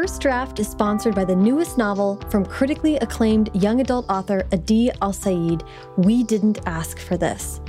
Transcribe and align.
First 0.00 0.22
Draft 0.22 0.60
is 0.60 0.68
sponsored 0.68 1.16
by 1.16 1.24
the 1.24 1.34
newest 1.34 1.76
novel 1.76 2.22
from 2.30 2.46
critically 2.46 2.94
acclaimed 2.98 3.50
young 3.52 3.80
adult 3.80 4.08
author 4.08 4.46
Adi 4.52 4.92
Alsaid, 5.02 5.66
We 5.96 6.22
Didn't 6.22 6.60
Ask 6.66 7.00
for 7.00 7.16
This. 7.16 7.60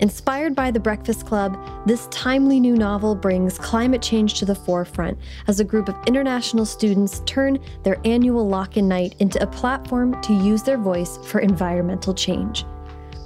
Inspired 0.00 0.54
by 0.54 0.70
The 0.70 0.78
Breakfast 0.78 1.24
Club, 1.24 1.58
this 1.86 2.06
timely 2.10 2.60
new 2.60 2.76
novel 2.76 3.14
brings 3.14 3.56
climate 3.56 4.02
change 4.02 4.34
to 4.34 4.44
the 4.44 4.54
forefront 4.54 5.16
as 5.48 5.58
a 5.58 5.64
group 5.64 5.88
of 5.88 5.96
international 6.06 6.66
students 6.66 7.22
turn 7.24 7.58
their 7.82 7.98
annual 8.04 8.46
lock 8.46 8.76
in 8.76 8.86
night 8.86 9.16
into 9.18 9.42
a 9.42 9.46
platform 9.46 10.20
to 10.20 10.34
use 10.34 10.62
their 10.62 10.76
voice 10.76 11.18
for 11.28 11.40
environmental 11.40 12.12
change. 12.12 12.66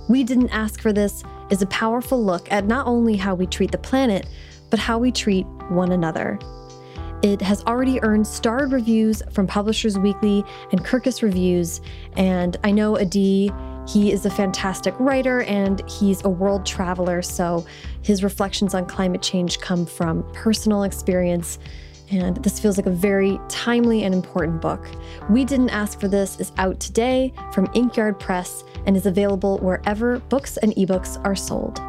We 0.09 0.23
Didn't 0.23 0.50
Ask 0.50 0.80
for 0.80 0.93
This 0.93 1.25
is 1.50 1.61
a 1.61 1.66
powerful 1.66 2.25
look 2.25 2.52
at 2.52 2.66
not 2.66 2.86
only 2.86 3.16
how 3.16 3.34
we 3.34 3.48
treat 3.48 3.73
the 3.73 3.79
planet, 3.79 4.29
but 4.71 4.79
how 4.79 4.98
we 4.98 5.11
treat 5.11 5.45
one 5.71 5.91
another. 5.91 6.39
It 7.25 7.41
has 7.41 7.64
already 7.64 8.02
earned 8.02 8.27
starred 8.27 8.70
reviews 8.70 9.22
from 9.30 9.46
Publishers 9.46 9.98
Weekly 9.98 10.45
and 10.73 10.84
Kirkus 10.84 11.23
Reviews. 11.23 11.80
And 12.19 12.59
I 12.62 12.70
know 12.70 12.98
Adi, 12.98 13.51
he 13.88 14.12
is 14.12 14.27
a 14.27 14.30
fantastic 14.30 14.95
writer 15.01 15.41
and 15.45 15.80
he's 15.88 16.23
a 16.27 16.29
world 16.29 16.66
traveler. 16.66 17.23
So 17.23 17.65
his 18.02 18.23
reflections 18.23 18.74
on 18.74 18.84
climate 18.84 19.23
change 19.23 19.59
come 19.60 19.87
from 19.87 20.23
personal 20.34 20.82
experience. 20.82 21.59
And 22.10 22.37
this 22.45 22.60
feels 22.60 22.77
like 22.77 22.84
a 22.84 22.91
very 22.91 23.41
timely 23.48 24.02
and 24.02 24.15
important 24.15 24.60
book. 24.60 24.87
We 25.30 25.46
Didn't 25.46 25.70
Ask 25.70 25.98
for 25.98 26.09
This 26.09 26.38
is 26.38 26.52
out 26.59 26.79
today 26.79 27.32
from 27.54 27.70
Inkyard 27.73 28.20
Press 28.20 28.65
and 28.84 28.98
is 28.98 29.06
available 29.06 29.56
wherever 29.60 30.18
books 30.18 30.59
and 30.59 30.74
ebooks 30.74 31.18
are 31.24 31.34
sold. 31.34 31.80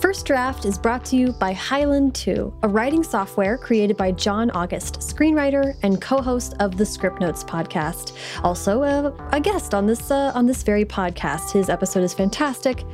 First 0.00 0.26
Draft 0.26 0.66
is 0.66 0.76
brought 0.76 1.06
to 1.06 1.16
you 1.16 1.32
by 1.32 1.54
Highland 1.54 2.14
2, 2.14 2.52
a 2.62 2.68
writing 2.68 3.02
software 3.02 3.56
created 3.56 3.96
by 3.96 4.12
John 4.12 4.50
August, 4.50 5.00
screenwriter 5.00 5.74
and 5.82 6.02
co-host 6.02 6.54
of 6.60 6.76
the 6.76 6.84
Scriptnotes 6.84 7.42
podcast. 7.42 8.14
Also, 8.44 8.82
a, 8.82 9.14
a 9.32 9.40
guest 9.40 9.72
on 9.72 9.86
this 9.86 10.10
uh, 10.10 10.32
on 10.34 10.44
this 10.44 10.62
very 10.62 10.84
podcast. 10.84 11.50
His 11.52 11.70
episode 11.70 12.04
is 12.04 12.12
fantastic. 12.12 12.84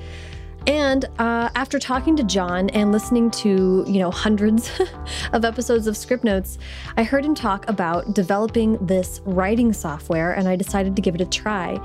And 0.67 1.07
uh, 1.19 1.49
after 1.57 1.81
talking 1.81 2.15
to 2.17 2.23
John 2.23 2.71
and 2.71 2.93
listening 2.93 3.33
to, 3.33 3.85
you 3.87 3.99
know, 3.99 4.13
hundreds 4.13 4.71
of 5.33 5.45
episodes 5.45 5.89
of 5.89 5.97
Scriptnotes, 5.97 6.59
I 6.97 7.03
heard 7.03 7.25
him 7.25 7.35
talk 7.35 7.69
about 7.69 8.15
developing 8.15 8.79
this 8.85 9.21
writing 9.25 9.73
software 9.73 10.33
and 10.33 10.47
I 10.49 10.55
decided 10.55 10.95
to 10.95 11.03
give 11.03 11.17
it 11.17 11.21
a 11.21 11.27
try. 11.27 11.81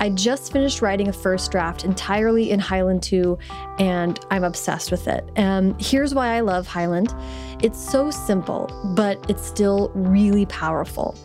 I 0.00 0.10
just 0.10 0.52
finished 0.52 0.80
writing 0.80 1.08
a 1.08 1.12
first 1.12 1.50
draft 1.50 1.84
entirely 1.84 2.50
in 2.50 2.60
Highland 2.60 3.02
2, 3.02 3.36
and 3.80 4.18
I'm 4.30 4.44
obsessed 4.44 4.92
with 4.92 5.08
it. 5.08 5.28
Um, 5.36 5.76
here's 5.80 6.14
why 6.14 6.36
I 6.36 6.40
love 6.40 6.66
Highland 6.66 7.14
it's 7.60 7.78
so 7.78 8.08
simple, 8.12 8.70
but 8.94 9.28
it's 9.28 9.44
still 9.44 9.90
really 9.94 10.46
powerful. 10.46 11.16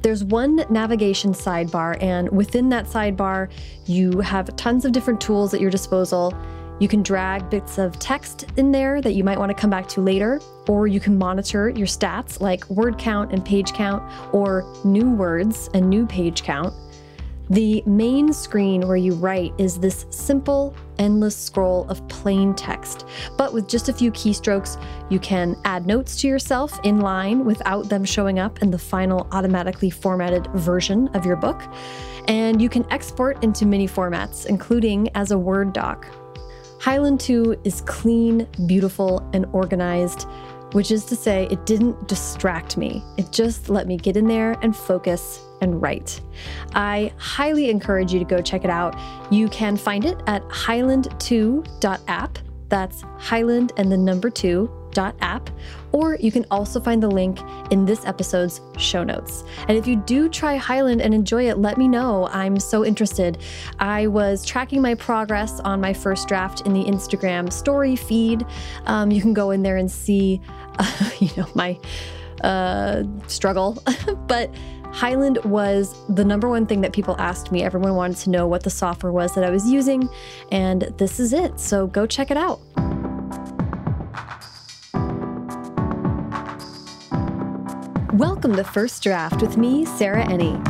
There's 0.00 0.24
one 0.24 0.64
navigation 0.70 1.32
sidebar, 1.32 2.02
and 2.02 2.30
within 2.30 2.70
that 2.70 2.86
sidebar, 2.86 3.50
you 3.84 4.20
have 4.20 4.56
tons 4.56 4.86
of 4.86 4.92
different 4.92 5.20
tools 5.20 5.52
at 5.52 5.60
your 5.60 5.70
disposal. 5.70 6.34
You 6.80 6.88
can 6.88 7.02
drag 7.02 7.50
bits 7.50 7.76
of 7.76 7.98
text 7.98 8.46
in 8.56 8.72
there 8.72 9.02
that 9.02 9.12
you 9.12 9.22
might 9.22 9.38
want 9.38 9.50
to 9.50 9.54
come 9.54 9.68
back 9.68 9.86
to 9.88 10.00
later, 10.00 10.40
or 10.66 10.86
you 10.86 10.98
can 10.98 11.18
monitor 11.18 11.68
your 11.68 11.86
stats 11.86 12.40
like 12.40 12.68
word 12.70 12.96
count 12.96 13.32
and 13.32 13.44
page 13.44 13.74
count, 13.74 14.02
or 14.34 14.64
new 14.82 15.10
words 15.10 15.68
and 15.74 15.90
new 15.90 16.06
page 16.06 16.42
count. 16.42 16.72
The 17.50 17.82
main 17.86 18.32
screen 18.32 18.86
where 18.86 18.96
you 18.96 19.14
write 19.14 19.52
is 19.58 19.78
this 19.78 20.06
simple, 20.10 20.74
endless 20.98 21.36
scroll 21.36 21.86
of 21.88 22.06
plain 22.08 22.54
text. 22.54 23.06
But 23.36 23.52
with 23.52 23.68
just 23.68 23.88
a 23.88 23.92
few 23.92 24.12
keystrokes, 24.12 24.82
you 25.10 25.18
can 25.18 25.56
add 25.64 25.86
notes 25.86 26.16
to 26.20 26.28
yourself 26.28 26.78
in 26.84 27.00
line 27.00 27.44
without 27.44 27.88
them 27.88 28.04
showing 28.04 28.38
up 28.38 28.62
in 28.62 28.70
the 28.70 28.78
final 28.78 29.26
automatically 29.32 29.90
formatted 29.90 30.46
version 30.54 31.08
of 31.08 31.26
your 31.26 31.36
book. 31.36 31.62
And 32.28 32.62
you 32.62 32.68
can 32.68 32.90
export 32.92 33.42
into 33.42 33.66
many 33.66 33.88
formats, 33.88 34.46
including 34.46 35.08
as 35.14 35.32
a 35.32 35.38
Word 35.38 35.72
doc. 35.72 36.06
Highland 36.80 37.20
2 37.20 37.60
is 37.64 37.80
clean, 37.82 38.48
beautiful, 38.66 39.28
and 39.32 39.46
organized 39.52 40.26
which 40.72 40.90
is 40.90 41.04
to 41.04 41.16
say, 41.16 41.46
it 41.50 41.66
didn't 41.66 42.08
distract 42.08 42.76
me. 42.76 43.04
It 43.18 43.30
just 43.30 43.68
let 43.68 43.86
me 43.86 43.98
get 43.98 44.16
in 44.16 44.26
there 44.26 44.56
and 44.62 44.74
focus 44.74 45.40
and 45.62 45.80
write. 45.80 46.20
I 46.74 47.12
highly 47.16 47.70
encourage 47.70 48.12
you 48.12 48.18
to 48.18 48.24
go 48.24 48.42
check 48.42 48.64
it 48.64 48.70
out. 48.70 48.98
You 49.32 49.48
can 49.48 49.76
find 49.76 50.04
it 50.04 50.20
at 50.26 50.46
highland2.app. 50.48 52.38
That's 52.68 53.02
Highland 53.18 53.72
and 53.76 53.92
the 53.92 53.98
number 53.98 54.30
two 54.30 54.70
app, 54.98 55.50
or 55.92 56.16
you 56.16 56.30
can 56.30 56.44
also 56.50 56.80
find 56.80 57.02
the 57.02 57.08
link 57.08 57.38
in 57.70 57.84
this 57.84 58.04
episode's 58.04 58.60
show 58.78 59.02
notes. 59.04 59.44
And 59.68 59.76
if 59.76 59.86
you 59.86 59.96
do 59.96 60.28
try 60.28 60.56
Highland 60.56 61.00
and 61.00 61.14
enjoy 61.14 61.48
it, 61.48 61.58
let 61.58 61.78
me 61.78 61.88
know. 61.88 62.28
I'm 62.28 62.58
so 62.58 62.84
interested. 62.84 63.38
I 63.78 64.06
was 64.06 64.44
tracking 64.44 64.82
my 64.82 64.94
progress 64.94 65.60
on 65.60 65.80
my 65.80 65.92
first 65.92 66.28
draft 66.28 66.62
in 66.66 66.72
the 66.72 66.84
Instagram 66.84 67.52
story 67.52 67.96
feed. 67.96 68.44
Um, 68.86 69.10
you 69.10 69.20
can 69.20 69.34
go 69.34 69.50
in 69.50 69.62
there 69.62 69.76
and 69.76 69.90
see, 69.90 70.40
uh, 70.78 71.10
you 71.18 71.30
know, 71.36 71.48
my 71.54 71.78
uh, 72.42 73.04
struggle, 73.28 73.82
but 74.26 74.50
Highland 74.92 75.38
was 75.44 75.96
the 76.08 76.24
number 76.24 76.48
one 76.48 76.66
thing 76.66 76.82
that 76.82 76.92
people 76.92 77.16
asked 77.18 77.50
me. 77.50 77.62
Everyone 77.62 77.94
wanted 77.96 78.18
to 78.18 78.30
know 78.30 78.46
what 78.46 78.62
the 78.62 78.70
software 78.70 79.10
was 79.10 79.34
that 79.34 79.42
I 79.42 79.50
was 79.50 79.66
using, 79.66 80.08
and 80.50 80.82
this 80.98 81.18
is 81.18 81.32
it. 81.32 81.58
So 81.58 81.86
go 81.86 82.06
check 82.06 82.30
it 82.30 82.36
out. 82.36 82.60
Welcome 88.12 88.54
to 88.56 88.64
First 88.64 89.02
Draft 89.02 89.40
with 89.40 89.56
me, 89.56 89.86
Sarah 89.86 90.24
Enni. 90.26 90.62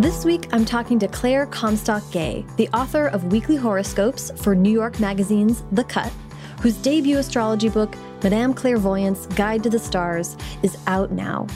This 0.00 0.24
week, 0.24 0.48
I'm 0.52 0.64
talking 0.64 0.98
to 1.00 1.08
Claire 1.08 1.44
Comstock-Gay, 1.46 2.46
the 2.56 2.68
author 2.68 3.08
of 3.08 3.30
weekly 3.32 3.56
horoscopes 3.56 4.32
for 4.36 4.54
New 4.54 4.72
York 4.72 4.98
Magazine's 4.98 5.62
The 5.72 5.84
Cut, 5.84 6.10
whose 6.62 6.76
debut 6.76 7.18
astrology 7.18 7.68
book, 7.68 7.94
Madame 8.22 8.52
Clairevoyant's 8.52 9.26
Guide 9.34 9.62
to 9.62 9.70
the 9.70 9.78
Stars, 9.78 10.36
is 10.62 10.76
out 10.86 11.12
now. 11.12 11.46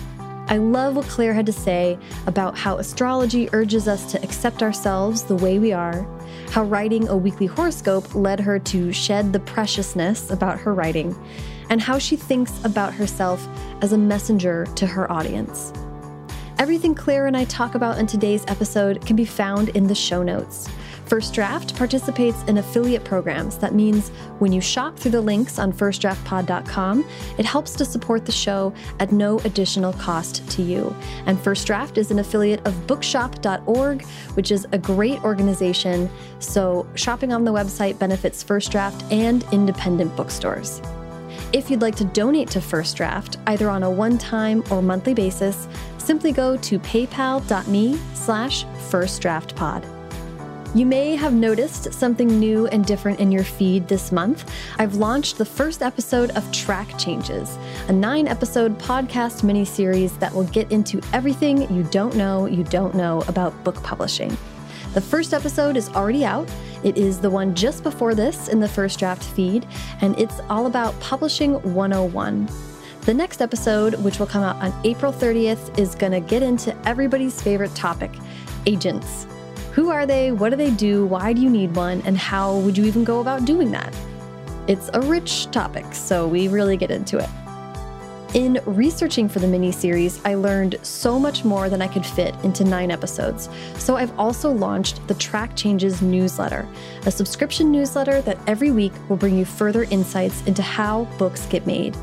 I 0.46 0.58
love 0.58 0.96
what 0.96 1.06
Claire 1.06 1.34
had 1.34 1.46
to 1.46 1.52
say 1.52 1.98
about 2.26 2.56
how 2.56 2.76
astrology 2.76 3.48
urges 3.52 3.88
us 3.88 4.10
to 4.12 4.22
accept 4.22 4.62
ourselves 4.62 5.24
the 5.24 5.34
way 5.36 5.58
we 5.58 5.72
are, 5.72 6.06
how 6.50 6.64
writing 6.64 7.08
a 7.08 7.16
weekly 7.16 7.46
horoscope 7.46 8.14
led 8.14 8.38
her 8.38 8.58
to 8.60 8.92
shed 8.92 9.32
the 9.32 9.40
preciousness 9.40 10.30
about 10.30 10.60
her 10.60 10.72
writing, 10.72 11.16
and 11.68 11.80
how 11.80 11.98
she 11.98 12.16
thinks 12.16 12.64
about 12.64 12.92
herself 12.92 13.46
as 13.80 13.92
a 13.92 13.98
messenger 13.98 14.66
to 14.76 14.86
her 14.86 15.10
audience. 15.10 15.72
Everything 16.58 16.94
Claire 16.94 17.26
and 17.26 17.36
I 17.36 17.44
talk 17.46 17.74
about 17.74 17.98
in 17.98 18.06
today's 18.06 18.44
episode 18.46 19.04
can 19.04 19.16
be 19.16 19.24
found 19.24 19.70
in 19.70 19.88
the 19.88 19.94
show 19.94 20.22
notes. 20.22 20.68
First 21.06 21.34
Draft 21.34 21.76
participates 21.76 22.42
in 22.44 22.58
affiliate 22.58 23.04
programs. 23.04 23.58
That 23.58 23.74
means 23.74 24.08
when 24.38 24.52
you 24.52 24.60
shop 24.60 24.96
through 24.96 25.10
the 25.10 25.20
links 25.20 25.58
on 25.58 25.72
firstdraftpod.com, 25.72 27.04
it 27.38 27.44
helps 27.44 27.74
to 27.76 27.84
support 27.84 28.24
the 28.24 28.32
show 28.32 28.72
at 28.98 29.12
no 29.12 29.38
additional 29.40 29.92
cost 29.94 30.48
to 30.52 30.62
you. 30.62 30.94
And 31.26 31.38
First 31.40 31.66
Draft 31.66 31.98
is 31.98 32.10
an 32.10 32.18
affiliate 32.18 32.66
of 32.66 32.86
bookshop.org, 32.86 34.04
which 34.34 34.50
is 34.50 34.66
a 34.72 34.78
great 34.78 35.22
organization. 35.24 36.08
So 36.38 36.86
shopping 36.94 37.32
on 37.32 37.44
the 37.44 37.52
website 37.52 37.98
benefits 37.98 38.42
First 38.42 38.72
Draft 38.72 39.04
and 39.12 39.44
independent 39.52 40.16
bookstores. 40.16 40.80
If 41.52 41.70
you'd 41.70 41.82
like 41.82 41.96
to 41.96 42.04
donate 42.04 42.48
to 42.50 42.60
First 42.62 42.96
Draft, 42.96 43.36
either 43.46 43.68
on 43.68 43.82
a 43.82 43.90
one-time 43.90 44.64
or 44.70 44.80
monthly 44.80 45.12
basis, 45.12 45.68
simply 45.98 46.32
go 46.32 46.56
to 46.56 46.78
paypal.me 46.78 47.98
slash 48.14 48.64
firstdraftpod. 48.64 49.91
You 50.74 50.86
may 50.86 51.16
have 51.16 51.34
noticed 51.34 51.92
something 51.92 52.28
new 52.40 52.66
and 52.68 52.86
different 52.86 53.20
in 53.20 53.30
your 53.30 53.44
feed 53.44 53.88
this 53.88 54.10
month. 54.10 54.50
I've 54.78 54.94
launched 54.94 55.36
the 55.36 55.44
first 55.44 55.82
episode 55.82 56.30
of 56.30 56.50
Track 56.50 56.98
Changes, 56.98 57.58
a 57.88 57.92
nine 57.92 58.26
episode 58.26 58.78
podcast 58.78 59.42
mini 59.44 59.66
series 59.66 60.16
that 60.16 60.32
will 60.32 60.44
get 60.44 60.72
into 60.72 61.02
everything 61.12 61.70
you 61.70 61.82
don't 61.90 62.16
know 62.16 62.46
you 62.46 62.64
don't 62.64 62.94
know 62.94 63.22
about 63.28 63.64
book 63.64 63.82
publishing. 63.82 64.34
The 64.94 65.02
first 65.02 65.34
episode 65.34 65.76
is 65.76 65.90
already 65.90 66.24
out. 66.24 66.50
It 66.84 66.96
is 66.96 67.20
the 67.20 67.28
one 67.28 67.54
just 67.54 67.82
before 67.82 68.14
this 68.14 68.48
in 68.48 68.58
the 68.58 68.68
first 68.68 68.98
draft 68.98 69.24
feed, 69.24 69.66
and 70.00 70.18
it's 70.18 70.40
all 70.48 70.64
about 70.64 70.98
Publishing 71.00 71.54
101. 71.74 72.48
The 73.02 73.12
next 73.12 73.42
episode, 73.42 73.96
which 73.96 74.18
will 74.18 74.26
come 74.26 74.42
out 74.42 74.56
on 74.56 74.72
April 74.84 75.12
30th, 75.12 75.78
is 75.78 75.94
going 75.94 76.12
to 76.12 76.20
get 76.20 76.42
into 76.42 76.74
everybody's 76.88 77.42
favorite 77.42 77.74
topic 77.74 78.10
agents. 78.64 79.26
Who 79.72 79.88
are 79.88 80.04
they? 80.04 80.32
What 80.32 80.50
do 80.50 80.56
they 80.56 80.70
do? 80.70 81.06
Why 81.06 81.32
do 81.32 81.40
you 81.40 81.48
need 81.48 81.74
one? 81.74 82.02
And 82.02 82.18
how 82.18 82.58
would 82.58 82.76
you 82.76 82.84
even 82.84 83.04
go 83.04 83.20
about 83.20 83.46
doing 83.46 83.70
that? 83.70 83.94
It's 84.68 84.90
a 84.92 85.00
rich 85.00 85.50
topic, 85.50 85.94
so 85.94 86.28
we 86.28 86.48
really 86.48 86.76
get 86.76 86.90
into 86.90 87.16
it. 87.18 87.28
In 88.34 88.60
researching 88.66 89.30
for 89.30 89.38
the 89.38 89.46
mini 89.46 89.72
series, 89.72 90.20
I 90.26 90.34
learned 90.34 90.76
so 90.82 91.18
much 91.18 91.44
more 91.44 91.70
than 91.70 91.80
I 91.80 91.88
could 91.88 92.04
fit 92.04 92.34
into 92.44 92.64
nine 92.64 92.90
episodes. 92.90 93.48
So 93.78 93.96
I've 93.96 94.18
also 94.18 94.50
launched 94.50 95.06
the 95.08 95.14
Track 95.14 95.56
Changes 95.56 96.02
newsletter, 96.02 96.68
a 97.06 97.10
subscription 97.10 97.72
newsletter 97.72 98.20
that 98.22 98.38
every 98.46 98.70
week 98.70 98.92
will 99.08 99.16
bring 99.16 99.38
you 99.38 99.46
further 99.46 99.84
insights 99.84 100.42
into 100.46 100.62
how 100.62 101.04
books 101.18 101.46
get 101.46 101.66
made. 101.66 101.96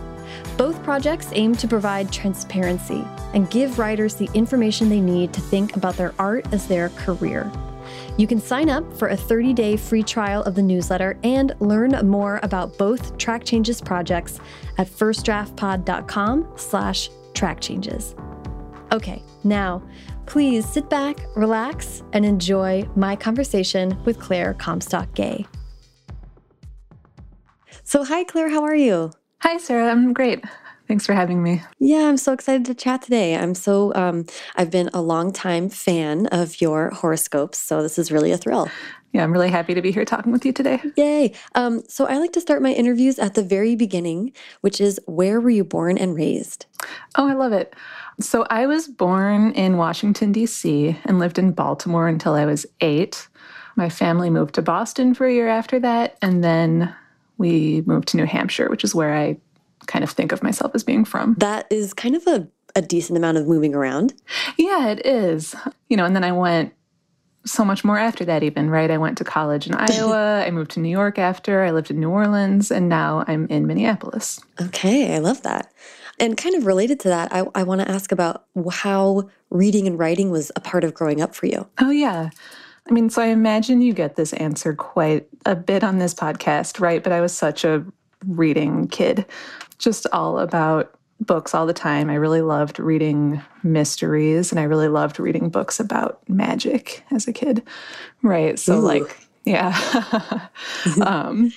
Both 0.59 0.83
projects 0.83 1.29
aim 1.31 1.55
to 1.55 1.69
provide 1.69 2.11
transparency 2.11 3.05
and 3.33 3.49
give 3.49 3.79
writers 3.79 4.15
the 4.15 4.29
information 4.33 4.89
they 4.89 4.99
need 4.99 5.31
to 5.31 5.39
think 5.39 5.77
about 5.77 5.95
their 5.95 6.13
art 6.19 6.51
as 6.51 6.67
their 6.67 6.89
career. 6.89 7.49
You 8.17 8.27
can 8.27 8.41
sign 8.41 8.69
up 8.69 8.83
for 8.97 9.07
a 9.07 9.15
30-day 9.15 9.77
free 9.77 10.03
trial 10.03 10.43
of 10.43 10.55
the 10.55 10.61
newsletter 10.61 11.17
and 11.23 11.55
learn 11.61 11.91
more 12.05 12.41
about 12.43 12.77
both 12.77 13.17
Track 13.17 13.45
Changes 13.45 13.79
projects 13.79 14.41
at 14.77 14.87
firstdraftpod.com 14.87 16.51
slash 16.57 17.09
trackchanges. 17.31 18.13
Okay, 18.91 19.23
now 19.45 19.81
please 20.25 20.67
sit 20.67 20.89
back, 20.89 21.19
relax, 21.37 22.03
and 22.11 22.25
enjoy 22.25 22.85
my 22.97 23.15
conversation 23.15 23.97
with 24.03 24.19
Claire 24.19 24.55
Comstock-Gay. 24.55 25.47
So, 27.85 28.03
hi, 28.03 28.25
Claire, 28.25 28.49
how 28.49 28.63
are 28.65 28.75
you? 28.75 29.13
Hi, 29.41 29.57
Sarah. 29.57 29.89
I'm 29.89 30.11
great. 30.11 30.43
Thanks 30.89 31.05
for 31.05 31.13
having 31.13 31.41
me. 31.41 31.61
Yeah, 31.79 32.09
I'm 32.09 32.17
so 32.17 32.33
excited 32.33 32.65
to 32.65 32.73
chat 32.73 33.01
today. 33.01 33.35
I'm 33.35 33.55
so, 33.55 33.93
um, 33.95 34.25
I've 34.55 34.69
been 34.69 34.89
a 34.93 35.01
long 35.01 35.31
time 35.31 35.69
fan 35.69 36.25
of 36.27 36.59
your 36.59 36.89
horoscopes, 36.89 37.57
so 37.57 37.81
this 37.81 37.97
is 37.97 38.11
really 38.11 38.31
a 38.31 38.37
thrill. 38.37 38.69
Yeah, 39.13 39.23
I'm 39.23 39.31
really 39.31 39.49
happy 39.49 39.73
to 39.73 39.81
be 39.81 39.91
here 39.91 40.03
talking 40.03 40.31
with 40.31 40.45
you 40.45 40.51
today. 40.51 40.81
Yay. 40.97 41.33
Um, 41.55 41.83
so 41.87 42.05
I 42.05 42.17
like 42.17 42.33
to 42.33 42.41
start 42.41 42.61
my 42.61 42.73
interviews 42.73 43.17
at 43.17 43.35
the 43.35 43.41
very 43.41 43.75
beginning, 43.75 44.33
which 44.61 44.81
is 44.81 44.99
where 45.05 45.39
were 45.39 45.49
you 45.49 45.63
born 45.63 45.97
and 45.97 46.15
raised? 46.15 46.65
Oh, 47.15 47.27
I 47.27 47.33
love 47.33 47.53
it. 47.53 47.73
So 48.19 48.45
I 48.49 48.65
was 48.65 48.87
born 48.87 49.51
in 49.53 49.77
Washington, 49.77 50.31
D.C., 50.33 50.99
and 51.05 51.17
lived 51.17 51.39
in 51.39 51.53
Baltimore 51.53 52.07
until 52.07 52.33
I 52.33 52.45
was 52.45 52.65
eight. 52.81 53.29
My 53.77 53.89
family 53.89 54.29
moved 54.29 54.55
to 54.55 54.61
Boston 54.61 55.13
for 55.13 55.25
a 55.25 55.33
year 55.33 55.47
after 55.47 55.79
that, 55.79 56.17
and 56.21 56.43
then 56.43 56.93
we 57.39 57.81
moved 57.87 58.09
to 58.09 58.17
New 58.17 58.25
Hampshire, 58.25 58.69
which 58.69 58.83
is 58.83 58.93
where 58.93 59.15
I 59.15 59.37
kind 59.87 60.03
of 60.03 60.11
think 60.11 60.31
of 60.31 60.43
myself 60.43 60.73
as 60.75 60.83
being 60.83 61.05
from. 61.05 61.33
That 61.39 61.65
is 61.71 61.95
kind 61.95 62.15
of 62.15 62.27
a, 62.27 62.47
a 62.75 62.81
decent 62.83 63.17
amount 63.17 63.37
of 63.37 63.47
moving 63.47 63.73
around. 63.73 64.13
Yeah, 64.57 64.89
it 64.89 65.03
is. 65.05 65.55
You 65.87 65.97
know, 65.97 66.05
and 66.05 66.15
then 66.15 66.23
I 66.23 66.33
went 66.33 66.73
so 67.45 67.63
much 67.63 67.83
more 67.83 67.97
after 67.97 68.25
that, 68.25 68.43
even, 68.43 68.69
right? 68.69 68.91
I 68.91 68.97
went 68.97 69.17
to 69.19 69.23
college 69.23 69.65
in 69.65 69.73
Iowa. 69.77 70.43
I 70.45 70.51
moved 70.51 70.71
to 70.71 70.79
New 70.79 70.89
York 70.89 71.17
after. 71.17 71.63
I 71.63 71.71
lived 71.71 71.89
in 71.89 71.99
New 71.99 72.09
Orleans, 72.09 72.69
and 72.69 72.89
now 72.89 73.23
I'm 73.27 73.47
in 73.47 73.65
Minneapolis. 73.65 74.39
Okay, 74.61 75.15
I 75.15 75.19
love 75.19 75.41
that. 75.43 75.73
And 76.19 76.35
kind 76.35 76.55
of 76.55 76.65
related 76.65 76.99
to 77.01 77.07
that, 77.07 77.33
I, 77.33 77.45
I 77.55 77.63
want 77.63 77.79
to 77.79 77.89
ask 77.89 78.11
about 78.11 78.45
how 78.69 79.29
reading 79.49 79.87
and 79.87 79.97
writing 79.97 80.29
was 80.29 80.51
a 80.57 80.59
part 80.59 80.83
of 80.83 80.93
growing 80.93 81.21
up 81.21 81.33
for 81.33 81.45
you. 81.45 81.67
Oh, 81.79 81.91
yeah. 81.91 82.29
I 82.87 82.91
mean, 82.91 83.09
so 83.09 83.21
I 83.21 83.27
imagine 83.27 83.81
you 83.81 83.93
get 83.93 84.15
this 84.15 84.33
answer 84.33 84.73
quite 84.73 85.27
a 85.45 85.55
bit 85.55 85.83
on 85.83 85.99
this 85.99 86.13
podcast, 86.13 86.79
right? 86.79 87.03
But 87.03 87.11
I 87.11 87.21
was 87.21 87.33
such 87.33 87.63
a 87.63 87.85
reading 88.25 88.87
kid, 88.87 89.25
just 89.77 90.05
all 90.11 90.39
about 90.39 90.95
books 91.19 91.53
all 91.53 91.65
the 91.65 91.73
time. 91.73 92.09
I 92.09 92.15
really 92.15 92.41
loved 92.41 92.79
reading 92.79 93.41
mysteries 93.63 94.51
and 94.51 94.59
I 94.59 94.63
really 94.63 94.87
loved 94.87 95.19
reading 95.19 95.49
books 95.49 95.79
about 95.79 96.27
magic 96.29 97.03
as 97.11 97.27
a 97.27 97.33
kid. 97.33 97.61
Right. 98.21 98.57
So, 98.57 98.77
Ooh. 98.77 98.81
like, 98.81 99.27
yeah. 99.45 99.77
um, 101.01 101.51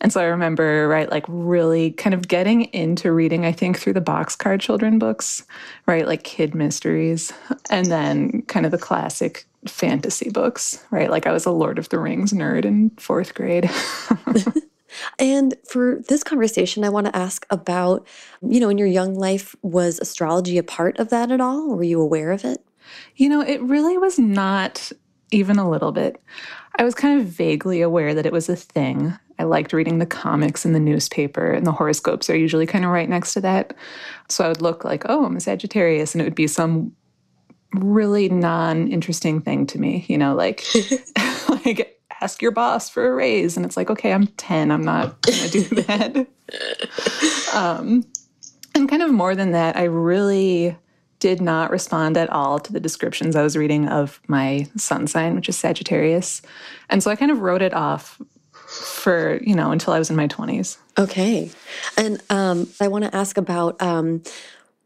and 0.00 0.12
so 0.12 0.20
I 0.20 0.24
remember, 0.24 0.88
right, 0.88 1.08
like 1.08 1.24
really 1.28 1.92
kind 1.92 2.12
of 2.12 2.26
getting 2.26 2.62
into 2.74 3.12
reading, 3.12 3.46
I 3.46 3.52
think, 3.52 3.78
through 3.78 3.92
the 3.92 4.00
boxcar 4.00 4.60
children 4.60 4.98
books, 4.98 5.44
right, 5.86 6.06
like 6.06 6.24
kid 6.24 6.56
mysteries, 6.56 7.32
and 7.70 7.86
then 7.86 8.42
kind 8.42 8.66
of 8.66 8.72
the 8.72 8.78
classic 8.78 9.46
fantasy 9.66 10.30
books, 10.30 10.84
right? 10.90 11.10
Like 11.10 11.26
I 11.26 11.32
was 11.32 11.46
a 11.46 11.50
Lord 11.50 11.78
of 11.78 11.88
the 11.88 11.98
Rings 11.98 12.32
nerd 12.32 12.64
in 12.64 12.90
fourth 12.98 13.34
grade. 13.34 13.70
And 15.18 15.54
for 15.68 16.00
this 16.08 16.22
conversation, 16.22 16.84
I 16.84 16.88
want 16.88 17.06
to 17.06 17.16
ask 17.16 17.46
about, 17.50 18.06
you 18.42 18.60
know, 18.60 18.68
in 18.68 18.78
your 18.78 18.88
young 18.88 19.14
life, 19.14 19.54
was 19.62 19.98
astrology 20.00 20.58
a 20.58 20.62
part 20.62 20.98
of 20.98 21.10
that 21.10 21.30
at 21.30 21.40
all? 21.40 21.74
Were 21.74 21.82
you 21.82 22.00
aware 22.00 22.32
of 22.32 22.44
it? 22.44 22.64
You 23.16 23.28
know, 23.28 23.40
it 23.40 23.62
really 23.62 23.96
was 23.98 24.18
not 24.18 24.92
even 25.30 25.58
a 25.58 25.68
little 25.68 25.92
bit. 25.92 26.20
I 26.76 26.84
was 26.84 26.94
kind 26.94 27.20
of 27.20 27.26
vaguely 27.26 27.80
aware 27.80 28.14
that 28.14 28.26
it 28.26 28.32
was 28.32 28.48
a 28.48 28.56
thing. 28.56 29.16
I 29.38 29.44
liked 29.44 29.72
reading 29.72 29.98
the 29.98 30.06
comics 30.06 30.64
in 30.64 30.72
the 30.72 30.80
newspaper, 30.80 31.52
and 31.52 31.66
the 31.66 31.72
horoscopes 31.72 32.28
are 32.28 32.36
usually 32.36 32.66
kind 32.66 32.84
of 32.84 32.90
right 32.90 33.08
next 33.08 33.32
to 33.34 33.40
that. 33.40 33.74
So 34.28 34.44
I 34.44 34.48
would 34.48 34.62
look 34.62 34.84
like, 34.84 35.04
oh, 35.08 35.24
I'm 35.24 35.36
a 35.36 35.40
Sagittarius, 35.40 36.14
and 36.14 36.20
it 36.20 36.24
would 36.24 36.34
be 36.34 36.46
some 36.46 36.92
really 37.74 38.28
non 38.28 38.88
interesting 38.88 39.40
thing 39.40 39.66
to 39.68 39.78
me, 39.78 40.04
you 40.08 40.18
know, 40.18 40.34
like, 40.34 40.64
like 41.64 42.00
ask 42.20 42.40
your 42.40 42.52
boss 42.52 42.88
for 42.88 43.06
a 43.06 43.14
raise. 43.14 43.56
And 43.56 43.66
it's 43.66 43.76
like, 43.76 43.90
okay, 43.90 44.12
I'm 44.12 44.26
10. 44.26 44.70
I'm 44.70 44.82
not 44.82 45.22
to 45.24 45.48
do 45.48 45.62
that. 45.82 46.26
um, 47.52 48.04
and 48.74 48.88
kind 48.88 49.02
of 49.02 49.10
more 49.10 49.34
than 49.34 49.52
that, 49.52 49.76
I 49.76 49.84
really 49.84 50.76
did 51.18 51.40
not 51.40 51.70
respond 51.70 52.16
at 52.16 52.30
all 52.30 52.58
to 52.58 52.72
the 52.72 52.80
descriptions 52.80 53.36
I 53.36 53.42
was 53.42 53.56
reading 53.56 53.88
of 53.88 54.20
my 54.26 54.68
sun 54.76 55.06
sign, 55.06 55.36
which 55.36 55.48
is 55.48 55.56
Sagittarius. 55.56 56.42
And 56.90 57.02
so 57.02 57.10
I 57.10 57.16
kind 57.16 57.30
of 57.30 57.40
wrote 57.40 57.62
it 57.62 57.74
off 57.74 58.20
for, 58.66 59.38
you 59.42 59.54
know, 59.54 59.70
until 59.70 59.92
I 59.92 59.98
was 59.98 60.10
in 60.10 60.16
my 60.16 60.26
20s. 60.26 60.78
Okay. 60.98 61.50
And 61.96 62.20
um, 62.30 62.68
I 62.80 62.88
want 62.88 63.04
to 63.04 63.14
ask 63.14 63.36
about 63.36 63.80
um, 63.80 64.22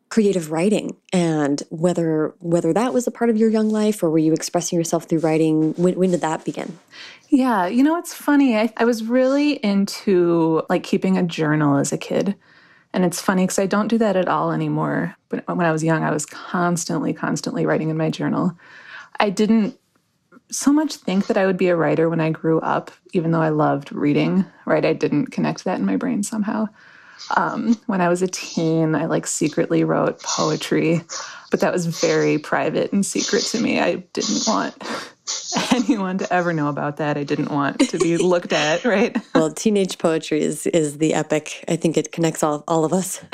creative 0.08 0.50
writing 0.52 0.96
and 1.12 1.62
whether 1.70 2.34
whether 2.38 2.72
that 2.72 2.94
was 2.94 3.06
a 3.06 3.10
part 3.10 3.28
of 3.28 3.36
your 3.36 3.50
young 3.50 3.68
life 3.68 4.02
or 4.02 4.10
were 4.10 4.18
you 4.18 4.32
expressing 4.32 4.78
yourself 4.78 5.04
through 5.04 5.18
writing? 5.18 5.74
When, 5.74 5.94
when 5.94 6.10
did 6.12 6.20
that 6.20 6.44
begin? 6.44 6.78
Yeah 7.28 7.66
you 7.66 7.82
know 7.82 7.96
it's 7.96 8.14
funny 8.14 8.56
I, 8.56 8.72
I 8.76 8.84
was 8.84 9.02
really 9.02 9.54
into 9.54 10.62
like 10.68 10.84
keeping 10.84 11.18
a 11.18 11.22
journal 11.22 11.76
as 11.76 11.92
a 11.92 11.98
kid. 11.98 12.36
And 12.92 13.04
it's 13.04 13.20
funny 13.20 13.42
because 13.42 13.58
i 13.58 13.66
don't 13.66 13.88
do 13.88 13.98
that 13.98 14.16
at 14.16 14.28
all 14.28 14.52
anymore. 14.52 15.16
But 15.28 15.46
when 15.48 15.66
i 15.66 15.72
was 15.72 15.82
young 15.82 16.04
i 16.04 16.12
was 16.12 16.24
constantly 16.24 17.12
constantly 17.12 17.66
writing 17.66 17.90
in 17.90 17.96
my 17.96 18.10
journal. 18.10 18.56
I 19.18 19.30
didn't 19.30 19.76
so 20.52 20.72
much 20.72 20.94
think 20.94 21.26
that 21.26 21.36
i 21.36 21.46
would 21.46 21.56
be 21.56 21.68
a 21.68 21.74
writer 21.74 22.08
when 22.08 22.20
i 22.20 22.30
grew 22.30 22.60
up 22.60 22.92
even 23.12 23.32
though 23.32 23.42
i 23.42 23.48
loved 23.48 23.90
reading 23.90 24.44
right? 24.66 24.84
I 24.84 24.92
didn't 24.92 25.26
connect 25.26 25.64
that 25.64 25.80
in 25.80 25.84
my 25.84 25.96
brain 25.96 26.22
somehow 26.22 26.68
um, 27.36 27.80
when 27.86 28.00
I 28.00 28.08
was 28.08 28.22
a 28.22 28.28
teen, 28.28 28.94
I 28.94 29.06
like 29.06 29.26
secretly 29.26 29.84
wrote 29.84 30.22
poetry, 30.22 31.02
but 31.50 31.60
that 31.60 31.72
was 31.72 31.86
very 31.86 32.38
private 32.38 32.92
and 32.92 33.04
secret 33.04 33.42
to 33.44 33.60
me. 33.60 33.80
I 33.80 33.96
didn't 34.12 34.46
want 34.46 34.74
anyone 35.72 36.18
to 36.18 36.32
ever 36.32 36.52
know 36.52 36.68
about 36.68 36.98
that. 36.98 37.16
I 37.16 37.24
didn't 37.24 37.50
want 37.50 37.80
to 37.80 37.98
be 37.98 38.16
looked 38.18 38.52
at, 38.52 38.84
right? 38.84 39.16
Well, 39.34 39.52
teenage 39.52 39.98
poetry 39.98 40.42
is 40.42 40.66
is 40.68 40.98
the 40.98 41.14
epic. 41.14 41.64
I 41.68 41.76
think 41.76 41.96
it 41.96 42.12
connects 42.12 42.42
all 42.42 42.62
all 42.68 42.84
of 42.84 42.92
us. 42.92 43.20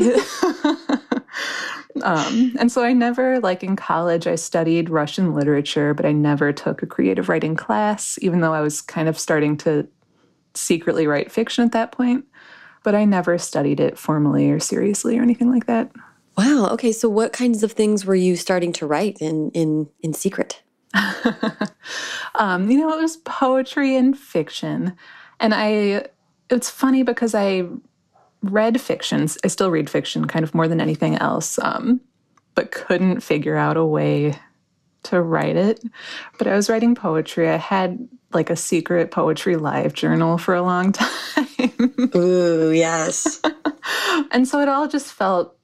um, 2.03 2.55
and 2.59 2.73
so 2.73 2.83
I 2.83 2.93
never, 2.93 3.41
like 3.41 3.63
in 3.63 3.77
college, 3.77 4.27
I 4.27 4.37
studied 4.37 4.89
Russian 4.89 5.35
literature, 5.35 5.93
but 5.93 6.07
I 6.07 6.13
never 6.13 6.53
took 6.53 6.83
a 6.83 6.87
creative 6.87 7.29
writing 7.29 7.57
class, 7.57 8.19
even 8.23 8.41
though 8.41 8.55
I 8.55 8.63
was 8.63 8.81
kind 8.81 9.09
of 9.09 9.19
starting 9.19 9.57
to 9.59 9.87
secretly 10.55 11.07
write 11.07 11.33
fiction 11.33 11.65
at 11.65 11.73
that 11.73 11.93
point 11.93 12.27
but 12.83 12.95
I 12.95 13.05
never 13.05 13.39
studied 13.39 13.81
it 13.81 13.99
formally 13.99 14.51
or 14.51 14.61
seriously 14.61 15.19
or 15.19 15.23
anything 15.23 15.51
like 15.51 15.67
that. 15.67 15.91
Wow. 16.37 16.69
Okay. 16.73 16.93
So 16.93 17.09
what 17.09 17.33
kinds 17.33 17.63
of 17.63 17.73
things 17.73 18.07
were 18.07 18.15
you 18.15 18.37
starting 18.37 18.73
to 18.75 18.87
write 18.87 19.19
in 19.21 19.51
in 19.51 19.89
in 20.01 20.15
secret? 20.15 20.63
um, 22.35 22.71
you 22.71 22.79
know, 22.79 22.93
it 22.93 23.01
was 23.01 23.17
poetry 23.19 23.97
and 23.97 24.19
fiction, 24.19 24.97
and 25.41 25.55
I. 25.55 26.07
It's 26.51 26.69
funny 26.69 27.03
because 27.03 27.35
I 27.35 27.67
read 28.43 28.79
fictions. 28.81 29.39
I 29.43 29.49
still 29.49 29.71
read 29.71 29.89
fiction, 29.89 30.27
kind 30.27 30.43
of 30.43 30.55
more 30.55 30.69
than 30.69 30.81
anything 30.83 31.17
else, 31.17 31.59
um, 31.61 32.01
but 32.55 32.73
couldn't 32.73 33.21
figure 33.21 33.57
out 33.57 33.79
a 33.79 33.85
way 33.85 34.39
to 35.05 35.21
write 35.23 35.57
it. 35.57 35.83
But 36.39 36.47
I 36.47 36.55
was 36.55 36.69
writing 36.69 36.95
poetry. 36.95 37.49
I 37.49 37.57
had 37.57 38.07
like 38.35 38.51
a 38.51 38.57
secret 38.57 39.11
poetry 39.11 39.57
live 39.57 39.95
journal 39.95 40.39
for 40.39 40.55
a 40.55 40.63
long 40.63 40.93
time. 40.93 41.09
Ooh, 42.17 42.73
yes. 42.73 43.41
and 44.31 44.47
so 44.47 44.61
it 44.61 44.69
all 44.69 44.89
just 44.89 45.13
felt 45.13 45.57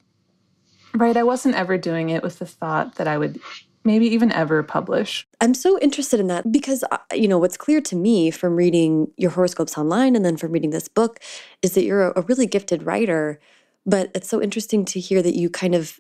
right. 0.95 1.17
I 1.17 1.23
wasn't 1.23 1.55
ever 1.55 1.79
doing 1.79 2.11
it 2.11 2.23
with 2.23 2.39
the 2.39 2.47
thought 2.47 2.97
that 2.97 3.09
I 3.09 3.19
would 3.19 3.41
maybe 3.85 4.07
even 4.07 4.31
ever 4.33 4.63
publish. 4.63 5.27
I'm 5.41 5.55
so 5.55 5.79
interested 5.79 6.21
in 6.21 6.27
that 6.27 6.51
because, 6.53 6.85
uh, 6.91 6.99
you 7.15 7.29
know, 7.29 7.39
what's 7.39 7.57
clear 7.57 7.81
to 7.81 7.97
me 7.97 8.31
from 8.31 8.57
reading 8.57 9.11
your 9.17 9.31
horoscopes 9.31 9.79
online 9.79 10.15
and 10.15 10.25
then 10.25 10.37
from 10.37 10.53
reading 10.53 10.71
this 10.71 10.89
book 10.89 11.21
is 11.63 11.73
that 11.73 11.85
you're 11.85 12.11
a 12.11 12.23
really 12.23 12.47
gifted 12.47 12.83
writer. 12.83 13.41
But 13.87 14.11
it's 14.15 14.29
so 14.29 14.43
interesting 14.43 14.85
to 14.87 15.01
hear 15.01 15.23
that 15.23 15.35
you 15.35 15.49
kind 15.49 15.75
of 15.75 15.99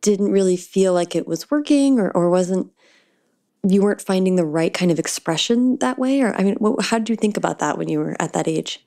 didn't 0.00 0.32
really 0.32 0.56
feel 0.56 0.94
like 0.94 1.14
it 1.14 1.26
was 1.26 1.50
working 1.50 1.98
or, 1.98 2.10
or 2.12 2.30
wasn't 2.30 2.72
you 3.66 3.82
weren't 3.82 4.00
finding 4.00 4.36
the 4.36 4.44
right 4.44 4.72
kind 4.72 4.90
of 4.90 4.98
expression 4.98 5.76
that 5.78 5.98
way? 5.98 6.20
Or 6.22 6.34
i 6.34 6.42
mean 6.42 6.56
what, 6.56 6.84
how 6.86 6.98
did 6.98 7.08
you 7.08 7.16
think 7.16 7.36
about 7.36 7.58
that 7.58 7.78
when 7.78 7.88
you 7.88 7.98
were 7.98 8.16
at 8.20 8.32
that 8.32 8.48
age? 8.48 8.84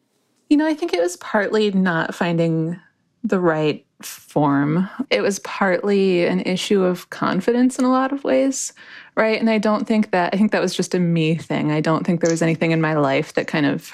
You 0.49 0.57
know 0.57 0.67
i 0.67 0.73
think 0.73 0.93
it 0.93 1.01
was 1.01 1.17
partly 1.17 1.71
not 1.71 2.15
finding 2.15 2.79
the 3.25 3.39
right 3.39 3.85
form. 4.01 4.89
It 5.09 5.21
was 5.21 5.39
partly 5.39 6.25
an 6.25 6.41
issue 6.41 6.83
of 6.83 7.09
confidence 7.09 7.79
in 7.79 7.85
a 7.85 7.91
lot 7.91 8.11
of 8.11 8.23
ways 8.23 8.73
right? 9.15 9.39
And 9.39 9.49
i 9.49 9.57
don't 9.57 9.87
think 9.87 10.11
that 10.11 10.33
i 10.33 10.37
think 10.37 10.51
that 10.51 10.61
was 10.61 10.75
just 10.75 10.95
a 10.95 10.99
me 10.99 11.35
thing. 11.35 11.71
I 11.71 11.81
don't 11.81 12.05
think 12.05 12.21
there 12.21 12.31
was 12.31 12.41
anything 12.41 12.71
in 12.71 12.81
my 12.81 12.95
life 12.95 13.33
that 13.33 13.47
kind 13.47 13.65
of 13.65 13.91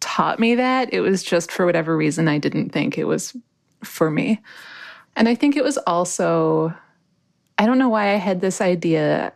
taught 0.00 0.38
me 0.38 0.54
that. 0.54 0.92
It 0.92 1.00
was 1.00 1.22
just 1.22 1.50
for 1.50 1.64
whatever 1.64 1.96
reason 1.96 2.28
i 2.28 2.38
didn't 2.38 2.70
think 2.70 2.98
it 2.98 3.04
was 3.04 3.34
for 3.84 4.10
me. 4.10 4.40
And 5.16 5.28
I 5.28 5.34
think 5.34 5.56
it 5.56 5.64
was 5.64 5.78
also, 5.78 6.74
I 7.58 7.66
don't 7.66 7.78
know 7.78 7.88
why 7.88 8.12
I 8.12 8.16
had 8.16 8.40
this 8.40 8.60
idea. 8.60 9.32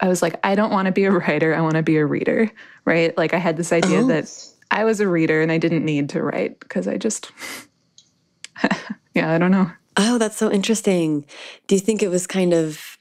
I 0.00 0.08
was 0.08 0.22
like, 0.22 0.38
I 0.44 0.54
don't 0.54 0.70
want 0.70 0.86
to 0.86 0.92
be 0.92 1.04
a 1.04 1.10
writer. 1.10 1.54
I 1.54 1.60
want 1.60 1.74
to 1.74 1.82
be 1.82 1.96
a 1.96 2.06
reader, 2.06 2.50
right? 2.84 3.16
Like 3.16 3.34
I 3.34 3.38
had 3.38 3.56
this 3.56 3.72
idea 3.72 4.00
oh. 4.00 4.06
that 4.08 4.32
I 4.70 4.84
was 4.84 5.00
a 5.00 5.08
reader 5.08 5.42
and 5.42 5.50
I 5.50 5.58
didn't 5.58 5.84
need 5.84 6.08
to 6.10 6.22
write 6.22 6.60
because 6.60 6.88
I 6.88 6.96
just, 6.96 7.30
yeah, 9.14 9.32
I 9.32 9.38
don't 9.38 9.50
know. 9.50 9.70
Oh, 9.96 10.18
that's 10.18 10.36
so 10.36 10.50
interesting. 10.50 11.24
Do 11.66 11.74
you 11.74 11.80
think 11.80 12.02
it 12.02 12.08
was 12.08 12.26
kind 12.26 12.52
of, 12.52 12.98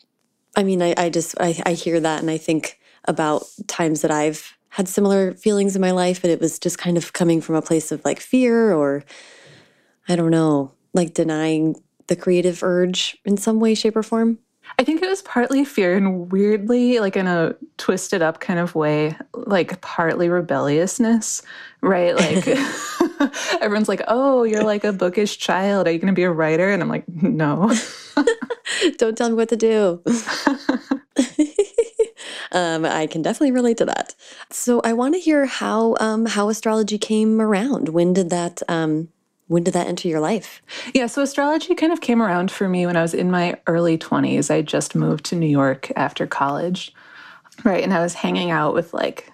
I 0.56 0.64
mean, 0.64 0.82
I, 0.82 0.94
I 0.98 1.10
just, 1.10 1.36
I, 1.40 1.62
I 1.66 1.74
hear 1.74 2.00
that 2.00 2.22
and 2.22 2.32
I 2.32 2.38
think 2.38 2.80
about 3.06 3.44
times 3.68 4.02
that 4.02 4.12
I've 4.12 4.58
had 4.70 4.88
similar 4.88 5.34
feelings 5.34 5.76
in 5.76 5.82
my 5.82 5.92
life, 5.92 6.22
but 6.22 6.32
it 6.32 6.40
was 6.40 6.60
just 6.60 6.78
kind 6.78 6.98
of 6.98 7.14
coming 7.14 7.42
from 7.42 7.56
a 7.56 7.62
place 7.62 7.92
of 7.92 8.04
like 8.06 8.20
fear 8.20 8.74
or, 8.74 9.04
I 10.08 10.16
don't 10.16 10.32
know, 10.32 10.74
like 10.94 11.14
denying 11.14 11.76
the 12.08 12.16
creative 12.16 12.64
urge 12.64 13.18
in 13.26 13.38
some 13.38 13.60
way, 13.60 13.76
shape, 13.76 13.96
or 13.96 14.04
form? 14.04 14.40
I 14.78 14.84
think 14.84 15.02
it 15.02 15.08
was 15.08 15.22
partly 15.22 15.64
fear 15.64 15.96
and 15.96 16.32
weirdly, 16.32 17.00
like 17.00 17.16
in 17.16 17.28
a 17.28 17.56
twisted 17.78 18.22
up 18.22 18.40
kind 18.40 18.60
of 18.60 18.76
way, 18.76 19.16
like 19.34 19.80
partly 19.82 20.30
rebelliousness, 20.30 21.42
right? 21.82 22.16
Like 22.16 22.46
everyone's 23.62 23.90
like, 23.90 24.02
oh, 24.08 24.44
you're 24.44 24.64
like 24.64 24.84
a 24.84 24.94
bookish 24.94 25.38
child. 25.38 25.88
Are 25.88 25.92
you 25.92 26.00
going 26.00 26.14
to 26.14 26.14
be 26.14 26.24
a 26.24 26.32
writer? 26.32 26.70
And 26.70 26.82
I'm 26.82 26.90
like, 26.90 27.08
no. 27.08 27.74
Don't 28.98 29.18
tell 29.18 29.30
me 29.30 29.36
what 29.36 29.50
to 29.50 29.56
do. 29.56 30.02
um, 32.52 32.86
I 32.86 33.08
can 33.08 33.22
definitely 33.22 33.52
relate 33.52 33.78
to 33.78 33.86
that. 33.86 34.16
So 34.52 34.82
I 34.84 34.94
want 34.94 35.16
to 35.16 35.20
hear 35.20 35.46
how 35.46 35.96
um, 36.00 36.26
how 36.26 36.50
astrology 36.50 36.98
came 36.98 37.40
around. 37.40 37.90
When 37.90 38.14
did 38.14 38.30
that 38.30 38.62
um, 38.68 39.10
when 39.48 39.64
did 39.64 39.74
that 39.76 39.88
enter 39.88 40.08
your 40.08 40.20
life? 40.20 40.62
Yeah, 40.94 41.08
so 41.08 41.22
astrology 41.22 41.76
kind 41.76 41.94
of 41.94 42.02
came 42.02 42.22
around 42.22 42.52
for 42.52 42.68
me 42.68 42.86
when 42.86 42.98
I 42.98 43.02
was 43.02 43.14
in 43.14 43.30
my 43.30 43.60
early 43.68 43.98
20s. 43.98 44.50
I 44.50 44.62
just 44.62 44.96
moved 44.96 45.26
to 45.26 45.36
New 45.36 45.48
York 45.48 45.92
after 45.96 46.26
college. 46.26 46.94
Right, 47.64 47.84
and 47.84 47.94
I 47.94 48.02
was 48.02 48.16
hanging 48.16 48.52
out 48.52 48.74
with 48.74 48.94
like 48.94 49.32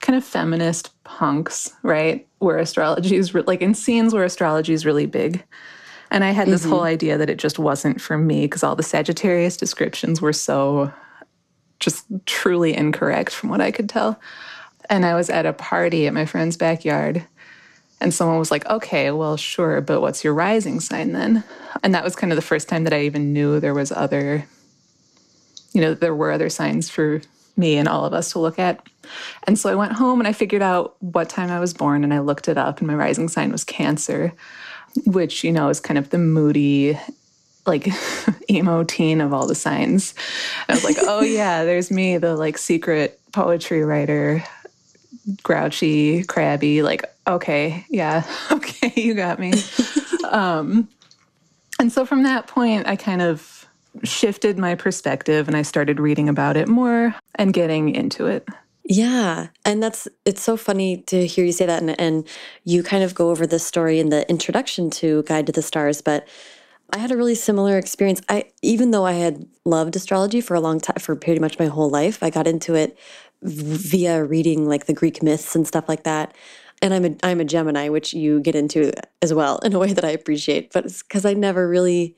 kind 0.00 0.16
of 0.16 0.24
feminist 0.24 0.90
punks, 1.04 1.72
right? 1.82 2.26
Where 2.38 2.58
astrology 2.58 3.16
is 3.16 3.34
like 3.34 3.62
in 3.62 3.74
scenes 3.74 4.12
where 4.12 4.24
astrology 4.24 4.74
is 4.74 4.84
really 4.84 5.06
big. 5.06 5.42
And 6.10 6.22
I 6.22 6.32
had 6.32 6.48
this 6.48 6.62
mm 6.62 6.66
-hmm. 6.66 6.70
whole 6.70 6.92
idea 6.92 7.16
that 7.18 7.30
it 7.30 7.42
just 7.42 7.58
wasn't 7.58 8.00
for 8.00 8.18
me 8.18 8.42
because 8.42 8.66
all 8.66 8.76
the 8.76 8.82
Sagittarius 8.82 9.56
descriptions 9.56 10.20
were 10.20 10.34
so 10.34 10.92
just 11.80 12.04
truly 12.26 12.76
incorrect 12.76 13.32
from 13.32 13.50
what 13.50 13.60
I 13.60 13.72
could 13.72 13.88
tell. 13.88 14.18
And 14.90 15.04
I 15.04 15.14
was 15.14 15.30
at 15.30 15.46
a 15.46 15.52
party 15.52 16.06
at 16.06 16.14
my 16.14 16.26
friend's 16.26 16.56
backyard 16.56 17.26
and 18.04 18.12
someone 18.12 18.38
was 18.38 18.50
like, 18.50 18.66
okay, 18.66 19.10
well, 19.10 19.38
sure, 19.38 19.80
but 19.80 20.02
what's 20.02 20.22
your 20.22 20.34
rising 20.34 20.78
sign 20.78 21.12
then? 21.12 21.42
And 21.82 21.94
that 21.94 22.04
was 22.04 22.14
kind 22.14 22.30
of 22.30 22.36
the 22.36 22.42
first 22.42 22.68
time 22.68 22.84
that 22.84 22.92
I 22.92 23.00
even 23.00 23.32
knew 23.32 23.58
there 23.58 23.72
was 23.72 23.90
other, 23.90 24.44
you 25.72 25.80
know, 25.80 25.94
there 25.94 26.14
were 26.14 26.30
other 26.30 26.50
signs 26.50 26.90
for 26.90 27.22
me 27.56 27.78
and 27.78 27.88
all 27.88 28.04
of 28.04 28.12
us 28.12 28.32
to 28.32 28.40
look 28.40 28.58
at. 28.58 28.86
And 29.44 29.58
so 29.58 29.70
I 29.70 29.74
went 29.74 29.92
home 29.92 30.20
and 30.20 30.28
I 30.28 30.34
figured 30.34 30.60
out 30.60 30.96
what 31.00 31.30
time 31.30 31.50
I 31.50 31.58
was 31.58 31.72
born 31.72 32.04
and 32.04 32.12
I 32.12 32.18
looked 32.18 32.46
it 32.46 32.58
up, 32.58 32.80
and 32.80 32.86
my 32.86 32.94
rising 32.94 33.28
sign 33.28 33.50
was 33.50 33.64
Cancer, 33.64 34.34
which, 35.06 35.42
you 35.42 35.50
know, 35.50 35.70
is 35.70 35.80
kind 35.80 35.96
of 35.96 36.10
the 36.10 36.18
moody, 36.18 36.98
like 37.64 37.88
emo 38.50 38.84
teen 38.84 39.22
of 39.22 39.32
all 39.32 39.46
the 39.46 39.54
signs. 39.54 40.12
And 40.68 40.72
I 40.72 40.74
was 40.74 40.84
like, 40.84 40.98
oh, 41.00 41.22
yeah, 41.22 41.64
there's 41.64 41.90
me, 41.90 42.18
the 42.18 42.36
like 42.36 42.58
secret 42.58 43.18
poetry 43.32 43.82
writer 43.82 44.44
grouchy, 45.42 46.24
crabby, 46.24 46.82
like, 46.82 47.04
okay, 47.26 47.84
yeah, 47.88 48.24
okay, 48.50 48.92
you 48.96 49.14
got 49.14 49.38
me. 49.38 49.52
um, 50.30 50.88
and 51.78 51.92
so 51.92 52.06
from 52.06 52.22
that 52.22 52.46
point, 52.46 52.86
I 52.86 52.96
kind 52.96 53.22
of 53.22 53.66
shifted 54.02 54.58
my 54.58 54.74
perspective 54.74 55.48
and 55.48 55.56
I 55.56 55.62
started 55.62 56.00
reading 56.00 56.28
about 56.28 56.56
it 56.56 56.68
more 56.68 57.14
and 57.36 57.52
getting 57.52 57.94
into 57.94 58.26
it. 58.26 58.46
Yeah. 58.84 59.48
And 59.64 59.82
that's, 59.82 60.06
it's 60.26 60.42
so 60.42 60.56
funny 60.56 60.98
to 61.06 61.26
hear 61.26 61.44
you 61.44 61.52
say 61.52 61.64
that. 61.66 61.80
And, 61.80 61.98
and 61.98 62.28
you 62.64 62.82
kind 62.82 63.02
of 63.02 63.14
go 63.14 63.30
over 63.30 63.46
this 63.46 63.64
story 63.64 63.98
in 63.98 64.10
the 64.10 64.28
introduction 64.28 64.90
to 64.90 65.22
Guide 65.22 65.46
to 65.46 65.52
the 65.52 65.62
Stars, 65.62 66.02
but 66.02 66.28
I 66.92 66.98
had 66.98 67.10
a 67.10 67.16
really 67.16 67.34
similar 67.34 67.78
experience. 67.78 68.20
I, 68.28 68.44
even 68.62 68.90
though 68.90 69.06
I 69.06 69.12
had 69.12 69.46
loved 69.64 69.96
astrology 69.96 70.40
for 70.40 70.54
a 70.54 70.60
long 70.60 70.80
time, 70.80 70.96
for 71.00 71.16
pretty 71.16 71.40
much 71.40 71.58
my 71.58 71.66
whole 71.66 71.88
life, 71.88 72.22
I 72.22 72.28
got 72.28 72.46
into 72.46 72.74
it 72.74 72.98
via 73.44 74.24
reading 74.24 74.66
like 74.66 74.86
the 74.86 74.92
Greek 74.92 75.22
myths 75.22 75.54
and 75.54 75.66
stuff 75.66 75.88
like 75.88 76.02
that. 76.04 76.34
And 76.82 76.92
I'm 76.92 77.04
a 77.04 77.16
I'm 77.22 77.40
a 77.40 77.44
Gemini, 77.44 77.88
which 77.88 78.12
you 78.12 78.40
get 78.40 78.54
into 78.54 78.92
as 79.22 79.32
well 79.32 79.58
in 79.58 79.74
a 79.74 79.78
way 79.78 79.92
that 79.92 80.04
I 80.04 80.10
appreciate. 80.10 80.72
But 80.72 80.86
it's 80.86 81.02
because 81.02 81.24
I 81.24 81.34
never 81.34 81.68
really 81.68 82.16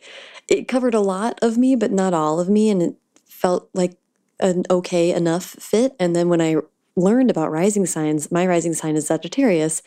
it 0.48 0.68
covered 0.68 0.94
a 0.94 1.00
lot 1.00 1.38
of 1.42 1.58
me, 1.58 1.76
but 1.76 1.92
not 1.92 2.14
all 2.14 2.40
of 2.40 2.48
me, 2.48 2.70
and 2.70 2.80
it 2.80 2.94
felt 3.26 3.68
like 3.74 3.96
an 4.40 4.64
okay 4.70 5.12
enough 5.12 5.44
fit. 5.44 5.94
And 5.98 6.14
then 6.14 6.28
when 6.28 6.40
I 6.40 6.56
learned 6.96 7.30
about 7.30 7.50
rising 7.50 7.86
signs, 7.86 8.32
my 8.32 8.46
rising 8.46 8.74
sign 8.74 8.96
is 8.96 9.08
Sagittarius, 9.08 9.82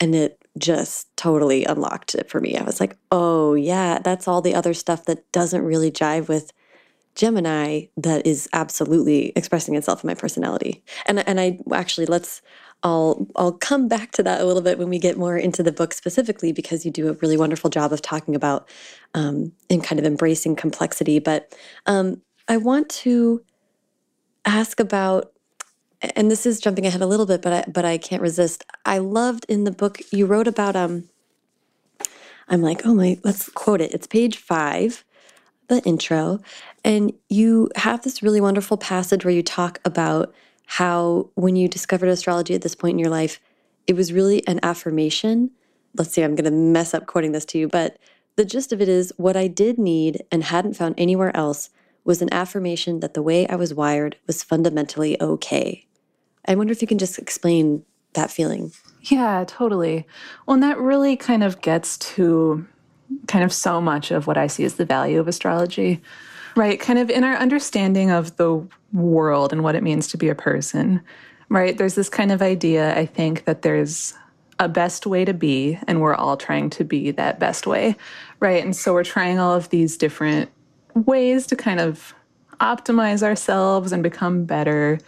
and 0.00 0.14
it 0.14 0.38
just 0.58 1.14
totally 1.16 1.64
unlocked 1.64 2.14
it 2.14 2.30
for 2.30 2.40
me. 2.40 2.56
I 2.56 2.62
was 2.62 2.80
like, 2.80 2.96
oh 3.12 3.54
yeah, 3.54 3.98
that's 3.98 4.26
all 4.26 4.40
the 4.40 4.54
other 4.54 4.74
stuff 4.74 5.04
that 5.04 5.30
doesn't 5.32 5.62
really 5.62 5.90
jive 5.90 6.28
with 6.28 6.52
Gemini 7.16 7.86
that 7.96 8.26
is 8.26 8.48
absolutely 8.52 9.32
expressing 9.34 9.74
itself 9.74 10.04
in 10.04 10.08
my 10.08 10.14
personality. 10.14 10.84
And 11.06 11.26
and 11.26 11.40
I 11.40 11.58
actually 11.72 12.06
let's 12.06 12.42
I'll 12.82 13.26
I'll 13.36 13.52
come 13.52 13.88
back 13.88 14.12
to 14.12 14.22
that 14.22 14.40
a 14.40 14.44
little 14.44 14.62
bit 14.62 14.78
when 14.78 14.88
we 14.88 14.98
get 14.98 15.16
more 15.16 15.36
into 15.36 15.62
the 15.62 15.72
book 15.72 15.92
specifically 15.94 16.52
because 16.52 16.84
you 16.84 16.92
do 16.92 17.08
a 17.08 17.14
really 17.14 17.36
wonderful 17.36 17.70
job 17.70 17.92
of 17.92 18.02
talking 18.02 18.36
about 18.36 18.68
um, 19.14 19.52
and 19.70 19.82
kind 19.82 19.98
of 19.98 20.04
embracing 20.04 20.56
complexity. 20.56 21.18
But 21.18 21.52
um, 21.86 22.22
I 22.48 22.58
want 22.58 22.88
to 22.90 23.42
ask 24.44 24.78
about, 24.78 25.32
and 26.14 26.30
this 26.30 26.46
is 26.46 26.60
jumping 26.60 26.86
ahead 26.86 27.00
a 27.00 27.06
little 27.06 27.26
bit, 27.26 27.42
but 27.42 27.52
I, 27.52 27.64
but 27.66 27.84
I 27.84 27.98
can't 27.98 28.22
resist. 28.22 28.64
I 28.84 28.98
loved 28.98 29.46
in 29.48 29.64
the 29.64 29.72
book 29.72 30.00
you 30.12 30.26
wrote 30.26 30.46
about 30.46 30.76
um. 30.76 31.08
I'm 32.48 32.62
like, 32.62 32.82
oh 32.84 32.94
my, 32.94 33.18
let's 33.24 33.48
quote 33.48 33.80
it. 33.80 33.92
It's 33.92 34.06
page 34.06 34.36
five 34.36 35.04
the 35.68 35.82
intro, 35.82 36.40
and 36.84 37.12
you 37.28 37.70
have 37.76 38.02
this 38.02 38.22
really 38.22 38.40
wonderful 38.40 38.76
passage 38.76 39.24
where 39.24 39.34
you 39.34 39.42
talk 39.42 39.80
about 39.84 40.34
how 40.66 41.30
when 41.34 41.56
you 41.56 41.68
discovered 41.68 42.08
astrology 42.08 42.54
at 42.54 42.62
this 42.62 42.74
point 42.74 42.94
in 42.94 42.98
your 42.98 43.10
life, 43.10 43.40
it 43.86 43.94
was 43.94 44.12
really 44.12 44.46
an 44.46 44.60
affirmation. 44.62 45.50
Let's 45.96 46.10
see, 46.10 46.22
I'm 46.22 46.34
going 46.34 46.44
to 46.44 46.50
mess 46.50 46.92
up 46.92 47.06
quoting 47.06 47.32
this 47.32 47.44
to 47.46 47.58
you, 47.58 47.68
but 47.68 47.98
the 48.36 48.44
gist 48.44 48.72
of 48.72 48.80
it 48.80 48.88
is 48.88 49.12
what 49.16 49.36
I 49.36 49.46
did 49.46 49.78
need 49.78 50.22
and 50.30 50.44
hadn't 50.44 50.74
found 50.74 50.94
anywhere 50.98 51.34
else 51.36 51.70
was 52.04 52.22
an 52.22 52.32
affirmation 52.32 53.00
that 53.00 53.14
the 53.14 53.22
way 53.22 53.46
I 53.48 53.56
was 53.56 53.74
wired 53.74 54.16
was 54.26 54.42
fundamentally 54.42 55.20
okay. 55.20 55.86
I 56.46 56.54
wonder 56.54 56.72
if 56.72 56.80
you 56.80 56.88
can 56.88 56.98
just 56.98 57.18
explain 57.18 57.84
that 58.12 58.30
feeling. 58.30 58.72
Yeah, 59.02 59.44
totally. 59.46 60.06
Well, 60.46 60.54
and 60.54 60.62
that 60.62 60.78
really 60.78 61.16
kind 61.16 61.42
of 61.42 61.60
gets 61.60 61.98
to 61.98 62.66
kind 63.26 63.44
of 63.44 63.52
so 63.52 63.80
much 63.80 64.10
of 64.10 64.26
what 64.26 64.36
I 64.36 64.46
see 64.46 64.64
as 64.64 64.74
the 64.74 64.84
value 64.84 65.20
of 65.20 65.28
astrology, 65.28 66.00
right? 66.54 66.80
Kind 66.80 66.98
of 66.98 67.10
in 67.10 67.24
our 67.24 67.36
understanding 67.36 68.10
of 68.10 68.36
the 68.36 68.66
world 68.92 69.52
and 69.52 69.62
what 69.62 69.74
it 69.74 69.82
means 69.82 70.08
to 70.08 70.16
be 70.16 70.28
a 70.28 70.34
person, 70.34 71.00
right? 71.48 71.76
There's 71.76 71.94
this 71.94 72.08
kind 72.08 72.32
of 72.32 72.42
idea, 72.42 72.96
I 72.96 73.06
think, 73.06 73.44
that 73.44 73.62
there's 73.62 74.14
a 74.58 74.68
best 74.68 75.06
way 75.06 75.24
to 75.24 75.34
be, 75.34 75.78
and 75.86 76.00
we're 76.00 76.14
all 76.14 76.36
trying 76.36 76.70
to 76.70 76.84
be 76.84 77.10
that 77.12 77.38
best 77.38 77.66
way, 77.66 77.96
right? 78.40 78.64
And 78.64 78.74
so 78.74 78.94
we're 78.94 79.04
trying 79.04 79.38
all 79.38 79.54
of 79.54 79.68
these 79.68 79.96
different 79.96 80.50
ways 80.94 81.46
to 81.48 81.56
kind 81.56 81.78
of 81.78 82.14
optimize 82.60 83.22
ourselves 83.22 83.92
and 83.92 84.02
become 84.02 84.44
better 84.44 84.98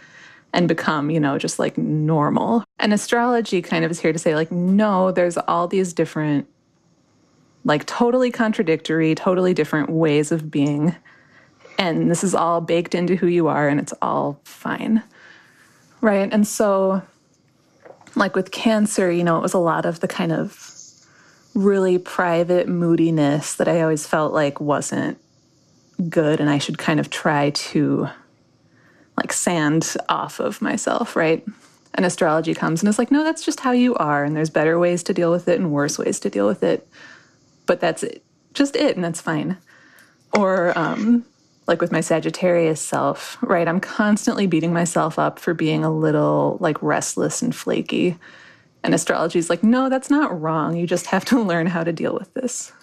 and 0.53 0.67
become, 0.67 1.09
you 1.09 1.19
know, 1.19 1.37
just 1.37 1.57
like 1.57 1.77
normal. 1.77 2.63
And 2.77 2.93
astrology 2.93 3.61
kind 3.61 3.83
of 3.85 3.91
is 3.91 3.99
here 3.99 4.13
to 4.13 4.19
say, 4.19 4.35
like, 4.35 4.51
no, 4.51 5.11
there's 5.11 5.37
all 5.37 5.67
these 5.67 5.93
different 5.93 6.47
like 7.69 7.85
totally 7.85 8.31
contradictory, 8.31 9.13
totally 9.13 9.53
different 9.53 9.91
ways 9.91 10.31
of 10.31 10.49
being. 10.49 10.95
And 11.77 12.09
this 12.09 12.23
is 12.23 12.33
all 12.33 12.61
baked 12.61 12.95
into 12.95 13.15
who 13.15 13.27
you 13.27 13.47
are, 13.47 13.69
and 13.69 13.79
it's 13.79 13.93
all 14.01 14.41
fine. 14.43 15.03
Right. 16.01 16.27
And 16.33 16.47
so, 16.47 17.03
like 18.15 18.35
with 18.35 18.49
cancer, 18.49 19.11
you 19.11 19.23
know, 19.23 19.37
it 19.37 19.41
was 19.41 19.53
a 19.53 19.59
lot 19.59 19.85
of 19.85 19.99
the 19.99 20.07
kind 20.07 20.31
of 20.31 20.75
really 21.53 21.99
private 21.99 22.67
moodiness 22.67 23.53
that 23.55 23.67
I 23.67 23.81
always 23.81 24.07
felt 24.07 24.33
like 24.33 24.59
wasn't 24.59 25.19
good, 26.09 26.39
and 26.39 26.49
I 26.49 26.57
should 26.57 26.79
kind 26.79 26.99
of 26.99 27.11
try 27.11 27.51
to 27.51 28.09
like 29.15 29.31
sand 29.31 29.95
off 30.09 30.39
of 30.39 30.59
myself, 30.59 31.15
right? 31.15 31.45
And 31.93 32.03
astrology 32.03 32.55
comes 32.55 32.81
and 32.81 32.89
it's 32.89 32.97
like, 32.97 33.11
no, 33.11 33.23
that's 33.23 33.43
just 33.45 33.59
how 33.59 33.71
you 33.71 33.93
are, 33.95 34.23
and 34.23 34.35
there's 34.35 34.49
better 34.49 34.79
ways 34.79 35.03
to 35.03 35.13
deal 35.13 35.29
with 35.29 35.47
it 35.47 35.59
and 35.59 35.71
worse 35.71 35.99
ways 35.99 36.19
to 36.21 36.31
deal 36.31 36.47
with 36.47 36.63
it 36.63 36.87
but 37.69 37.79
that's 37.79 38.01
it, 38.01 38.23
just 38.55 38.75
it, 38.75 38.95
and 38.95 39.05
that's 39.05 39.21
fine. 39.21 39.55
Or 40.33 40.75
um, 40.75 41.23
like 41.67 41.81
with 41.81 41.91
my 41.91 42.01
Sagittarius 42.01 42.81
self, 42.81 43.37
right? 43.41 43.67
I'm 43.67 43.79
constantly 43.79 44.47
beating 44.47 44.73
myself 44.73 45.19
up 45.19 45.37
for 45.37 45.53
being 45.53 45.85
a 45.85 45.91
little 45.91 46.57
like 46.59 46.81
restless 46.81 47.43
and 47.43 47.55
flaky, 47.55 48.17
And 48.83 48.95
astrology 48.95 49.37
is 49.37 49.51
like, 49.51 49.61
no, 49.61 49.87
that's 49.87 50.09
not 50.09 50.41
wrong. 50.41 50.77
You 50.77 50.87
just 50.87 51.05
have 51.05 51.25
to 51.25 51.39
learn 51.43 51.67
how 51.67 51.83
to 51.83 51.93
deal 51.93 52.15
with 52.15 52.33
this. 52.33 52.73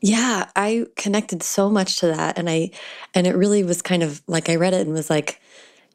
Yeah, 0.00 0.48
I 0.54 0.86
connected 0.94 1.42
so 1.42 1.68
much 1.68 1.96
to 1.96 2.06
that. 2.06 2.38
And 2.38 2.48
I, 2.48 2.70
and 3.14 3.26
it 3.26 3.34
really 3.34 3.64
was 3.64 3.82
kind 3.82 4.04
of 4.04 4.22
like 4.28 4.48
I 4.48 4.54
read 4.54 4.72
it 4.72 4.86
and 4.86 4.92
was 4.94 5.10
like, 5.10 5.40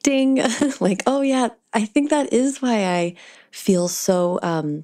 ding, 0.04 0.44
like, 0.82 1.02
oh 1.08 1.22
yeah, 1.22 1.48
I 1.72 1.86
think 1.86 2.10
that 2.10 2.34
is 2.34 2.62
why 2.62 2.84
I 2.88 3.16
feel 3.52 3.88
so, 3.88 4.38
um, 4.44 4.84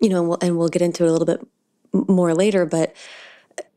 you 0.00 0.08
know, 0.08 0.18
and 0.18 0.28
we'll, 0.28 0.38
and 0.40 0.58
we'll 0.58 0.68
get 0.68 0.82
into 0.82 1.04
it 1.04 1.08
a 1.08 1.12
little 1.12 1.24
bit 1.24 1.46
more 1.94 2.34
later, 2.34 2.66
but 2.66 2.94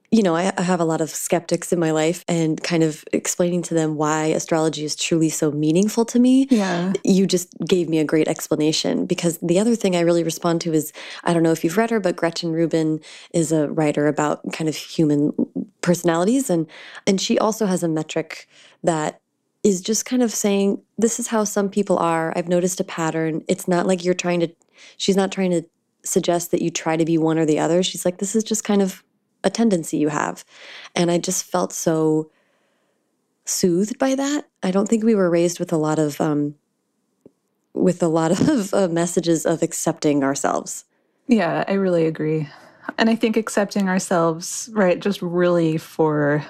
you 0.09 0.23
know, 0.23 0.35
I, 0.35 0.53
I, 0.57 0.61
have 0.61 0.79
a 0.79 0.85
lot 0.85 1.01
of 1.01 1.09
skeptics 1.09 1.73
in 1.73 1.79
my 1.79 1.91
life 1.91 2.23
and 2.29 2.63
kind 2.63 2.81
of 2.81 3.03
explaining 3.11 3.61
to 3.63 3.73
them 3.73 3.95
why 3.95 4.27
astrology 4.27 4.85
is 4.85 4.95
truly 4.95 5.27
so 5.27 5.51
meaningful 5.51 6.05
to 6.05 6.19
me. 6.19 6.47
Yeah. 6.49 6.93
You 7.03 7.27
just 7.27 7.53
gave 7.67 7.89
me 7.89 7.99
a 7.99 8.05
great 8.05 8.29
explanation 8.29 9.05
because 9.05 9.37
the 9.39 9.59
other 9.59 9.75
thing 9.75 9.97
I 9.97 9.99
really 9.99 10.23
respond 10.23 10.61
to 10.61 10.73
is 10.73 10.93
I 11.25 11.33
don't 11.33 11.43
know 11.43 11.51
if 11.51 11.61
you've 11.61 11.75
read 11.75 11.89
her, 11.89 11.99
but 11.99 12.15
Gretchen 12.15 12.53
Rubin 12.53 13.01
is 13.33 13.51
a 13.51 13.67
writer 13.67 14.07
about 14.07 14.53
kind 14.53 14.69
of 14.69 14.77
human 14.77 15.33
personalities 15.81 16.49
and 16.49 16.67
and 17.05 17.19
she 17.19 17.37
also 17.37 17.65
has 17.65 17.83
a 17.83 17.89
metric 17.89 18.47
that 18.83 19.19
is 19.63 19.81
just 19.81 20.05
kind 20.05 20.23
of 20.23 20.31
saying 20.31 20.81
this 20.97 21.19
is 21.19 21.27
how 21.27 21.43
some 21.43 21.69
people 21.69 21.97
are. 21.97 22.31
I've 22.33 22.47
noticed 22.47 22.79
a 22.79 22.85
pattern. 22.85 23.43
It's 23.49 23.67
not 23.67 23.85
like 23.85 24.05
you're 24.05 24.13
trying 24.13 24.39
to 24.39 24.49
she's 24.95 25.17
not 25.17 25.33
trying 25.33 25.51
to 25.51 25.65
suggest 26.07 26.51
that 26.51 26.61
you 26.61 26.69
try 26.69 26.97
to 26.97 27.05
be 27.05 27.17
one 27.17 27.37
or 27.37 27.45
the 27.45 27.59
other. 27.59 27.83
She's 27.83 28.05
like 28.05 28.17
this 28.17 28.35
is 28.35 28.43
just 28.43 28.63
kind 28.63 28.81
of 28.81 29.03
a 29.43 29.49
tendency 29.49 29.97
you 29.97 30.09
have. 30.09 30.43
And 30.95 31.11
I 31.11 31.17
just 31.17 31.45
felt 31.45 31.73
so 31.73 32.31
soothed 33.45 33.97
by 33.97 34.15
that. 34.15 34.47
I 34.63 34.71
don't 34.71 34.87
think 34.87 35.03
we 35.03 35.15
were 35.15 35.29
raised 35.29 35.59
with 35.59 35.71
a 35.71 35.77
lot 35.77 35.99
of 35.99 36.19
um, 36.19 36.55
with 37.73 38.01
a 38.03 38.07
lot 38.07 38.31
of 38.49 38.73
uh, 38.73 38.87
messages 38.87 39.45
of 39.45 39.61
accepting 39.61 40.23
ourselves. 40.23 40.85
Yeah, 41.27 41.63
I 41.67 41.73
really 41.73 42.05
agree. 42.05 42.47
And 42.97 43.09
I 43.09 43.15
think 43.15 43.35
accepting 43.35 43.89
ourselves, 43.89 44.69
right, 44.73 44.99
just 44.99 45.21
really 45.21 45.77
for 45.77 46.45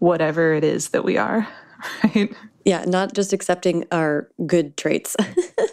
whatever 0.00 0.52
it 0.52 0.64
is 0.64 0.90
that 0.90 1.04
we 1.04 1.16
are, 1.16 1.48
right? 2.04 2.34
Yeah, 2.64 2.84
not 2.86 3.14
just 3.14 3.32
accepting 3.32 3.86
our 3.90 4.28
good 4.46 4.76
traits. 4.76 5.16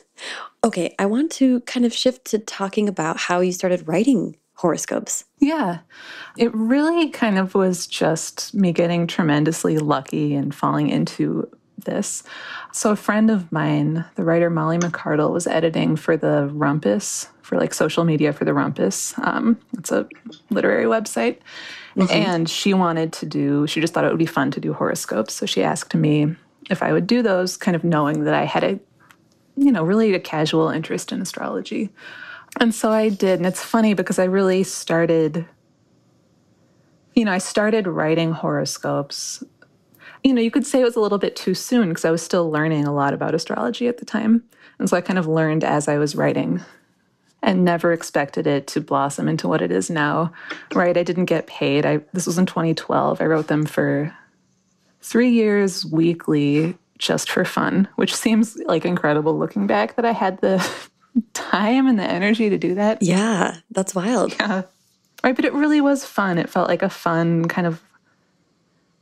okay, 0.63 0.95
I 0.99 1.05
want 1.05 1.31
to 1.33 1.61
kind 1.61 1.85
of 1.85 1.93
shift 1.93 2.25
to 2.25 2.39
talking 2.39 2.87
about 2.89 3.17
how 3.17 3.39
you 3.39 3.51
started 3.51 3.87
writing 3.87 4.35
horoscopes. 4.53 5.23
Yeah. 5.39 5.79
It 6.37 6.53
really 6.53 7.09
kind 7.09 7.37
of 7.37 7.55
was 7.55 7.87
just 7.87 8.53
me 8.53 8.73
getting 8.73 9.07
tremendously 9.07 9.77
lucky 9.77 10.35
and 10.35 10.53
falling 10.53 10.89
into 10.89 11.49
this. 11.85 12.23
So, 12.73 12.91
a 12.91 12.95
friend 12.97 13.31
of 13.31 13.49
mine, 13.53 14.03
the 14.15 14.25
writer 14.25 14.49
Molly 14.49 14.77
McCardle, 14.77 15.31
was 15.31 15.47
editing 15.47 15.95
for 15.95 16.17
the 16.17 16.49
Rumpus, 16.53 17.29
for 17.41 17.57
like 17.57 17.73
social 17.73 18.03
media 18.03 18.33
for 18.33 18.43
the 18.43 18.51
Rumpus. 18.51 19.17
Um, 19.25 19.57
it's 19.77 19.91
a 19.91 20.07
literary 20.49 20.85
website. 20.85 21.37
Mm 21.95 22.05
-hmm. 22.05 22.27
And 22.27 22.49
she 22.49 22.73
wanted 22.73 23.13
to 23.13 23.25
do, 23.25 23.67
she 23.67 23.81
just 23.81 23.93
thought 23.93 24.05
it 24.05 24.11
would 24.11 24.25
be 24.27 24.39
fun 24.39 24.51
to 24.51 24.59
do 24.59 24.73
horoscopes. 24.73 25.33
So, 25.33 25.45
she 25.45 25.63
asked 25.63 25.99
me 25.99 26.35
if 26.69 26.81
I 26.83 26.91
would 26.91 27.07
do 27.07 27.21
those, 27.21 27.57
kind 27.57 27.75
of 27.75 27.81
knowing 27.81 28.25
that 28.25 28.43
I 28.43 28.45
had 28.45 28.63
a, 28.63 28.79
you 29.59 29.71
know, 29.73 29.83
really 29.83 30.13
a 30.13 30.19
casual 30.19 30.69
interest 30.69 31.11
in 31.11 31.21
astrology. 31.21 31.89
And 32.59 32.73
so 32.73 32.91
I 32.91 33.09
did. 33.09 33.39
And 33.39 33.45
it's 33.45 33.63
funny 33.63 33.93
because 33.93 34.17
I 34.17 34.23
really 34.23 34.63
started, 34.63 35.45
you 37.13 37.25
know, 37.25 37.31
I 37.33 37.39
started 37.39 37.85
writing 37.85 38.31
horoscopes. 38.31 39.43
You 40.23 40.33
know, 40.33 40.41
you 40.41 40.49
could 40.49 40.65
say 40.65 40.79
it 40.79 40.85
was 40.85 40.95
a 40.95 41.01
little 41.01 41.17
bit 41.17 41.35
too 41.35 41.53
soon 41.53 41.89
because 41.89 42.05
I 42.05 42.11
was 42.11 42.21
still 42.21 42.49
learning 42.49 42.85
a 42.85 42.93
lot 42.93 43.13
about 43.13 43.35
astrology 43.35 43.87
at 43.87 43.97
the 43.97 44.05
time. 44.05 44.43
And 44.79 44.89
so 44.89 44.95
I 44.95 45.01
kind 45.01 45.19
of 45.19 45.27
learned 45.27 45.65
as 45.65 45.89
I 45.89 45.97
was 45.97 46.15
writing 46.15 46.61
and 47.43 47.65
never 47.65 47.91
expected 47.91 48.47
it 48.47 48.65
to 48.67 48.81
blossom 48.81 49.27
into 49.27 49.47
what 49.47 49.61
it 49.61 49.71
is 49.71 49.89
now. 49.89 50.31
Right? 50.73 50.97
I 50.97 51.03
didn't 51.03 51.25
get 51.25 51.47
paid. 51.47 51.85
I 51.85 51.97
this 52.13 52.25
was 52.25 52.37
in 52.37 52.45
2012. 52.45 53.21
I 53.21 53.25
wrote 53.25 53.47
them 53.47 53.65
for 53.65 54.15
3 55.01 55.29
years 55.29 55.85
weekly 55.85 56.77
just 56.99 57.31
for 57.31 57.43
fun, 57.45 57.87
which 57.95 58.15
seems 58.15 58.57
like 58.65 58.85
incredible 58.85 59.37
looking 59.37 59.65
back 59.65 59.95
that 59.95 60.05
I 60.05 60.11
had 60.11 60.39
the 60.41 60.65
time 61.33 61.87
and 61.87 61.97
the 61.97 62.03
energy 62.03 62.49
to 62.49 62.57
do 62.57 62.75
that. 62.75 63.01
Yeah, 63.01 63.57
that's 63.71 63.95
wild. 63.95 64.33
Yeah. 64.33 64.63
Right, 65.23 65.35
but 65.35 65.45
it 65.45 65.53
really 65.53 65.81
was 65.81 66.05
fun. 66.05 66.37
It 66.37 66.49
felt 66.49 66.69
like 66.69 66.83
a 66.83 66.89
fun 66.89 67.47
kind 67.47 67.67
of 67.67 67.81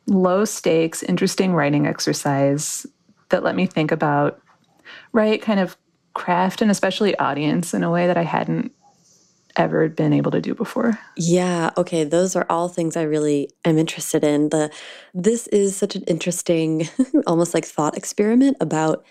low 0.08 0.46
stakes, 0.46 1.04
interesting 1.04 1.54
writing 1.54 1.86
exercise 1.86 2.88
that 3.30 3.44
let 3.44 3.56
me 3.56 3.66
think 3.66 3.92
about 3.92 4.42
right 5.12 5.42
kind 5.42 5.60
of 5.60 5.78
craft 6.14 6.62
and 6.62 6.72
especially 6.72 7.16
audience 7.18 7.74
in 7.74 7.84
a 7.84 7.92
way 7.92 8.08
that 8.08 8.18
I 8.18 8.24
hadn't 8.24 8.72
ever 9.58 9.90
been 9.90 10.14
able 10.14 10.32
to 10.32 10.42
do 10.42 10.54
before. 10.56 10.98
Yeah, 11.18 11.72
okay, 11.78 12.04
those 12.04 12.36
are 12.36 12.46
all 12.50 12.70
things 12.70 12.96
I 12.96 13.02
really 13.02 13.50
am 13.66 13.78
interested 13.78 14.24
in. 14.24 14.50
The 14.50 14.72
this 15.14 15.48
is 15.48 15.76
such 15.76 15.96
an 15.96 16.04
interesting 16.04 16.88
almost 17.28 17.54
like 17.54 17.66
thought 17.66 17.98
experiment 17.98 18.58
about 18.62 19.06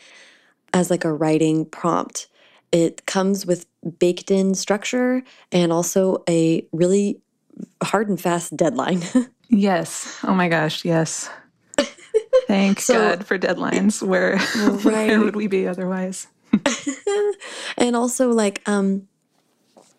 as 0.72 0.90
like 0.90 1.04
a 1.04 1.12
writing 1.12 1.64
prompt 1.66 2.28
it 2.72 3.06
comes 3.06 3.46
with 3.46 3.66
baked 3.98 4.30
in 4.30 4.54
structure 4.54 5.22
and 5.52 5.72
also 5.72 6.22
a 6.28 6.66
really 6.72 7.20
hard 7.82 8.08
and 8.08 8.20
fast 8.20 8.56
deadline. 8.56 9.02
yes. 9.48 10.18
Oh 10.24 10.34
my 10.34 10.48
gosh, 10.48 10.84
yes. 10.84 11.30
Thank 12.46 12.80
so, 12.80 12.94
God 12.94 13.26
for 13.26 13.38
deadlines. 13.38 14.02
Where, 14.02 14.36
right. 14.36 15.08
where 15.08 15.20
would 15.20 15.36
we 15.36 15.46
be 15.46 15.66
otherwise? 15.66 16.26
and 17.76 17.96
also, 17.96 18.30
like, 18.30 18.62
um, 18.66 19.08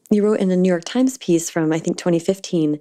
you 0.09 0.23
wrote 0.23 0.39
in 0.39 0.51
a 0.51 0.55
New 0.55 0.69
York 0.69 0.85
Times 0.85 1.17
piece 1.17 1.49
from, 1.49 1.71
I 1.73 1.79
think, 1.79 1.97
2015 1.97 2.79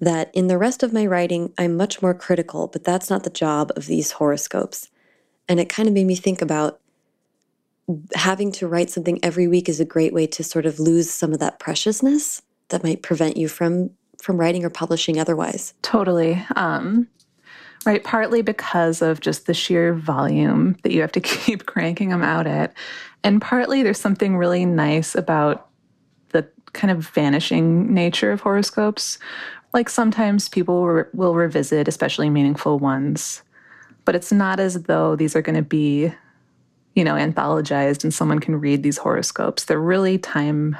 that 0.00 0.30
in 0.34 0.46
the 0.46 0.58
rest 0.58 0.82
of 0.82 0.92
my 0.92 1.06
writing, 1.06 1.52
I'm 1.56 1.76
much 1.76 2.02
more 2.02 2.14
critical, 2.14 2.66
but 2.66 2.84
that's 2.84 3.08
not 3.08 3.24
the 3.24 3.30
job 3.30 3.72
of 3.76 3.86
these 3.86 4.12
horoscopes. 4.12 4.90
And 5.48 5.58
it 5.58 5.68
kind 5.68 5.88
of 5.88 5.94
made 5.94 6.06
me 6.06 6.16
think 6.16 6.42
about 6.42 6.80
having 8.14 8.50
to 8.52 8.66
write 8.66 8.90
something 8.90 9.18
every 9.22 9.46
week 9.46 9.68
is 9.68 9.80
a 9.80 9.84
great 9.84 10.12
way 10.12 10.26
to 10.26 10.42
sort 10.42 10.66
of 10.66 10.80
lose 10.80 11.10
some 11.10 11.32
of 11.32 11.38
that 11.38 11.58
preciousness 11.58 12.42
that 12.68 12.82
might 12.82 13.02
prevent 13.02 13.36
you 13.36 13.48
from 13.48 13.90
from 14.20 14.38
writing 14.38 14.64
or 14.64 14.70
publishing 14.70 15.20
otherwise. 15.20 15.72
Totally. 15.82 16.44
Um, 16.56 17.06
right. 17.84 18.02
Partly 18.02 18.42
because 18.42 19.02
of 19.02 19.20
just 19.20 19.46
the 19.46 19.54
sheer 19.54 19.94
volume 19.94 20.76
that 20.82 20.90
you 20.92 21.00
have 21.00 21.12
to 21.12 21.20
keep 21.22 21.66
cranking 21.66 22.08
them 22.08 22.22
out 22.22 22.46
at. 22.46 22.74
And 23.22 23.40
partly 23.40 23.82
there's 23.82 24.00
something 24.00 24.36
really 24.36 24.64
nice 24.64 25.14
about 25.14 25.68
kind 26.72 26.90
of 26.90 27.08
vanishing 27.08 27.92
nature 27.92 28.32
of 28.32 28.40
horoscopes. 28.40 29.18
Like 29.72 29.88
sometimes 29.88 30.48
people 30.48 30.86
re 30.86 31.04
will 31.12 31.34
revisit, 31.34 31.88
especially 31.88 32.30
meaningful 32.30 32.78
ones, 32.78 33.42
but 34.04 34.14
it's 34.14 34.32
not 34.32 34.60
as 34.60 34.84
though 34.84 35.16
these 35.16 35.36
are 35.36 35.42
going 35.42 35.56
to 35.56 35.62
be 35.62 36.12
you 36.96 37.04
know, 37.04 37.14
anthologized 37.14 38.02
and 38.02 38.12
someone 38.12 38.40
can 38.40 38.58
read 38.58 38.82
these 38.82 38.96
horoscopes. 38.96 39.64
They're 39.64 39.78
really 39.78 40.16
time, 40.18 40.76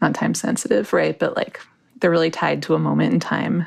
not 0.00 0.14
time 0.14 0.34
sensitive, 0.34 0.92
right? 0.92 1.18
But 1.18 1.36
like 1.36 1.60
they're 2.00 2.12
really 2.12 2.30
tied 2.30 2.62
to 2.62 2.74
a 2.74 2.78
moment 2.78 3.12
in 3.12 3.20
time. 3.20 3.66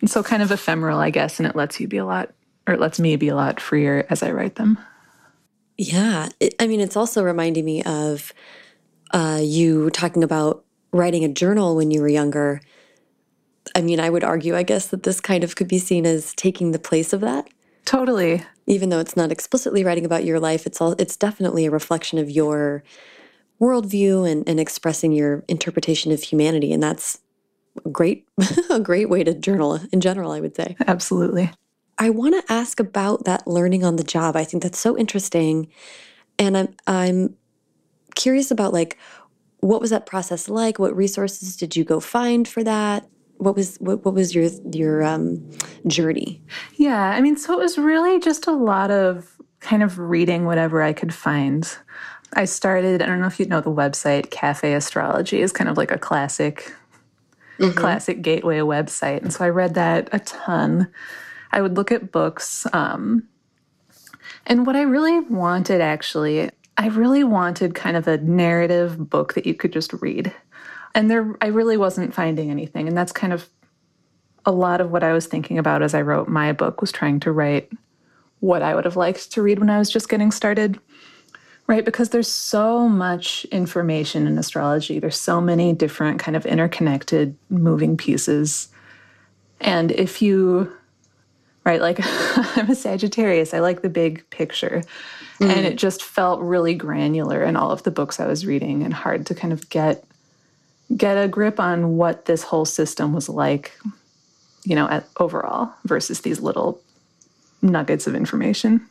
And 0.00 0.10
so 0.10 0.22
kind 0.22 0.42
of 0.42 0.50
ephemeral, 0.50 0.98
I 0.98 1.10
guess, 1.10 1.38
and 1.38 1.46
it 1.48 1.56
lets 1.56 1.80
you 1.80 1.86
be 1.86 1.96
a 1.96 2.04
lot, 2.04 2.32
or 2.66 2.74
it 2.74 2.80
lets 2.80 2.98
me 2.98 3.14
be 3.14 3.28
a 3.28 3.36
lot 3.36 3.60
freer 3.60 4.04
as 4.10 4.22
I 4.22 4.32
write 4.32 4.56
them. 4.56 4.78
Yeah. 5.76 6.28
It, 6.40 6.56
I 6.58 6.66
mean, 6.66 6.80
it's 6.80 6.96
also 6.96 7.22
reminding 7.22 7.64
me 7.64 7.84
of 7.84 8.32
uh, 9.12 9.40
you 9.42 9.90
talking 9.90 10.22
about 10.24 10.64
writing 10.92 11.24
a 11.24 11.28
journal 11.28 11.76
when 11.76 11.90
you 11.90 12.00
were 12.00 12.08
younger. 12.08 12.60
I 13.74 13.82
mean, 13.82 14.00
I 14.00 14.10
would 14.10 14.24
argue, 14.24 14.56
I 14.56 14.62
guess, 14.62 14.88
that 14.88 15.02
this 15.02 15.20
kind 15.20 15.44
of 15.44 15.56
could 15.56 15.68
be 15.68 15.78
seen 15.78 16.06
as 16.06 16.32
taking 16.34 16.72
the 16.72 16.78
place 16.78 17.12
of 17.12 17.20
that. 17.20 17.48
Totally 17.84 18.42
even 18.68 18.90
though 18.90 19.00
it's 19.00 19.16
not 19.16 19.32
explicitly 19.32 19.82
writing 19.82 20.04
about 20.04 20.24
your 20.24 20.38
life, 20.38 20.66
it's 20.66 20.80
all 20.80 20.92
it's 20.92 21.16
definitely 21.16 21.64
a 21.66 21.70
reflection 21.70 22.18
of 22.18 22.30
your 22.30 22.84
worldview 23.60 24.30
and, 24.30 24.46
and 24.48 24.60
expressing 24.60 25.10
your 25.10 25.42
interpretation 25.48 26.12
of 26.12 26.22
humanity. 26.22 26.72
And 26.72 26.82
that's 26.82 27.18
a 27.84 27.88
great 27.88 28.28
a 28.70 28.78
great 28.78 29.08
way 29.08 29.24
to 29.24 29.34
journal 29.34 29.80
in 29.90 30.00
general, 30.00 30.30
I 30.30 30.40
would 30.40 30.54
say. 30.54 30.76
Absolutely. 30.86 31.50
I 31.96 32.10
want 32.10 32.34
to 32.34 32.52
ask 32.52 32.78
about 32.78 33.24
that 33.24 33.48
learning 33.48 33.84
on 33.84 33.96
the 33.96 34.04
job. 34.04 34.36
I 34.36 34.44
think 34.44 34.62
that's 34.62 34.78
so 34.78 34.96
interesting. 34.96 35.68
And 36.38 36.56
I'm 36.56 36.76
I'm 36.86 37.36
curious 38.18 38.50
about 38.50 38.72
like 38.72 38.98
what 39.60 39.80
was 39.80 39.90
that 39.90 40.06
process 40.06 40.48
like? 40.48 40.78
What 40.78 40.94
resources 40.94 41.56
did 41.56 41.74
you 41.74 41.84
go 41.84 41.98
find 41.98 42.46
for 42.46 42.62
that? 42.62 43.08
what 43.38 43.54
was 43.54 43.76
what, 43.76 44.04
what 44.04 44.14
was 44.14 44.34
your 44.34 44.50
your 44.72 45.02
um, 45.02 45.48
journey? 45.86 46.42
Yeah, 46.74 47.10
I 47.10 47.20
mean, 47.20 47.36
so 47.36 47.54
it 47.54 47.58
was 47.58 47.78
really 47.78 48.20
just 48.20 48.46
a 48.46 48.52
lot 48.52 48.90
of 48.90 49.36
kind 49.60 49.82
of 49.82 49.98
reading 49.98 50.44
whatever 50.44 50.82
I 50.82 50.92
could 50.92 51.14
find. 51.14 51.68
I 52.34 52.44
started. 52.44 53.00
I 53.00 53.06
don't 53.06 53.20
know 53.20 53.26
if 53.26 53.40
you 53.40 53.46
know 53.46 53.60
the 53.60 53.70
website 53.70 54.30
Cafe 54.30 54.74
Astrology 54.74 55.40
is 55.40 55.52
kind 55.52 55.70
of 55.70 55.76
like 55.76 55.90
a 55.90 55.98
classic, 55.98 56.74
mm 57.58 57.70
-hmm. 57.70 57.76
classic 57.76 58.22
gateway 58.22 58.58
website, 58.58 59.22
and 59.22 59.32
so 59.32 59.44
I 59.44 59.50
read 59.50 59.74
that 59.74 60.08
a 60.12 60.18
ton. 60.18 60.88
I 61.52 61.60
would 61.60 61.76
look 61.76 61.92
at 61.92 62.12
books, 62.12 62.66
um, 62.72 63.22
and 64.46 64.66
what 64.66 64.76
I 64.76 64.82
really 64.82 65.20
wanted 65.30 65.80
actually, 65.80 66.50
I 66.78 66.86
really 66.86 67.24
wanted 67.24 67.74
kind 67.74 67.96
of 67.96 68.06
a 68.06 68.18
narrative 68.18 69.10
book 69.10 69.34
that 69.34 69.46
you 69.46 69.54
could 69.54 69.72
just 69.72 69.92
read. 69.94 70.32
And 70.94 71.10
there 71.10 71.36
I 71.42 71.48
really 71.48 71.76
wasn't 71.76 72.14
finding 72.14 72.50
anything. 72.50 72.86
And 72.86 72.96
that's 72.96 73.12
kind 73.12 73.32
of 73.32 73.48
a 74.46 74.52
lot 74.52 74.80
of 74.80 74.90
what 74.90 75.02
I 75.02 75.12
was 75.12 75.26
thinking 75.26 75.58
about 75.58 75.82
as 75.82 75.92
I 75.92 76.02
wrote 76.02 76.28
my 76.28 76.52
book 76.52 76.80
was 76.80 76.92
trying 76.92 77.20
to 77.20 77.32
write 77.32 77.70
what 78.40 78.62
I 78.62 78.74
would 78.74 78.84
have 78.84 78.96
liked 78.96 79.32
to 79.32 79.42
read 79.42 79.58
when 79.58 79.68
I 79.68 79.78
was 79.78 79.90
just 79.90 80.08
getting 80.08 80.30
started. 80.30 80.78
Right, 81.66 81.84
because 81.84 82.08
there's 82.08 82.28
so 82.28 82.88
much 82.88 83.44
information 83.46 84.26
in 84.26 84.38
astrology. 84.38 85.00
There's 85.00 85.20
so 85.20 85.38
many 85.38 85.74
different 85.74 86.18
kind 86.18 86.34
of 86.34 86.46
interconnected 86.46 87.36
moving 87.50 87.94
pieces. 87.98 88.68
And 89.60 89.92
if 89.92 90.22
you 90.22 90.72
right, 91.68 91.80
like 91.80 92.00
I'm 92.56 92.70
a 92.70 92.74
Sagittarius, 92.74 93.52
I 93.52 93.60
like 93.60 93.82
the 93.82 93.90
big 93.90 94.28
picture. 94.30 94.82
Mm. 95.40 95.50
And 95.50 95.66
it 95.66 95.76
just 95.76 96.02
felt 96.02 96.40
really 96.40 96.74
granular 96.74 97.44
in 97.44 97.56
all 97.56 97.70
of 97.70 97.82
the 97.82 97.90
books 97.90 98.18
I 98.18 98.26
was 98.26 98.46
reading 98.46 98.82
and 98.82 98.92
hard 98.92 99.26
to 99.26 99.34
kind 99.34 99.52
of 99.52 99.68
get 99.68 100.04
get 100.96 101.22
a 101.22 101.28
grip 101.28 101.60
on 101.60 101.98
what 101.98 102.24
this 102.24 102.42
whole 102.42 102.64
system 102.64 103.12
was 103.12 103.28
like, 103.28 103.78
you 104.64 104.74
know, 104.74 104.88
at, 104.88 105.06
overall 105.18 105.70
versus 105.84 106.22
these 106.22 106.40
little 106.40 106.80
nuggets 107.60 108.06
of 108.06 108.14
information. 108.14 108.86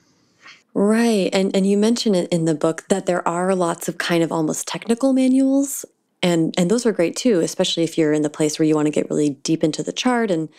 Right. 0.76 1.30
And 1.34 1.56
and 1.56 1.66
you 1.66 1.78
mention 1.78 2.14
it 2.14 2.30
in 2.30 2.46
the 2.46 2.54
book 2.54 2.86
that 2.90 3.08
there 3.08 3.28
are 3.28 3.56
lots 3.56 3.90
of 3.90 3.98
kind 3.98 4.24
of 4.24 4.32
almost 4.32 4.68
technical 4.68 5.12
manuals 5.12 5.84
and 6.22 6.54
and 6.58 6.70
those 6.70 6.86
are 6.86 6.92
great 6.92 7.16
too, 7.16 7.40
especially 7.40 7.84
if 7.84 7.98
you're 7.98 8.14
in 8.14 8.22
the 8.22 8.30
place 8.30 8.60
where 8.60 8.68
you 8.68 8.76
want 8.76 8.86
to 8.86 8.92
get 8.92 9.10
really 9.10 9.32
deep 9.32 9.64
into 9.64 9.82
the 9.82 9.92
chart 9.92 10.30
and 10.30 10.50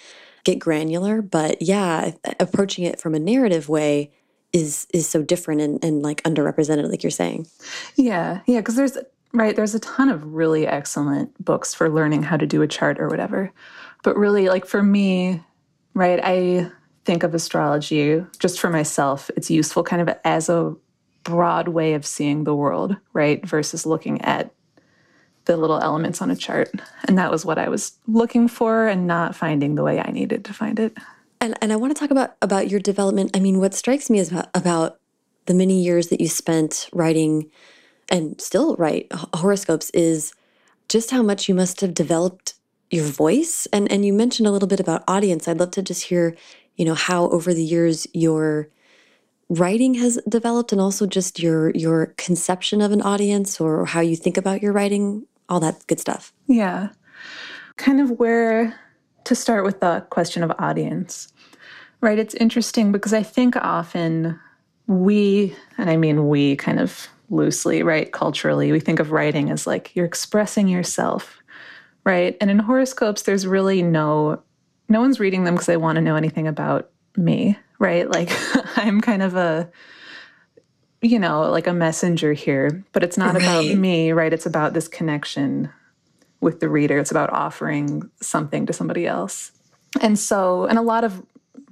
get 0.49 0.59
granular, 0.59 1.21
but 1.21 1.61
yeah, 1.61 2.13
approaching 2.41 2.85
it 2.85 2.99
from 2.99 3.15
a 3.15 3.19
narrative 3.19 3.69
way 3.69 4.11
is 4.53 4.87
is 4.95 5.07
so 5.07 5.23
different 5.23 5.61
and, 5.61 5.85
and 5.85 6.03
like 6.03 6.23
underrepresented 6.23 6.89
like 6.91 7.03
you're 7.03 7.11
saying. 7.11 7.47
Yeah. 7.97 8.41
Yeah, 8.47 8.61
because 8.61 8.77
there's 8.77 8.97
right, 9.35 9.55
there's 9.55 9.75
a 9.75 9.81
ton 9.81 10.09
of 10.09 10.25
really 10.25 10.67
excellent 10.67 11.45
books 11.45 11.75
for 11.75 11.91
learning 11.91 12.23
how 12.23 12.39
to 12.39 12.47
do 12.47 12.63
a 12.63 12.67
chart 12.67 12.99
or 12.99 13.09
whatever. 13.09 13.53
But 14.03 14.17
really 14.17 14.49
like 14.49 14.65
for 14.65 14.83
me, 14.83 15.43
right, 15.93 16.19
I 16.23 16.71
think 17.05 17.25
of 17.25 17.35
astrology 17.35 18.25
just 18.39 18.59
for 18.59 18.71
myself, 18.71 19.31
it's 19.37 19.51
useful 19.51 19.83
kind 19.83 20.01
of 20.01 20.17
as 20.25 20.49
a 20.49 20.75
broad 21.25 21.69
way 21.69 21.93
of 21.93 22.07
seeing 22.07 22.45
the 22.45 22.55
world, 22.55 22.97
right? 23.13 23.45
Versus 23.47 23.85
looking 23.85 24.23
at 24.23 24.55
the 25.49 25.57
little 25.57 25.81
elements 25.81 26.23
on 26.23 26.31
a 26.31 26.37
chart. 26.37 26.71
And 27.09 27.19
that 27.19 27.33
was 27.33 27.45
what 27.45 27.59
I 27.59 27.69
was 27.69 27.99
looking 28.07 28.47
for 28.47 28.87
and 28.87 29.09
not 29.09 29.35
finding 29.35 29.75
the 29.75 29.83
way 29.83 29.99
I 29.99 30.13
needed 30.13 30.45
to 30.45 30.55
find 30.55 30.79
it. 30.79 30.97
And, 31.41 31.59
and 31.61 31.73
I 31.73 31.77
want 31.77 31.95
to 31.95 31.99
talk 31.99 32.13
about, 32.13 32.37
about 32.41 32.71
your 32.71 32.79
development. 32.79 33.33
I 33.35 33.41
mean, 33.41 33.59
what 33.59 33.75
strikes 33.75 34.09
me 34.09 34.21
is 34.21 34.31
about, 34.31 34.49
about 34.55 35.01
the 35.47 35.55
many 35.55 35.83
years 35.83 36.09
that 36.09 36.21
you 36.21 36.29
spent 36.29 36.89
writing 36.93 37.51
and 38.09 38.41
still 38.41 38.77
write 38.77 39.11
horoscopes 39.35 39.91
is 39.91 40.33
just 40.89 41.11
how 41.11 41.23
much 41.23 41.49
you 41.49 41.55
must 41.55 41.81
have 41.81 41.95
developed 41.95 42.55
your 42.91 43.05
voice. 43.05 43.67
And, 43.73 43.91
and 43.91 44.05
you 44.05 44.13
mentioned 44.13 44.47
a 44.47 44.51
little 44.51 44.69
bit 44.69 44.81
about 44.81 45.05
audience. 45.09 45.49
I'd 45.49 45.59
love 45.59 45.73
to 45.73 45.83
just 45.83 46.05
hear 46.05 46.37
you 46.79 46.85
know 46.85 46.95
how 46.95 47.29
over 47.29 47.53
the 47.53 47.65
years 47.65 48.07
your 48.15 48.69
writing 49.51 49.95
has 49.95 50.19
developed 50.29 50.73
and 50.73 50.81
also 50.81 51.07
just 51.07 51.41
your 51.41 51.71
your 51.71 52.15
conception 52.17 52.81
of 52.81 52.93
an 52.93 53.03
audience 53.03 53.61
or 53.61 53.85
how 53.85 54.01
you 54.01 54.17
think 54.17 54.37
about 54.37 54.63
your 54.63 54.73
writing 54.73 55.27
all 55.49 55.61
that 55.61 55.87
good 55.87 56.01
stuff. 56.01 56.33
Yeah. 56.47 56.91
Kind 57.77 58.01
of 58.01 58.11
where 58.13 58.79
to 59.25 59.35
start 59.35 59.65
with 59.65 59.81
the 59.81 60.07
question 60.11 60.43
of 60.43 60.53
audience 60.59 61.33
right? 62.01 62.19
It's 62.19 62.35
interesting 62.35 62.93
because 62.93 63.13
i 63.13 63.23
think 63.23 63.57
often 63.57 64.39
we 64.87 65.55
and 65.77 65.91
i 65.91 65.97
mean 65.97 66.29
we 66.29 66.57
kind 66.57 66.81
of 66.81 67.09
loosely 67.31 67.83
right? 67.83 68.11
Culturally 68.11 68.73
we 68.73 68.81
think 68.81 69.01
of 69.01 69.13
writing 69.13 69.51
as 69.51 69.67
like 69.67 69.95
you're 69.95 70.07
expressing 70.07 70.69
yourself 70.69 71.39
right? 72.05 72.37
And 72.41 72.51
in 72.51 72.59
horoscopes 72.59 73.23
there's 73.23 73.47
really 73.47 73.83
no 73.83 74.43
no 74.89 75.01
one's 75.01 75.21
reading 75.21 75.45
them 75.45 75.55
because 75.55 75.67
they 75.67 75.77
want 75.77 75.97
to 75.97 76.03
know 76.03 76.17
anything 76.17 76.47
about 76.47 76.91
me, 77.17 77.59
right? 77.79 78.11
Like 78.11 78.31
I'm 78.77 79.01
kind 79.01 79.23
of 79.23 79.35
a 79.35 79.71
you 81.01 81.19
know, 81.19 81.43
like 81.51 81.67
a 81.67 81.73
messenger 81.73 82.33
here, 82.33 82.83
but 82.93 83.05
it's 83.05 83.17
not 83.17 83.35
right. 83.35 83.43
about 83.43 83.65
me, 83.77 84.13
right? 84.13 84.33
It's 84.33 84.47
about 84.47 84.75
this 84.75 84.89
connection 84.89 85.71
with 86.41 86.61
the 86.61 86.69
reader. 86.69 86.99
It's 86.99 87.11
about 87.11 87.33
offering 87.33 88.11
something 88.21 88.67
to 88.67 88.73
somebody 88.73 89.07
else. 89.07 89.53
And 90.01 90.19
so, 90.19 90.67
and 90.67 90.79
a 90.79 90.83
lot 90.83 91.05
of 91.05 91.25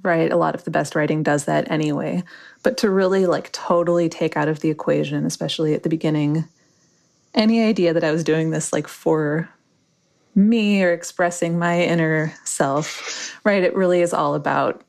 right, 0.03 0.31
a 0.31 0.37
lot 0.37 0.55
of 0.55 0.63
the 0.63 0.71
best 0.71 0.95
writing 0.95 1.23
does 1.23 1.45
that 1.45 1.69
anyway. 1.69 2.23
But 2.63 2.77
to 2.77 2.89
really 2.89 3.25
like 3.25 3.51
totally 3.51 4.09
take 4.09 4.37
out 4.37 4.47
of 4.47 4.59
the 4.61 4.69
equation, 4.69 5.25
especially 5.25 5.73
at 5.73 5.83
the 5.83 5.89
beginning, 5.89 6.45
any 7.33 7.63
idea 7.63 7.93
that 7.93 8.03
I 8.03 8.11
was 8.11 8.23
doing 8.23 8.49
this 8.49 8.71
like 8.71 8.87
for 8.87 9.49
me 10.35 10.83
or 10.83 10.93
expressing 10.93 11.57
my 11.57 11.81
inner 11.81 12.33
self, 12.45 13.35
right? 13.43 13.63
It 13.63 13.75
really 13.75 14.01
is 14.01 14.13
all 14.13 14.35
about 14.35 14.81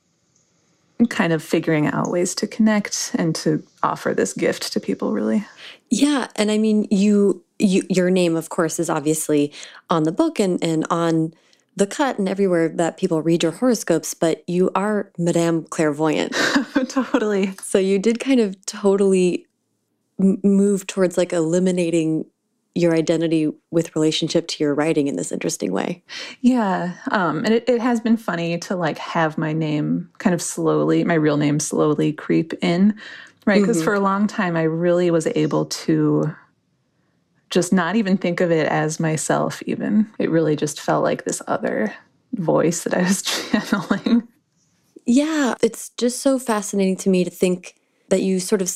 kind 1.06 1.32
of 1.32 1.42
figuring 1.42 1.86
out 1.86 2.10
ways 2.10 2.34
to 2.34 2.46
connect 2.46 3.12
and 3.14 3.34
to 3.34 3.62
offer 3.82 4.12
this 4.14 4.32
gift 4.32 4.72
to 4.72 4.80
people 4.80 5.12
really. 5.12 5.44
Yeah 5.90 6.28
and 6.36 6.50
i 6.50 6.58
mean 6.58 6.86
you, 6.90 7.42
you 7.58 7.82
your 7.88 8.10
name 8.10 8.36
of 8.36 8.48
course 8.50 8.78
is 8.78 8.90
obviously 8.90 9.52
on 9.88 10.02
the 10.02 10.12
book 10.12 10.38
and 10.38 10.62
and 10.62 10.86
on 10.90 11.32
the 11.76 11.86
cut 11.86 12.18
and 12.18 12.28
everywhere 12.28 12.68
that 12.68 12.96
people 12.96 13.22
read 13.22 13.42
your 13.42 13.52
horoscopes 13.52 14.12
but 14.12 14.42
you 14.48 14.70
are 14.74 15.10
Madame 15.16 15.62
Clairevoyant. 15.62 16.32
Totally. 16.88 17.54
So 17.62 17.78
you 17.78 17.98
did 17.98 18.18
kind 18.18 18.40
of 18.40 18.56
totally 18.66 19.46
move 20.18 20.86
towards 20.86 21.16
like 21.16 21.32
eliminating 21.32 22.26
your 22.78 22.94
identity 22.94 23.50
with 23.72 23.94
relationship 23.96 24.46
to 24.46 24.62
your 24.62 24.72
writing 24.72 25.08
in 25.08 25.16
this 25.16 25.32
interesting 25.32 25.72
way. 25.72 26.02
Yeah. 26.42 26.94
Um, 27.10 27.44
and 27.44 27.52
it, 27.52 27.68
it 27.68 27.80
has 27.80 28.00
been 28.00 28.16
funny 28.16 28.56
to 28.58 28.76
like 28.76 28.98
have 28.98 29.36
my 29.36 29.52
name 29.52 30.08
kind 30.18 30.32
of 30.32 30.40
slowly, 30.40 31.02
my 31.02 31.14
real 31.14 31.36
name 31.36 31.58
slowly 31.58 32.12
creep 32.12 32.54
in, 32.62 32.94
right? 33.46 33.60
Because 33.60 33.78
mm 33.78 33.80
-hmm. 33.80 33.84
for 33.84 33.94
a 33.94 34.00
long 34.00 34.28
time, 34.28 34.56
I 34.56 34.62
really 34.62 35.10
was 35.10 35.26
able 35.26 35.64
to 35.86 36.30
just 37.50 37.72
not 37.72 37.96
even 37.96 38.16
think 38.16 38.40
of 38.40 38.50
it 38.50 38.68
as 38.68 39.00
myself, 39.00 39.62
even. 39.66 40.06
It 40.18 40.30
really 40.30 40.56
just 40.56 40.80
felt 40.80 41.04
like 41.04 41.22
this 41.24 41.42
other 41.48 41.92
voice 42.32 42.82
that 42.84 42.94
I 42.94 43.02
was 43.02 43.22
channeling. 43.50 44.28
Yeah. 45.04 45.54
It's 45.62 45.90
just 46.00 46.20
so 46.20 46.38
fascinating 46.38 46.96
to 46.98 47.10
me 47.10 47.24
to 47.24 47.30
think 47.30 47.74
that 48.08 48.22
you 48.22 48.40
sort 48.40 48.62
of 48.62 48.68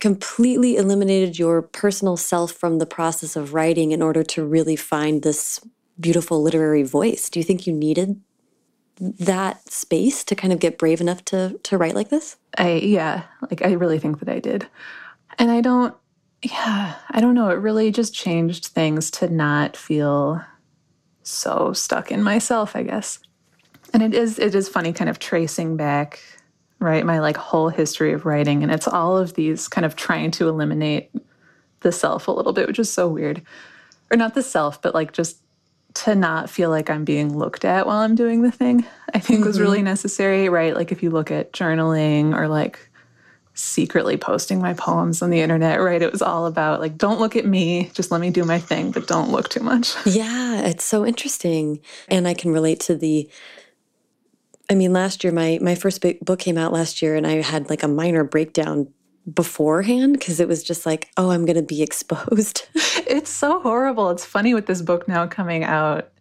completely 0.00 0.76
eliminated 0.76 1.38
your 1.38 1.62
personal 1.62 2.16
self 2.16 2.52
from 2.52 2.78
the 2.78 2.86
process 2.86 3.36
of 3.36 3.52
writing 3.52 3.92
in 3.92 4.02
order 4.02 4.22
to 4.22 4.44
really 4.44 4.76
find 4.76 5.22
this 5.22 5.60
beautiful 5.98 6.42
literary 6.42 6.84
voice. 6.84 7.28
Do 7.28 7.40
you 7.40 7.44
think 7.44 7.66
you 7.66 7.72
needed 7.72 8.20
that 9.00 9.68
space 9.70 10.24
to 10.24 10.34
kind 10.34 10.52
of 10.52 10.58
get 10.58 10.78
brave 10.78 11.00
enough 11.00 11.24
to 11.26 11.58
to 11.62 11.78
write 11.78 11.94
like 11.94 12.10
this? 12.10 12.36
I 12.56 12.74
yeah, 12.74 13.24
like 13.50 13.64
I 13.64 13.72
really 13.72 13.98
think 13.98 14.20
that 14.20 14.28
I 14.28 14.38
did. 14.38 14.66
And 15.38 15.50
I 15.50 15.60
don't 15.60 15.94
yeah, 16.42 16.94
I 17.10 17.20
don't 17.20 17.34
know, 17.34 17.50
it 17.50 17.54
really 17.54 17.90
just 17.90 18.14
changed 18.14 18.66
things 18.66 19.10
to 19.12 19.28
not 19.28 19.76
feel 19.76 20.40
so 21.24 21.72
stuck 21.72 22.12
in 22.12 22.22
myself, 22.22 22.76
I 22.76 22.84
guess. 22.84 23.18
And 23.92 24.02
it 24.02 24.14
is 24.14 24.38
it 24.38 24.54
is 24.54 24.68
funny 24.68 24.92
kind 24.92 25.10
of 25.10 25.18
tracing 25.18 25.76
back 25.76 26.20
right? 26.80 27.04
My 27.04 27.18
like 27.20 27.36
whole 27.36 27.68
history 27.68 28.12
of 28.12 28.24
writing. 28.24 28.62
And 28.62 28.72
it's 28.72 28.88
all 28.88 29.16
of 29.16 29.34
these 29.34 29.68
kind 29.68 29.84
of 29.84 29.96
trying 29.96 30.30
to 30.32 30.48
eliminate 30.48 31.10
the 31.80 31.92
self 31.92 32.28
a 32.28 32.32
little 32.32 32.52
bit, 32.52 32.66
which 32.66 32.78
is 32.78 32.92
so 32.92 33.08
weird. 33.08 33.42
Or 34.10 34.16
not 34.16 34.34
the 34.34 34.42
self, 34.42 34.80
but 34.80 34.94
like 34.94 35.12
just 35.12 35.38
to 35.94 36.14
not 36.14 36.48
feel 36.48 36.70
like 36.70 36.90
I'm 36.90 37.04
being 37.04 37.36
looked 37.36 37.64
at 37.64 37.86
while 37.86 37.98
I'm 37.98 38.14
doing 38.14 38.42
the 38.42 38.50
thing, 38.50 38.86
I 39.14 39.18
think 39.18 39.40
mm 39.40 39.42
-hmm. 39.42 39.46
was 39.46 39.60
really 39.60 39.78
mm-hmm. 39.78 39.84
necessary, 39.84 40.48
right? 40.48 40.76
Like 40.76 40.92
if 40.94 41.02
you 41.02 41.10
look 41.10 41.30
at 41.30 41.52
journaling 41.52 42.34
or 42.34 42.48
like 42.48 42.78
secretly 43.58 44.16
posting 44.16 44.62
my 44.62 44.72
poems 44.72 45.20
on 45.20 45.30
the 45.30 45.40
internet, 45.40 45.80
right? 45.80 46.00
It 46.00 46.12
was 46.12 46.22
all 46.22 46.46
about 46.46 46.80
like, 46.80 46.96
don't 46.96 47.18
look 47.18 47.34
at 47.34 47.44
me, 47.44 47.90
just 47.92 48.10
let 48.10 48.20
me 48.20 48.30
do 48.30 48.44
my 48.44 48.60
thing, 48.60 48.92
but 48.92 49.08
don't 49.08 49.32
look 49.32 49.48
too 49.48 49.64
much. 49.64 49.96
Yeah, 50.06 50.68
it's 50.70 50.84
so 50.84 51.04
interesting. 51.04 51.80
And 52.08 52.28
I 52.28 52.34
can 52.34 52.52
relate 52.52 52.80
to 52.86 52.96
the 52.96 53.28
I 54.70 54.74
mean, 54.74 54.92
last 54.92 55.24
year, 55.24 55.32
my, 55.32 55.58
my 55.62 55.74
first 55.74 56.04
book 56.24 56.38
came 56.38 56.58
out 56.58 56.72
last 56.72 57.00
year 57.00 57.16
and 57.16 57.26
I 57.26 57.40
had 57.40 57.70
like 57.70 57.82
a 57.82 57.88
minor 57.88 58.24
breakdown 58.24 58.88
beforehand 59.32 60.14
because 60.14 60.40
it 60.40 60.48
was 60.48 60.62
just 60.62 60.86
like, 60.86 61.10
oh, 61.16 61.30
I'm 61.30 61.46
going 61.46 61.56
to 61.56 61.62
be 61.62 61.82
exposed. 61.88 62.68
it's 62.74 63.30
so 63.30 63.60
horrible. 63.60 64.10
It's 64.10 64.24
funny 64.24 64.54
with 64.54 64.66
this 64.66 64.82
book 64.82 65.08
now 65.08 65.26
coming 65.26 65.64
out, 65.64 66.12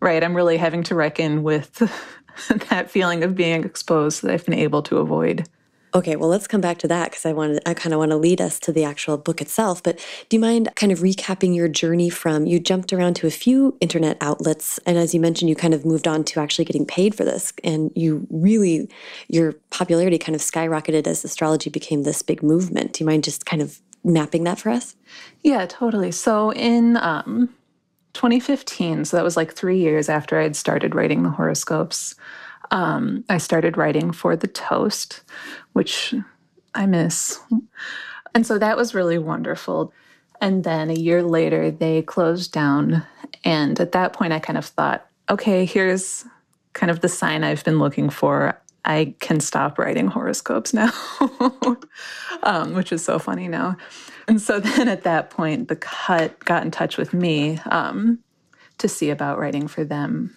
right? 0.00 0.22
I'm 0.22 0.34
really 0.34 0.56
having 0.56 0.82
to 0.84 0.94
reckon 0.94 1.42
with 1.42 1.82
that 2.70 2.90
feeling 2.90 3.24
of 3.24 3.34
being 3.34 3.64
exposed 3.64 4.22
that 4.22 4.32
I've 4.32 4.44
been 4.44 4.54
able 4.54 4.82
to 4.84 4.98
avoid. 4.98 5.48
Okay, 5.94 6.16
well, 6.16 6.28
let's 6.28 6.46
come 6.46 6.60
back 6.60 6.78
to 6.78 6.88
that 6.88 7.10
because 7.10 7.24
I 7.24 7.32
wanted, 7.32 7.62
I 7.64 7.72
kind 7.74 7.94
of 7.94 7.98
want 7.98 8.10
to 8.10 8.16
lead 8.16 8.40
us 8.40 8.58
to 8.60 8.72
the 8.72 8.84
actual 8.84 9.16
book 9.16 9.40
itself. 9.40 9.82
But 9.82 9.98
do 10.28 10.36
you 10.36 10.40
mind 10.40 10.68
kind 10.76 10.92
of 10.92 10.98
recapping 11.00 11.54
your 11.56 11.68
journey 11.68 12.10
from 12.10 12.46
you 12.46 12.60
jumped 12.60 12.92
around 12.92 13.14
to 13.14 13.26
a 13.26 13.30
few 13.30 13.76
internet 13.80 14.18
outlets, 14.20 14.78
and 14.86 14.98
as 14.98 15.14
you 15.14 15.20
mentioned, 15.20 15.48
you 15.48 15.56
kind 15.56 15.74
of 15.74 15.86
moved 15.86 16.06
on 16.06 16.24
to 16.24 16.40
actually 16.40 16.66
getting 16.66 16.84
paid 16.84 17.14
for 17.14 17.24
this, 17.24 17.52
and 17.64 17.90
you 17.94 18.26
really 18.30 18.88
your 19.28 19.52
popularity 19.70 20.18
kind 20.18 20.36
of 20.36 20.42
skyrocketed 20.42 21.06
as 21.06 21.24
astrology 21.24 21.70
became 21.70 22.02
this 22.02 22.22
big 22.22 22.42
movement. 22.42 22.94
Do 22.94 23.04
you 23.04 23.06
mind 23.06 23.24
just 23.24 23.46
kind 23.46 23.62
of 23.62 23.80
mapping 24.04 24.44
that 24.44 24.58
for 24.58 24.70
us? 24.70 24.94
Yeah, 25.42 25.66
totally. 25.66 26.12
So 26.12 26.52
in 26.52 26.96
um, 26.98 27.48
2015, 28.14 29.06
so 29.06 29.16
that 29.16 29.24
was 29.24 29.36
like 29.36 29.52
three 29.54 29.78
years 29.78 30.08
after 30.08 30.38
I 30.38 30.42
had 30.42 30.56
started 30.56 30.94
writing 30.94 31.22
the 31.22 31.30
horoscopes, 31.30 32.14
um, 32.70 33.24
I 33.28 33.38
started 33.38 33.76
writing 33.76 34.12
for 34.12 34.36
The 34.36 34.48
Toast, 34.48 35.22
which 35.78 36.12
I 36.74 36.86
miss. 36.86 37.38
And 38.34 38.44
so 38.44 38.58
that 38.58 38.76
was 38.76 38.96
really 38.96 39.16
wonderful. 39.16 39.92
And 40.40 40.64
then 40.64 40.90
a 40.90 40.94
year 40.94 41.22
later, 41.22 41.70
they 41.70 42.02
closed 42.02 42.50
down. 42.50 43.06
And 43.44 43.78
at 43.78 43.92
that 43.92 44.12
point, 44.12 44.32
I 44.32 44.40
kind 44.40 44.58
of 44.58 44.66
thought, 44.66 45.06
okay, 45.30 45.64
here's 45.64 46.24
kind 46.72 46.90
of 46.90 46.98
the 47.00 47.08
sign 47.08 47.44
I've 47.44 47.62
been 47.62 47.78
looking 47.78 48.10
for. 48.10 48.60
I 48.84 49.14
can 49.20 49.38
stop 49.38 49.78
writing 49.78 50.08
horoscopes 50.08 50.74
now, 50.74 50.90
um, 52.42 52.74
which 52.74 52.90
is 52.90 53.04
so 53.04 53.20
funny 53.20 53.46
now. 53.46 53.76
And 54.26 54.42
so 54.42 54.58
then 54.58 54.88
at 54.88 55.04
that 55.04 55.30
point, 55.30 55.68
the 55.68 55.76
cut 55.76 56.44
got 56.44 56.64
in 56.64 56.72
touch 56.72 56.96
with 56.96 57.14
me 57.14 57.60
um, 57.70 58.18
to 58.78 58.88
see 58.88 59.10
about 59.10 59.38
writing 59.38 59.68
for 59.68 59.84
them. 59.84 60.36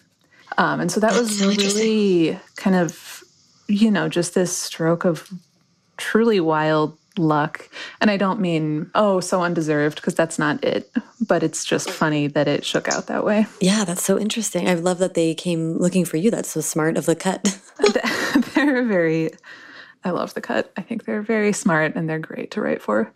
Um, 0.60 0.82
and 0.82 0.92
so 0.92 1.00
that 1.00 1.14
That's 1.14 1.22
was 1.22 1.40
so 1.40 1.48
really 1.48 2.40
kind 2.58 2.76
of, 2.76 3.24
you 3.68 3.92
know, 3.92 4.10
just 4.10 4.34
this 4.34 4.56
stroke 4.56 5.06
of 5.06 5.32
truly 5.98 6.40
wild 6.40 6.98
luck. 7.18 7.70
And 8.00 8.10
I 8.10 8.18
don't 8.18 8.40
mean, 8.40 8.90
oh, 8.96 9.20
so 9.20 9.44
undeserved, 9.44 9.98
because 9.98 10.16
that's 10.16 10.40
not 10.40 10.64
it. 10.64 10.92
But 11.28 11.44
it's 11.44 11.66
just 11.66 11.90
funny 11.90 12.28
that 12.28 12.48
it 12.48 12.66
shook 12.66 12.88
out 12.88 13.08
that 13.08 13.26
way. 13.26 13.46
Yeah, 13.60 13.84
that's 13.84 14.04
so 14.04 14.20
interesting. 14.20 14.68
I 14.68 14.76
love 14.76 15.00
that 15.00 15.14
they 15.14 15.36
came 15.36 15.78
looking 15.78 16.06
for 16.06 16.18
you. 16.18 16.32
That's 16.32 16.50
so 16.50 16.62
smart 16.62 16.98
of 16.98 17.06
the 17.06 17.16
cut. 17.16 17.60
they're 18.56 18.84
very, 18.84 19.32
I 20.04 20.12
love 20.12 20.34
the 20.34 20.42
cut. 20.42 20.72
I 20.78 20.82
think 20.82 21.06
they're 21.06 21.22
very 21.22 21.54
smart 21.54 21.96
and 21.96 22.10
they're 22.10 22.20
great 22.20 22.52
to 22.52 22.62
write 22.62 22.82
for. 22.82 23.12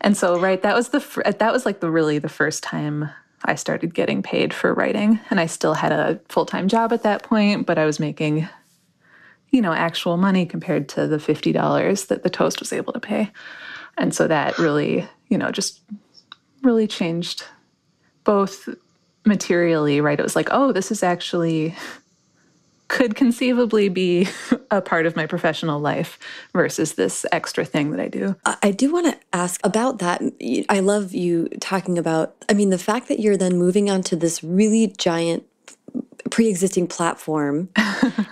And 0.00 0.16
so, 0.16 0.38
right, 0.38 0.62
that 0.62 0.74
was 0.74 0.88
the 0.88 1.22
uh, 1.26 1.32
that 1.32 1.52
was 1.52 1.66
like 1.66 1.80
the 1.80 1.90
really 1.90 2.18
the 2.18 2.30
first 2.30 2.62
time 2.62 3.10
I 3.44 3.54
started 3.54 3.94
getting 3.94 4.22
paid 4.22 4.54
for 4.54 4.72
writing, 4.72 5.20
and 5.28 5.38
I 5.38 5.44
still 5.44 5.74
had 5.74 5.92
a 5.92 6.18
full 6.28 6.46
time 6.46 6.68
job 6.68 6.92
at 6.92 7.02
that 7.02 7.22
point, 7.22 7.66
but 7.66 7.78
I 7.78 7.84
was 7.84 8.00
making 8.00 8.48
you 9.50 9.60
know, 9.60 9.72
actual 9.72 10.16
money 10.16 10.46
compared 10.46 10.88
to 10.90 11.06
the 11.06 11.16
$50 11.16 12.06
that 12.06 12.22
the 12.22 12.30
toast 12.30 12.60
was 12.60 12.72
able 12.72 12.92
to 12.92 13.00
pay. 13.00 13.30
And 13.98 14.14
so 14.14 14.28
that 14.28 14.58
really, 14.58 15.08
you 15.28 15.36
know, 15.36 15.50
just 15.50 15.80
really 16.62 16.86
changed 16.86 17.44
both 18.24 18.68
materially, 19.24 20.00
right? 20.00 20.18
It 20.18 20.22
was 20.22 20.36
like, 20.36 20.48
oh, 20.50 20.72
this 20.72 20.90
is 20.90 21.02
actually 21.02 21.74
could 22.90 23.14
conceivably 23.14 23.88
be 23.88 24.28
a 24.70 24.82
part 24.82 25.06
of 25.06 25.14
my 25.14 25.24
professional 25.24 25.78
life 25.78 26.18
versus 26.52 26.94
this 26.94 27.24
extra 27.30 27.64
thing 27.64 27.92
that 27.92 28.00
I 28.00 28.08
do. 28.08 28.34
I 28.44 28.72
do 28.72 28.92
want 28.92 29.06
to 29.06 29.18
ask 29.32 29.60
about 29.64 30.00
that. 30.00 30.20
I 30.68 30.80
love 30.80 31.14
you 31.14 31.48
talking 31.60 31.98
about, 31.98 32.34
I 32.48 32.52
mean, 32.52 32.70
the 32.70 32.78
fact 32.78 33.06
that 33.08 33.20
you're 33.20 33.36
then 33.36 33.56
moving 33.56 33.88
on 33.88 34.02
to 34.04 34.16
this 34.16 34.42
really 34.42 34.88
giant 34.88 35.44
pre-existing 36.30 36.86
platform 36.86 37.68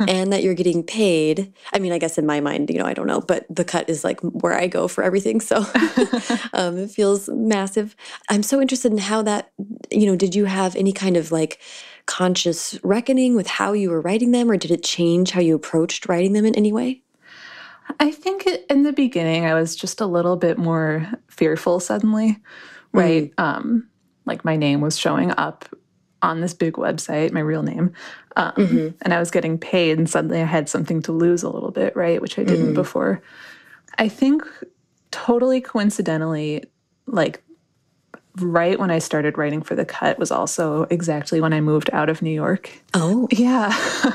and 0.08 0.32
that 0.32 0.42
you're 0.42 0.54
getting 0.54 0.82
paid. 0.82 1.52
I 1.72 1.78
mean 1.78 1.92
i 1.92 1.98
guess 1.98 2.18
in 2.18 2.26
my 2.26 2.40
mind 2.40 2.70
you 2.70 2.78
know 2.78 2.86
i 2.86 2.94
don't 2.94 3.06
know 3.06 3.20
but 3.20 3.46
the 3.48 3.64
cut 3.64 3.88
is 3.88 4.04
like 4.04 4.20
where 4.20 4.54
i 4.54 4.66
go 4.66 4.88
for 4.88 5.02
everything 5.04 5.40
so 5.40 5.56
um, 6.52 6.78
it 6.78 6.90
feels 6.90 7.28
massive. 7.28 7.96
I'm 8.28 8.42
so 8.42 8.60
interested 8.60 8.92
in 8.92 8.98
how 8.98 9.22
that 9.22 9.52
you 9.90 10.06
know 10.06 10.16
did 10.16 10.34
you 10.34 10.44
have 10.46 10.76
any 10.76 10.92
kind 10.92 11.16
of 11.16 11.32
like 11.32 11.60
conscious 12.06 12.78
reckoning 12.82 13.36
with 13.36 13.46
how 13.46 13.72
you 13.72 13.90
were 13.90 14.00
writing 14.00 14.30
them 14.30 14.50
or 14.50 14.56
did 14.56 14.70
it 14.70 14.82
change 14.82 15.30
how 15.30 15.40
you 15.40 15.54
approached 15.54 16.08
writing 16.08 16.32
them 16.32 16.46
in 16.46 16.54
any 16.54 16.72
way? 16.72 17.02
I 18.00 18.10
think 18.10 18.46
in 18.46 18.82
the 18.82 18.92
beginning 18.92 19.46
i 19.46 19.54
was 19.54 19.74
just 19.74 20.00
a 20.00 20.06
little 20.06 20.36
bit 20.36 20.58
more 20.58 21.08
fearful 21.28 21.80
suddenly 21.80 22.38
right? 22.92 23.34
Mm. 23.36 23.42
um 23.42 23.88
like 24.26 24.44
my 24.44 24.56
name 24.56 24.80
was 24.80 24.98
showing 24.98 25.30
up 25.32 25.64
on 26.22 26.40
this 26.40 26.54
big 26.54 26.74
website, 26.74 27.32
my 27.32 27.40
real 27.40 27.62
name, 27.62 27.92
um, 28.36 28.52
mm-hmm. 28.52 28.88
and 29.02 29.14
I 29.14 29.18
was 29.18 29.30
getting 29.30 29.58
paid, 29.58 29.98
and 29.98 30.08
suddenly 30.08 30.40
I 30.40 30.46
had 30.46 30.68
something 30.68 31.02
to 31.02 31.12
lose 31.12 31.42
a 31.42 31.50
little 31.50 31.70
bit, 31.70 31.94
right? 31.96 32.20
Which 32.20 32.38
I 32.38 32.44
didn't 32.44 32.66
mm-hmm. 32.66 32.74
before. 32.74 33.22
I 33.98 34.08
think 34.08 34.44
totally 35.10 35.60
coincidentally, 35.60 36.64
like 37.06 37.42
right 38.40 38.78
when 38.78 38.90
I 38.90 38.98
started 38.98 39.38
writing 39.38 39.62
for 39.62 39.74
The 39.74 39.84
Cut 39.84 40.18
was 40.18 40.30
also 40.30 40.82
exactly 40.90 41.40
when 41.40 41.52
I 41.52 41.60
moved 41.60 41.90
out 41.92 42.08
of 42.08 42.22
New 42.22 42.30
York. 42.30 42.70
Oh. 42.94 43.28
Yeah. 43.38 43.72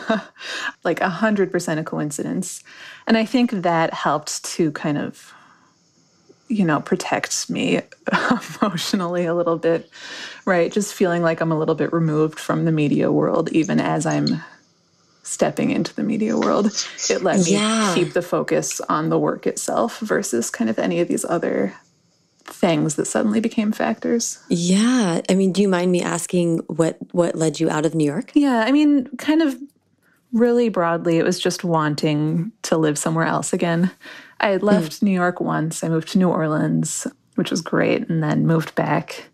like 0.84 1.00
a 1.02 1.10
hundred 1.10 1.52
percent 1.52 1.80
a 1.80 1.84
coincidence. 1.84 2.64
And 3.08 3.18
I 3.18 3.26
think 3.26 3.52
that 3.52 3.94
helped 3.94 4.44
to 4.46 4.72
kind 4.72 4.98
of 4.98 5.34
you 6.54 6.66
know, 6.66 6.80
protects 6.80 7.50
me 7.50 7.82
emotionally 8.62 9.26
a 9.26 9.34
little 9.34 9.58
bit, 9.58 9.90
right? 10.46 10.72
Just 10.72 10.94
feeling 10.94 11.22
like 11.22 11.42
I'm 11.42 11.52
a 11.52 11.58
little 11.58 11.76
bit 11.76 11.92
removed 11.92 12.40
from 12.40 12.66
the 12.66 12.72
media 12.72 13.12
world, 13.12 13.52
even 13.52 13.80
as 13.80 14.06
I'm 14.06 14.42
stepping 15.24 15.72
into 15.72 15.94
the 15.96 16.04
media 16.04 16.38
world. 16.38 16.68
It 17.10 17.24
let 17.24 17.40
me 17.40 17.54
yeah. 17.54 17.94
keep 17.96 18.14
the 18.14 18.22
focus 18.22 18.82
on 18.82 19.10
the 19.10 19.18
work 19.18 19.48
itself 19.48 20.00
versus 20.00 20.50
kind 20.50 20.70
of 20.70 20.78
any 20.78 21.00
of 21.00 21.08
these 21.08 21.26
other 21.26 21.74
things 22.46 22.96
that 22.96 23.06
suddenly 23.06 23.40
became 23.40 23.72
factors. 23.72 24.40
Yeah. 24.50 25.22
I 25.30 25.36
mean, 25.36 25.54
do 25.54 25.62
you 25.62 25.70
mind 25.70 25.92
me 25.92 26.02
asking 26.02 26.60
what 26.68 26.98
what 27.14 27.36
led 27.36 27.60
you 27.60 27.70
out 27.70 27.86
of 27.86 27.96
New 27.96 28.06
York? 28.06 28.32
Yeah, 28.36 28.64
I 28.68 28.72
mean, 28.72 29.08
kind 29.18 29.42
of 29.42 29.58
really 30.34 30.68
broadly, 30.68 31.20
it 31.20 31.24
was 31.24 31.40
just 31.40 31.64
wanting 31.64 32.52
to 32.64 32.78
live 32.78 32.98
somewhere 32.98 33.26
else 33.26 33.54
again. 33.54 33.92
I 34.44 34.50
had 34.50 34.62
left 34.62 34.92
mm. 34.92 35.04
New 35.04 35.12
York 35.12 35.40
once. 35.40 35.84
I 35.84 35.90
moved 35.90 36.10
to 36.10 36.18
New 36.18 36.30
Orleans, 36.30 37.08
which 37.36 37.50
was 37.50 37.62
great, 37.62 38.10
and 38.10 38.22
then 38.22 38.46
moved 38.46 38.76
back 38.76 39.30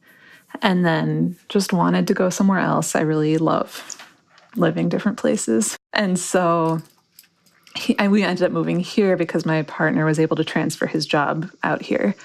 and 0.61 0.85
then 0.85 1.35
just 1.47 1.73
wanted 1.73 2.07
to 2.07 2.13
go 2.13 2.29
somewhere 2.29 2.59
else. 2.59 2.95
I 2.95 3.01
really 3.01 3.37
love 3.37 3.97
living 4.55 4.87
different 4.87 5.17
places. 5.17 5.77
And 5.93 6.17
so 6.17 6.81
he, 7.75 7.97
and 7.97 8.11
we 8.11 8.23
ended 8.23 8.43
up 8.43 8.51
moving 8.51 8.79
here 8.79 9.17
because 9.17 9.45
my 9.45 9.63
partner 9.63 10.05
was 10.05 10.19
able 10.19 10.35
to 10.37 10.43
transfer 10.43 10.85
his 10.85 11.05
job 11.05 11.49
out 11.63 11.81
here. 11.81 12.15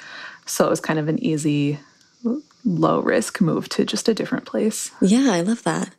So 0.46 0.66
it 0.66 0.70
was 0.70 0.80
kind 0.80 0.98
of 0.98 1.08
an 1.08 1.22
easy, 1.22 1.78
low 2.64 3.00
risk 3.00 3.40
move 3.40 3.68
to 3.70 3.84
just 3.84 4.08
a 4.08 4.14
different 4.14 4.44
place. 4.44 4.90
Yeah, 5.00 5.30
I 5.30 5.40
love 5.40 5.62
that. 5.64 5.90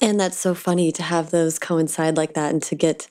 And 0.00 0.18
that's 0.18 0.38
so 0.38 0.54
funny 0.54 0.92
to 0.92 1.02
have 1.02 1.30
those 1.30 1.58
coincide 1.58 2.16
like 2.16 2.34
that 2.34 2.52
and 2.52 2.62
to 2.64 2.74
get 2.74 3.08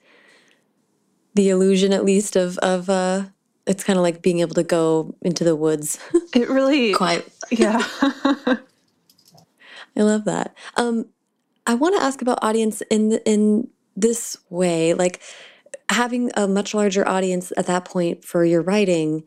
the 1.34 1.50
illusion 1.50 1.94
at 1.94 2.06
least 2.06 2.36
of 2.36 2.58
of 2.60 2.90
uh 2.90 3.24
it's 3.68 3.84
kind 3.84 3.98
of 3.98 4.04
like 4.04 4.22
being 4.22 4.40
able 4.40 4.56
to 4.56 4.64
go 4.64 5.16
into 5.22 5.44
the 5.44 5.56
woods. 5.56 6.00
It 6.34 6.50
really 6.50 6.94
quite 6.94 7.28
yeah. 7.50 7.84
I 8.02 8.58
love 9.96 10.26
that. 10.26 10.56
Um 10.78 11.08
I 11.68 11.74
want 11.76 11.96
to 11.96 12.04
ask 12.04 12.22
about 12.22 12.40
audience 12.42 12.82
in 12.90 13.20
in 13.26 13.68
this 13.96 14.38
way 14.50 14.94
like 14.94 15.22
having 15.90 16.32
a 16.36 16.48
much 16.48 16.74
larger 16.74 17.08
audience 17.08 17.52
at 17.58 17.68
that 17.68 17.86
point 17.86 18.24
for 18.24 18.46
your 18.46 18.62
writing 18.62 19.24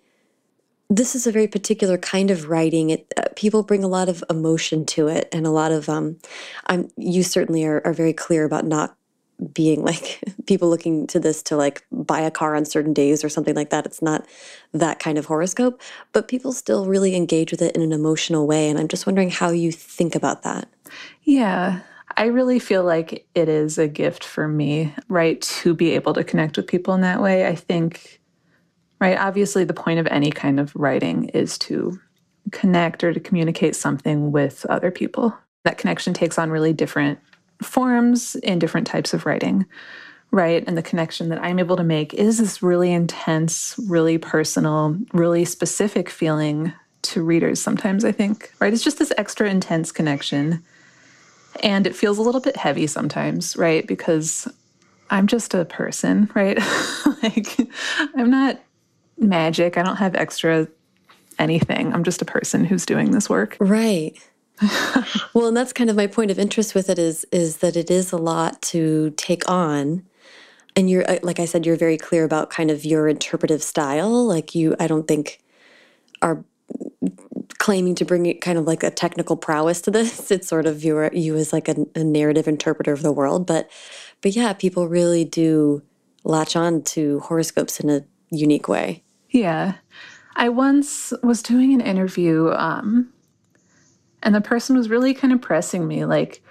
this 0.90 1.14
is 1.14 1.26
a 1.26 1.32
very 1.32 1.48
particular 1.48 1.96
kind 1.96 2.30
of 2.30 2.48
writing. 2.48 2.90
It 2.90 3.12
uh, 3.16 3.22
people 3.36 3.62
bring 3.62 3.84
a 3.84 3.88
lot 3.88 4.08
of 4.08 4.22
emotion 4.28 4.84
to 4.86 5.08
it, 5.08 5.28
and 5.32 5.46
a 5.46 5.50
lot 5.50 5.72
of 5.72 5.88
um, 5.88 6.18
I'm 6.66 6.90
you 6.96 7.22
certainly 7.22 7.64
are, 7.64 7.80
are 7.84 7.92
very 7.92 8.12
clear 8.12 8.44
about 8.44 8.66
not 8.66 8.96
being 9.52 9.84
like 9.84 10.20
people 10.46 10.68
looking 10.68 11.06
to 11.08 11.20
this 11.20 11.42
to 11.44 11.56
like 11.56 11.84
buy 11.90 12.20
a 12.20 12.30
car 12.30 12.54
on 12.54 12.64
certain 12.64 12.92
days 12.92 13.24
or 13.24 13.28
something 13.28 13.54
like 13.54 13.70
that. 13.70 13.86
It's 13.86 14.02
not 14.02 14.26
that 14.72 14.98
kind 14.98 15.18
of 15.18 15.26
horoscope, 15.26 15.80
but 16.12 16.28
people 16.28 16.52
still 16.52 16.86
really 16.86 17.14
engage 17.14 17.50
with 17.50 17.62
it 17.62 17.74
in 17.74 17.82
an 17.82 17.92
emotional 17.92 18.46
way. 18.46 18.68
And 18.68 18.78
I'm 18.78 18.88
just 18.88 19.06
wondering 19.06 19.30
how 19.30 19.50
you 19.50 19.72
think 19.72 20.14
about 20.14 20.42
that. 20.42 20.68
Yeah. 21.22 21.80
I 22.16 22.26
really 22.26 22.60
feel 22.60 22.84
like 22.84 23.26
it 23.34 23.48
is 23.48 23.76
a 23.76 23.88
gift 23.88 24.22
for 24.22 24.46
me, 24.46 24.94
right, 25.08 25.40
to 25.40 25.74
be 25.74 25.90
able 25.92 26.12
to 26.14 26.22
connect 26.22 26.56
with 26.56 26.68
people 26.68 26.94
in 26.94 27.00
that 27.00 27.20
way. 27.20 27.46
I 27.46 27.56
think 27.56 28.20
right? 29.00 29.18
Obviously, 29.18 29.64
the 29.64 29.74
point 29.74 30.00
of 30.00 30.06
any 30.06 30.30
kind 30.30 30.58
of 30.58 30.74
writing 30.74 31.26
is 31.34 31.58
to 31.58 32.00
connect 32.52 33.04
or 33.04 33.12
to 33.12 33.20
communicate 33.20 33.76
something 33.76 34.32
with 34.32 34.64
other 34.66 34.90
people. 34.90 35.36
That 35.64 35.76
connection 35.76 36.14
takes 36.14 36.38
on 36.38 36.50
really 36.50 36.72
different 36.72 37.18
forms 37.62 38.34
in 38.36 38.58
different 38.58 38.86
types 38.86 39.14
of 39.14 39.26
writing, 39.26 39.66
right? 40.30 40.64
And 40.66 40.76
the 40.76 40.82
connection 40.82 41.28
that 41.28 41.42
I'm 41.42 41.58
able 41.58 41.76
to 41.76 41.84
make 41.84 42.14
is 42.14 42.38
this 42.38 42.62
really 42.62 42.92
intense, 42.92 43.74
really 43.86 44.18
personal, 44.18 44.96
really 45.12 45.44
specific 45.44 46.10
feeling 46.10 46.72
to 47.02 47.22
readers 47.22 47.60
sometimes, 47.60 48.04
I 48.04 48.12
think, 48.12 48.52
right? 48.60 48.72
It's 48.72 48.82
just 48.82 48.98
this 48.98 49.12
extra 49.16 49.48
intense 49.48 49.92
connection. 49.92 50.62
And 51.62 51.86
it 51.86 51.94
feels 51.94 52.18
a 52.18 52.22
little 52.22 52.40
bit 52.40 52.56
heavy 52.56 52.86
sometimes, 52.86 53.56
right? 53.56 53.86
Because 53.86 54.48
I'm 55.10 55.26
just 55.26 55.54
a 55.54 55.64
person, 55.64 56.30
right? 56.34 56.58
like, 57.22 57.56
I'm 58.16 58.30
not 58.30 58.60
magic. 59.18 59.78
I 59.78 59.82
don't 59.82 59.96
have 59.96 60.14
extra 60.14 60.66
anything. 61.38 61.92
I'm 61.92 62.04
just 62.04 62.22
a 62.22 62.24
person 62.24 62.64
who's 62.64 62.86
doing 62.86 63.10
this 63.10 63.28
work. 63.28 63.56
Right. 63.60 64.16
well, 65.34 65.46
and 65.46 65.56
that's 65.56 65.72
kind 65.72 65.90
of 65.90 65.96
my 65.96 66.06
point 66.06 66.30
of 66.30 66.38
interest 66.38 66.74
with 66.74 66.88
it 66.88 66.98
is 66.98 67.24
is 67.32 67.58
that 67.58 67.76
it 67.76 67.90
is 67.90 68.12
a 68.12 68.16
lot 68.16 68.62
to 68.62 69.12
take 69.16 69.48
on. 69.48 70.04
And 70.76 70.88
you're 70.90 71.08
uh, 71.08 71.18
like 71.22 71.40
I 71.40 71.44
said 71.44 71.66
you're 71.66 71.76
very 71.76 71.98
clear 71.98 72.24
about 72.24 72.50
kind 72.50 72.70
of 72.70 72.84
your 72.84 73.08
interpretive 73.08 73.62
style. 73.62 74.26
Like 74.26 74.54
you 74.54 74.76
I 74.78 74.86
don't 74.86 75.08
think 75.08 75.40
are 76.22 76.44
claiming 77.58 77.94
to 77.96 78.04
bring 78.04 78.26
it 78.26 78.40
kind 78.40 78.58
of 78.58 78.66
like 78.66 78.82
a 78.82 78.90
technical 78.90 79.36
prowess 79.36 79.80
to 79.82 79.90
this. 79.90 80.30
It's 80.30 80.48
sort 80.48 80.66
of 80.66 80.84
you 80.84 81.08
you 81.12 81.36
as 81.36 81.52
like 81.52 81.68
a, 81.68 81.76
a 81.94 82.04
narrative 82.04 82.48
interpreter 82.48 82.92
of 82.92 83.02
the 83.02 83.12
world, 83.12 83.46
but 83.46 83.70
but 84.20 84.36
yeah, 84.36 84.52
people 84.52 84.88
really 84.88 85.24
do 85.24 85.82
latch 86.24 86.56
on 86.56 86.82
to 86.82 87.20
horoscopes 87.20 87.80
in 87.80 87.90
a 87.90 88.04
unique 88.30 88.68
way. 88.68 89.02
Yeah. 89.30 89.74
I 90.36 90.48
once 90.48 91.12
was 91.22 91.42
doing 91.42 91.72
an 91.72 91.80
interview, 91.80 92.50
um, 92.50 93.12
and 94.24 94.34
the 94.34 94.40
person 94.40 94.76
was 94.76 94.88
really 94.88 95.14
kind 95.14 95.32
of 95.32 95.40
pressing 95.40 95.86
me, 95.86 96.04
like, 96.04 96.42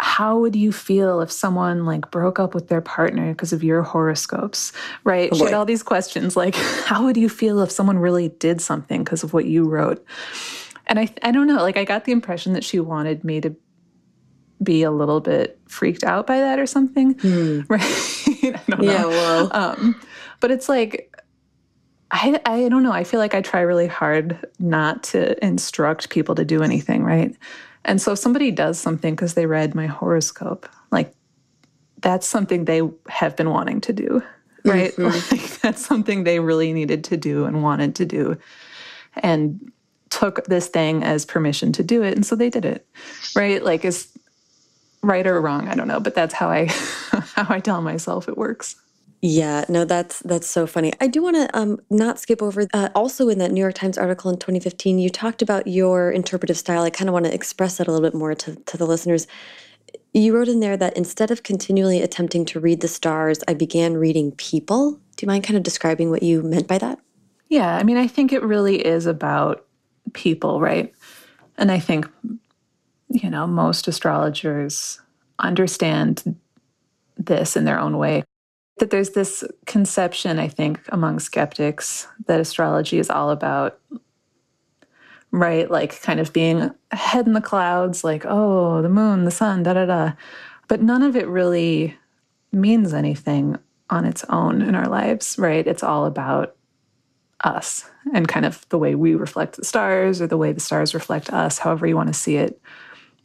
how 0.00 0.38
would 0.40 0.56
you 0.56 0.72
feel 0.72 1.20
if 1.20 1.30
someone 1.30 1.86
like 1.86 2.10
broke 2.10 2.40
up 2.40 2.54
with 2.54 2.66
their 2.66 2.80
partner 2.80 3.32
because 3.32 3.52
of 3.52 3.62
your 3.62 3.82
horoscopes? 3.82 4.72
Right? 5.04 5.30
Oh 5.32 5.36
she 5.36 5.44
had 5.44 5.54
all 5.54 5.64
these 5.64 5.84
questions 5.84 6.36
like 6.36 6.56
how 6.56 7.04
would 7.04 7.16
you 7.16 7.28
feel 7.28 7.60
if 7.60 7.70
someone 7.70 7.98
really 7.98 8.28
did 8.28 8.60
something 8.60 9.04
because 9.04 9.22
of 9.22 9.32
what 9.32 9.44
you 9.44 9.68
wrote? 9.68 10.04
And 10.88 10.98
i 10.98 11.08
i 11.22 11.30
don't 11.30 11.46
know 11.46 11.62
like 11.62 11.76
i 11.76 11.84
got 11.84 12.04
the 12.04 12.10
impression 12.10 12.52
that 12.54 12.64
she 12.64 12.80
wanted 12.80 13.22
me 13.22 13.40
to 13.42 13.54
be 14.62 14.82
a 14.82 14.90
little 14.90 15.20
bit 15.20 15.58
freaked 15.68 16.04
out 16.04 16.26
by 16.26 16.38
that 16.38 16.58
or 16.58 16.66
something. 16.66 17.14
Hmm. 17.14 17.60
right? 17.68 17.80
I 17.82 18.60
don't 18.68 18.80
know. 18.80 18.92
yeah, 18.92 19.06
well. 19.06 19.56
um, 19.56 20.00
but 20.40 20.50
it's 20.50 20.68
like 20.68 21.11
I, 22.12 22.38
I 22.44 22.68
don't 22.68 22.82
know. 22.82 22.92
I 22.92 23.04
feel 23.04 23.20
like 23.20 23.34
I 23.34 23.40
try 23.40 23.62
really 23.62 23.86
hard 23.86 24.38
not 24.58 25.02
to 25.04 25.42
instruct 25.44 26.10
people 26.10 26.34
to 26.34 26.44
do 26.44 26.62
anything, 26.62 27.02
right? 27.02 27.34
And 27.84 28.00
so 28.00 28.12
if 28.12 28.18
somebody 28.18 28.50
does 28.50 28.78
something 28.78 29.14
because 29.14 29.34
they 29.34 29.46
read 29.46 29.74
my 29.74 29.86
horoscope, 29.86 30.68
like 30.90 31.14
that's 32.00 32.26
something 32.26 32.66
they 32.66 32.82
have 33.08 33.34
been 33.34 33.50
wanting 33.50 33.80
to 33.82 33.92
do, 33.92 34.22
right? 34.64 34.92
Mm-hmm. 34.92 35.36
Like 35.36 35.60
that's 35.60 35.84
something 35.84 36.24
they 36.24 36.38
really 36.38 36.72
needed 36.72 37.02
to 37.04 37.16
do 37.16 37.46
and 37.46 37.62
wanted 37.62 37.94
to 37.96 38.04
do. 38.04 38.36
And 39.16 39.72
took 40.10 40.44
this 40.44 40.68
thing 40.68 41.02
as 41.02 41.24
permission 41.24 41.72
to 41.72 41.82
do 41.82 42.02
it. 42.02 42.14
And 42.14 42.24
so 42.24 42.36
they 42.36 42.50
did 42.50 42.66
it, 42.66 42.86
right? 43.34 43.64
Like 43.64 43.84
is 43.84 44.08
right 45.02 45.26
or 45.26 45.40
wrong, 45.40 45.68
I 45.68 45.74
don't 45.74 45.88
know, 45.88 46.00
but 46.00 46.14
that's 46.14 46.34
how 46.34 46.50
I 46.50 46.66
how 47.34 47.46
I 47.48 47.60
tell 47.60 47.80
myself 47.80 48.28
it 48.28 48.36
works. 48.36 48.76
Yeah, 49.24 49.64
no, 49.68 49.84
that's 49.84 50.18
that's 50.20 50.48
so 50.48 50.66
funny. 50.66 50.92
I 51.00 51.06
do 51.06 51.22
want 51.22 51.36
to 51.36 51.56
um, 51.56 51.78
not 51.90 52.18
skip 52.18 52.42
over. 52.42 52.66
Uh, 52.74 52.88
also, 52.96 53.28
in 53.28 53.38
that 53.38 53.52
New 53.52 53.60
York 53.60 53.74
Times 53.74 53.96
article 53.96 54.32
in 54.32 54.36
2015, 54.36 54.98
you 54.98 55.08
talked 55.08 55.42
about 55.42 55.68
your 55.68 56.10
interpretive 56.10 56.58
style. 56.58 56.82
I 56.82 56.90
kind 56.90 57.08
of 57.08 57.12
want 57.12 57.26
to 57.26 57.34
express 57.34 57.76
that 57.76 57.86
a 57.86 57.92
little 57.92 58.04
bit 58.04 58.18
more 58.18 58.34
to 58.34 58.56
to 58.56 58.76
the 58.76 58.84
listeners. 58.84 59.28
You 60.12 60.34
wrote 60.34 60.48
in 60.48 60.58
there 60.58 60.76
that 60.76 60.96
instead 60.96 61.30
of 61.30 61.44
continually 61.44 62.02
attempting 62.02 62.44
to 62.46 62.58
read 62.58 62.80
the 62.80 62.88
stars, 62.88 63.38
I 63.46 63.54
began 63.54 63.94
reading 63.94 64.32
people. 64.32 64.98
Do 65.16 65.24
you 65.24 65.28
mind 65.28 65.44
kind 65.44 65.56
of 65.56 65.62
describing 65.62 66.10
what 66.10 66.24
you 66.24 66.42
meant 66.42 66.66
by 66.66 66.78
that? 66.78 66.98
Yeah, 67.48 67.76
I 67.76 67.84
mean, 67.84 67.98
I 67.98 68.08
think 68.08 68.32
it 68.32 68.42
really 68.42 68.84
is 68.84 69.06
about 69.06 69.64
people, 70.14 70.60
right? 70.60 70.92
And 71.58 71.70
I 71.70 71.78
think, 71.78 72.08
you 73.08 73.30
know, 73.30 73.46
most 73.46 73.86
astrologers 73.86 75.00
understand 75.38 76.36
this 77.16 77.56
in 77.56 77.64
their 77.64 77.78
own 77.78 77.98
way 77.98 78.24
that 78.82 78.90
there's 78.90 79.10
this 79.10 79.44
conception, 79.64 80.40
I 80.40 80.48
think, 80.48 80.80
among 80.88 81.20
skeptics 81.20 82.08
that 82.26 82.40
astrology 82.40 82.98
is 82.98 83.10
all 83.10 83.30
about, 83.30 83.78
right? 85.30 85.70
Like 85.70 86.02
kind 86.02 86.18
of 86.18 86.32
being 86.32 86.68
head 86.90 87.28
in 87.28 87.32
the 87.32 87.40
clouds, 87.40 88.02
like, 88.02 88.24
oh, 88.26 88.82
the 88.82 88.88
moon, 88.88 89.24
the 89.24 89.30
sun, 89.30 89.62
da 89.62 89.74
da 89.74 89.86
da. 89.86 90.12
But 90.66 90.82
none 90.82 91.04
of 91.04 91.14
it 91.14 91.28
really 91.28 91.96
means 92.50 92.92
anything 92.92 93.56
on 93.88 94.04
its 94.04 94.24
own 94.28 94.60
in 94.60 94.74
our 94.74 94.88
lives, 94.88 95.38
right? 95.38 95.64
It's 95.64 95.84
all 95.84 96.04
about 96.04 96.56
us 97.44 97.88
and 98.12 98.26
kind 98.26 98.44
of 98.44 98.68
the 98.70 98.78
way 98.78 98.96
we 98.96 99.14
reflect 99.14 99.58
the 99.58 99.64
stars 99.64 100.20
or 100.20 100.26
the 100.26 100.36
way 100.36 100.50
the 100.50 100.58
stars 100.58 100.92
reflect 100.92 101.32
us, 101.32 101.58
however 101.58 101.86
you 101.86 101.94
want 101.94 102.08
to 102.08 102.14
see 102.14 102.34
it. 102.34 102.60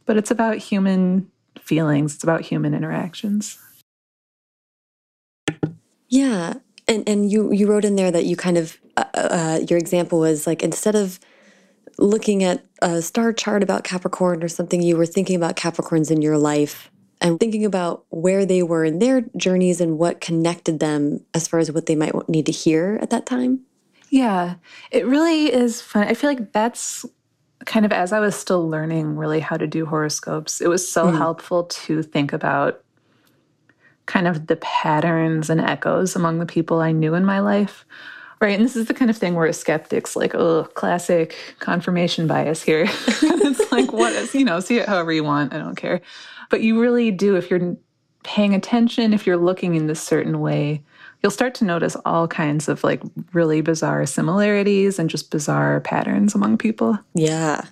But 0.06 0.16
it's 0.16 0.30
about 0.30 0.58
human 0.58 1.28
feelings, 1.58 2.14
it's 2.14 2.22
about 2.22 2.42
human 2.42 2.74
interactions. 2.74 3.58
Yeah. 6.08 6.54
And 6.86 7.08
and 7.08 7.30
you 7.30 7.52
you 7.52 7.68
wrote 7.68 7.84
in 7.84 7.96
there 7.96 8.10
that 8.10 8.24
you 8.24 8.36
kind 8.36 8.56
of 8.56 8.78
uh, 8.96 9.04
uh, 9.14 9.60
your 9.68 9.78
example 9.78 10.20
was 10.20 10.46
like 10.46 10.62
instead 10.62 10.94
of 10.94 11.20
looking 11.98 12.42
at 12.44 12.64
a 12.80 13.02
star 13.02 13.32
chart 13.32 13.62
about 13.62 13.84
Capricorn 13.84 14.42
or 14.42 14.48
something, 14.48 14.80
you 14.82 14.96
were 14.96 15.06
thinking 15.06 15.36
about 15.36 15.56
Capricorns 15.56 16.10
in 16.10 16.22
your 16.22 16.38
life 16.38 16.90
and 17.20 17.40
thinking 17.40 17.64
about 17.64 18.04
where 18.10 18.46
they 18.46 18.62
were 18.62 18.84
in 18.84 19.00
their 19.00 19.22
journeys 19.36 19.80
and 19.80 19.98
what 19.98 20.20
connected 20.20 20.78
them 20.78 21.24
as 21.34 21.48
far 21.48 21.60
as 21.60 21.72
what 21.72 21.86
they 21.86 21.96
might 21.96 22.14
need 22.28 22.46
to 22.46 22.52
hear 22.52 22.98
at 23.02 23.10
that 23.10 23.26
time. 23.26 23.60
Yeah, 24.10 24.54
it 24.90 25.04
really 25.06 25.52
is 25.52 25.82
fun. 25.82 26.06
I 26.06 26.14
feel 26.14 26.30
like 26.30 26.52
that's 26.52 27.04
kind 27.64 27.84
of 27.84 27.92
as 27.92 28.12
I 28.12 28.20
was 28.20 28.34
still 28.36 28.68
learning 28.68 29.16
really 29.16 29.40
how 29.40 29.56
to 29.56 29.66
do 29.66 29.84
horoscopes, 29.84 30.60
it 30.60 30.68
was 30.68 30.90
so 30.90 31.06
mm. 31.06 31.16
helpful 31.16 31.64
to 31.64 32.02
think 32.02 32.32
about 32.32 32.82
kind 34.08 34.26
of 34.26 34.48
the 34.48 34.56
patterns 34.56 35.50
and 35.50 35.60
echoes 35.60 36.16
among 36.16 36.38
the 36.38 36.46
people 36.46 36.80
I 36.80 36.92
knew 36.92 37.14
in 37.14 37.24
my 37.24 37.38
life. 37.38 37.84
Right. 38.40 38.56
And 38.56 38.64
this 38.64 38.76
is 38.76 38.86
the 38.86 38.94
kind 38.94 39.10
of 39.10 39.16
thing 39.16 39.34
where 39.34 39.52
skeptic's 39.52 40.16
like, 40.16 40.34
oh, 40.34 40.64
classic 40.74 41.36
confirmation 41.58 42.26
bias 42.26 42.62
here. 42.62 42.86
it's 42.88 43.70
like, 43.72 43.92
what 43.92 44.12
is, 44.12 44.34
you 44.34 44.44
know, 44.44 44.60
see 44.60 44.78
it 44.78 44.88
however 44.88 45.12
you 45.12 45.24
want. 45.24 45.52
I 45.52 45.58
don't 45.58 45.74
care. 45.74 46.00
But 46.48 46.62
you 46.62 46.80
really 46.80 47.10
do, 47.10 47.36
if 47.36 47.50
you're 47.50 47.76
paying 48.22 48.54
attention, 48.54 49.12
if 49.12 49.26
you're 49.26 49.36
looking 49.36 49.74
in 49.74 49.88
this 49.88 50.00
certain 50.00 50.40
way, 50.40 50.84
you'll 51.22 51.30
start 51.30 51.54
to 51.56 51.64
notice 51.64 51.96
all 52.04 52.28
kinds 52.28 52.68
of 52.68 52.84
like 52.84 53.02
really 53.32 53.60
bizarre 53.60 54.06
similarities 54.06 54.98
and 54.98 55.10
just 55.10 55.30
bizarre 55.30 55.80
patterns 55.80 56.34
among 56.34 56.58
people. 56.58 56.98
Yeah. 57.14 57.64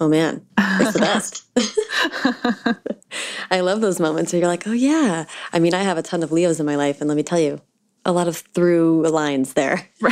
Oh 0.00 0.08
man, 0.08 0.46
it's 0.56 0.94
the 0.94 0.98
best. 0.98 1.44
I 3.50 3.60
love 3.60 3.82
those 3.82 4.00
moments 4.00 4.32
where 4.32 4.40
you're 4.40 4.48
like, 4.48 4.66
oh 4.66 4.72
yeah. 4.72 5.26
I 5.52 5.58
mean, 5.58 5.74
I 5.74 5.82
have 5.82 5.98
a 5.98 6.02
ton 6.02 6.22
of 6.22 6.32
Leos 6.32 6.58
in 6.58 6.64
my 6.64 6.76
life, 6.76 7.02
and 7.02 7.08
let 7.08 7.16
me 7.16 7.22
tell 7.22 7.38
you, 7.38 7.60
a 8.06 8.12
lot 8.12 8.26
of 8.26 8.38
through 8.38 9.06
lines 9.08 9.52
there. 9.52 9.86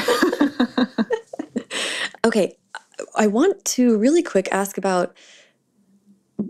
okay, 2.25 2.59
I 3.17 3.29
want 3.29 3.65
to 3.65 3.97
really 3.97 4.23
quick 4.23 4.49
ask 4.53 4.77
about. 4.77 5.17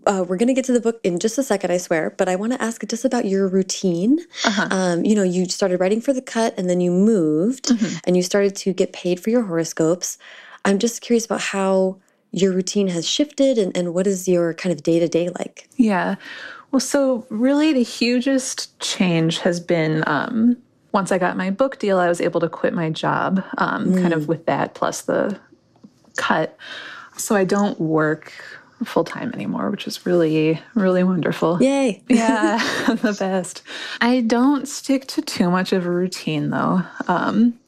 Uh, 0.07 0.23
we're 0.29 0.37
going 0.37 0.49
to 0.49 0.55
get 0.55 0.67
to 0.67 0.73
the 0.73 0.81
book 0.81 1.01
in 1.03 1.19
just 1.19 1.39
a 1.39 1.43
second, 1.43 1.71
I 1.71 1.79
swear, 1.79 2.15
but 2.19 2.29
I 2.29 2.37
want 2.37 2.53
to 2.53 2.63
ask 2.63 2.87
just 2.87 3.07
about 3.07 3.25
your 3.25 3.49
routine. 3.49 4.19
Uh 4.45 4.51
-huh. 4.51 4.71
um, 4.71 5.05
you 5.05 5.15
know, 5.15 5.25
you 5.25 5.49
started 5.49 5.81
writing 5.81 6.03
for 6.03 6.15
the 6.15 6.23
cut 6.23 6.59
and 6.59 6.69
then 6.69 6.81
you 6.81 6.93
moved 6.93 7.71
mm 7.71 7.77
-hmm. 7.77 7.99
and 8.05 8.17
you 8.17 8.23
started 8.23 8.55
to 8.65 8.75
get 8.75 9.03
paid 9.03 9.21
for 9.21 9.31
your 9.31 9.47
horoscopes. 9.47 10.19
I'm 10.67 10.79
just 10.79 11.01
curious 11.01 11.25
about 11.25 11.43
how 11.53 11.97
your 12.33 12.53
routine 12.53 12.89
has 12.89 13.09
shifted 13.09 13.59
and, 13.59 13.77
and 13.77 13.95
what 13.95 14.07
is 14.07 14.29
your 14.29 14.55
kind 14.55 14.73
of 14.73 14.83
day 14.83 14.99
to 14.99 15.09
day 15.09 15.31
like? 15.31 15.69
Yeah. 15.77 16.17
Well, 16.71 16.81
so 16.81 17.27
really 17.31 17.73
the 17.73 17.83
hugest 17.83 18.79
change 18.81 19.39
has 19.39 19.61
been 19.61 20.05
um, 20.07 20.57
once 20.93 21.13
I 21.13 21.19
got 21.19 21.37
my 21.37 21.51
book 21.51 21.79
deal, 21.79 21.99
I 21.99 22.09
was 22.09 22.21
able 22.21 22.41
to 22.41 22.49
quit 22.49 22.75
my 22.75 22.91
job, 22.91 23.43
um, 23.59 23.87
mm. 23.87 24.01
kind 24.01 24.13
of 24.13 24.25
mm. 24.25 24.27
with 24.29 24.47
that 24.47 24.75
plus 24.75 25.03
the 25.03 25.39
cut. 26.17 26.57
So 27.17 27.35
I 27.35 27.45
don't 27.45 27.79
work 27.81 28.33
full 28.85 29.05
time 29.05 29.33
anymore, 29.35 29.71
which 29.71 29.87
is 29.87 30.07
really, 30.07 30.61
really 30.75 31.05
wonderful. 31.05 31.63
Yay. 31.63 32.03
yeah, 32.09 32.59
the 33.03 33.17
best. 33.19 33.63
I 34.01 34.21
don't 34.21 34.69
stick 34.69 35.07
to 35.09 35.23
too 35.23 35.51
much 35.51 35.73
of 35.73 35.87
a 35.87 35.91
routine 35.91 36.51
though. 36.51 36.83
Um, 37.07 37.59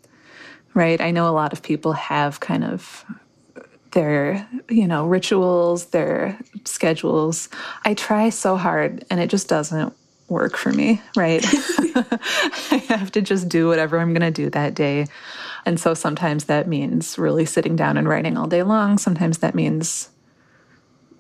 right. 0.75 1.01
I 1.01 1.11
know 1.11 1.29
a 1.29 1.35
lot 1.35 1.53
of 1.53 1.63
people 1.63 1.93
have 1.93 2.41
kind 2.41 2.65
of 2.65 3.05
their 3.93 4.47
you 4.69 4.87
know 4.87 5.07
rituals 5.07 5.87
their 5.87 6.39
schedules. 6.65 7.49
I 7.85 7.95
try 7.95 8.31
so 8.31 8.57
hard 8.57 9.05
and 9.11 9.21
it 9.21 9.31
just 9.31 9.49
doesn't 9.49 9.95
work 10.29 10.57
for 10.57 10.73
me 10.73 11.03
right? 11.17 11.45
I 12.71 12.83
have 12.89 13.11
to 13.13 13.21
just 13.21 13.49
do 13.49 13.67
whatever 13.69 13.99
i'm 13.99 14.15
going 14.15 14.21
to 14.21 14.31
do 14.31 14.51
that 14.51 14.75
day. 14.75 15.07
And 15.67 15.79
so 15.79 15.93
sometimes 15.93 16.45
that 16.45 16.69
means 16.69 17.19
really 17.19 17.45
sitting 17.45 17.77
down 17.77 17.99
and 17.99 18.09
writing 18.09 18.39
all 18.39 18.47
day 18.47 18.63
long. 18.63 18.97
Sometimes 18.97 19.39
that 19.39 19.55
means 19.55 20.09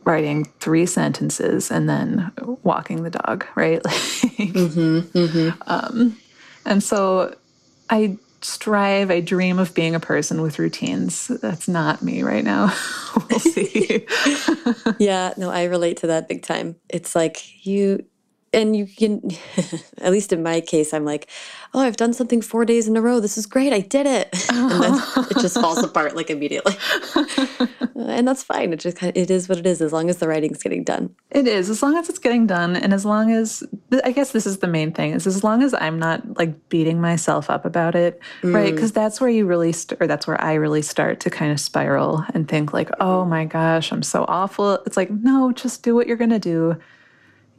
writing 0.04 0.46
three 0.60 0.86
sentences 0.86 1.70
and 1.70 1.88
then 1.88 2.32
walking 2.62 3.02
the 3.02 3.10
dog 3.10 3.46
right? 3.54 3.82
Mm-hmm, 4.40 5.18
mm-hmm. 5.18 5.62
Um, 5.66 6.18
and 6.64 6.82
so 6.82 7.36
i 7.90 8.16
strive, 8.42 9.10
I 9.10 9.20
dream 9.20 9.58
of 9.58 9.74
being 9.74 9.94
a 9.94 10.00
person 10.00 10.42
with 10.42 10.58
routines. 10.58 11.28
That's 11.28 11.68
not 11.68 12.02
me 12.02 12.22
right 12.22 12.44
now. 12.44 12.74
we'll 13.30 13.38
see. 13.38 14.06
yeah, 14.98 15.34
no, 15.36 15.50
I 15.50 15.64
relate 15.64 15.98
to 15.98 16.06
that 16.08 16.28
big 16.28 16.42
time. 16.42 16.76
It's 16.88 17.14
like 17.14 17.66
you 17.66 18.04
and 18.52 18.76
you 18.76 18.86
can 18.86 19.22
at 19.98 20.12
least 20.12 20.32
in 20.32 20.42
my 20.42 20.60
case 20.60 20.92
i'm 20.92 21.04
like 21.04 21.28
oh 21.74 21.80
i've 21.80 21.96
done 21.96 22.12
something 22.12 22.40
four 22.42 22.64
days 22.64 22.88
in 22.88 22.96
a 22.96 23.00
row. 23.00 23.20
This 23.20 23.38
is 23.38 23.46
great. 23.46 23.72
I 23.72 23.80
did 23.80 24.06
it. 24.06 24.28
And 24.70 24.82
then 24.82 25.02
it 25.30 25.38
just 25.40 25.60
falls 25.60 25.78
apart 25.82 26.14
like 26.14 26.30
immediately. 26.30 26.74
And 27.96 28.26
that's 28.28 28.42
fine. 28.42 28.72
It 28.72 28.78
just 28.78 28.96
kind 28.96 29.10
of, 29.10 29.20
it 29.20 29.30
is 29.30 29.48
what 29.48 29.58
it 29.58 29.66
is 29.66 29.80
as 29.80 29.92
long 29.92 30.08
as 30.08 30.18
the 30.18 30.28
writing's 30.28 30.62
getting 30.62 30.84
done. 30.84 31.14
It 31.30 31.48
is. 31.48 31.68
As 31.70 31.82
long 31.82 31.96
as 31.96 32.08
it's 32.08 32.18
getting 32.18 32.46
done 32.46 32.76
and 32.76 32.92
as 32.92 33.04
long 33.04 33.32
as 33.32 33.64
i 34.04 34.12
guess 34.12 34.32
this 34.32 34.46
is 34.46 34.58
the 34.58 34.66
main 34.66 34.92
thing 34.92 35.10
is 35.12 35.26
as 35.26 35.42
long 35.42 35.62
as 35.62 35.74
i'm 35.74 35.98
not 35.98 36.38
like 36.38 36.68
beating 36.68 37.00
myself 37.00 37.50
up 37.50 37.64
about 37.64 37.94
it 37.94 38.20
mm. 38.42 38.54
right 38.54 38.74
because 38.74 38.92
that's 38.92 39.20
where 39.20 39.30
you 39.30 39.46
really 39.46 39.74
or 40.00 40.06
that's 40.06 40.26
where 40.26 40.40
i 40.40 40.54
really 40.54 40.82
start 40.82 41.20
to 41.20 41.30
kind 41.30 41.50
of 41.50 41.58
spiral 41.60 42.24
and 42.34 42.48
think 42.48 42.72
like 42.72 42.90
oh 43.00 43.24
my 43.24 43.44
gosh 43.44 43.92
i'm 43.92 44.02
so 44.02 44.24
awful. 44.28 44.74
It's 44.86 44.96
like 44.96 45.10
no 45.10 45.52
just 45.52 45.82
do 45.82 45.94
what 45.94 46.06
you're 46.06 46.16
gonna 46.16 46.38
do 46.38 46.76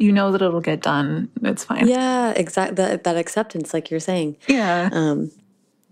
you 0.01 0.11
know 0.11 0.31
that 0.31 0.41
it'll 0.41 0.61
get 0.61 0.81
done. 0.81 1.29
It's 1.43 1.63
fine. 1.63 1.87
Yeah, 1.87 2.31
exactly. 2.31 2.75
That, 2.75 3.03
that 3.03 3.17
acceptance, 3.17 3.73
like 3.73 3.91
you're 3.91 3.99
saying. 3.99 4.37
Yeah. 4.47 4.89
Um, 4.91 5.31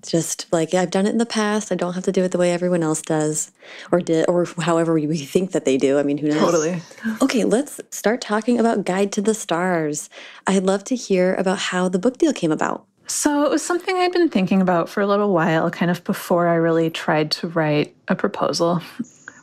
just 0.01 0.51
like 0.51 0.73
I've 0.73 0.91
done 0.91 1.05
it 1.05 1.09
in 1.09 1.17
the 1.17 1.25
past. 1.25 1.71
I 1.71 1.75
don't 1.75 1.93
have 1.93 2.05
to 2.05 2.11
do 2.11 2.23
it 2.23 2.31
the 2.31 2.37
way 2.37 2.51
everyone 2.53 2.83
else 2.83 3.01
does, 3.01 3.51
or 3.91 3.99
did, 3.99 4.25
or 4.29 4.45
however 4.61 4.93
we 4.93 5.17
think 5.17 5.51
that 5.51 5.65
they 5.65 5.77
do. 5.77 5.99
I 5.99 6.03
mean, 6.03 6.17
who 6.17 6.29
knows? 6.29 6.39
Totally. 6.39 6.81
Okay, 7.21 7.43
let's 7.43 7.81
start 7.89 8.21
talking 8.21 8.59
about 8.59 8.85
Guide 8.85 9.11
to 9.13 9.21
the 9.21 9.33
Stars. 9.33 10.09
I'd 10.47 10.63
love 10.63 10.83
to 10.85 10.95
hear 10.95 11.35
about 11.35 11.59
how 11.59 11.89
the 11.89 11.99
book 11.99 12.17
deal 12.17 12.33
came 12.33 12.51
about. 12.51 12.85
So 13.07 13.43
it 13.43 13.49
was 13.49 13.63
something 13.63 13.97
I'd 13.97 14.11
been 14.11 14.29
thinking 14.29 14.61
about 14.61 14.87
for 14.87 15.01
a 15.01 15.07
little 15.07 15.33
while, 15.33 15.69
kind 15.71 15.89
of 15.89 16.03
before 16.03 16.47
I 16.47 16.55
really 16.55 16.89
tried 16.89 17.31
to 17.31 17.47
write 17.47 17.95
a 18.07 18.15
proposal 18.15 18.81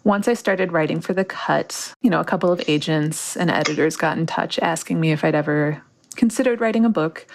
once 0.06 0.28
I 0.28 0.34
started 0.34 0.70
writing 0.70 1.00
for 1.00 1.14
The 1.14 1.24
Cut, 1.24 1.92
you 2.00 2.10
know, 2.10 2.20
a 2.20 2.24
couple 2.24 2.52
of 2.52 2.62
agents 2.68 3.36
and 3.36 3.50
editors 3.50 3.96
got 3.96 4.16
in 4.16 4.24
touch 4.24 4.56
asking 4.60 5.00
me 5.00 5.10
if 5.10 5.24
I'd 5.24 5.34
ever 5.34 5.82
considered 6.14 6.60
writing 6.60 6.84
a 6.84 6.88
book. 6.88 7.26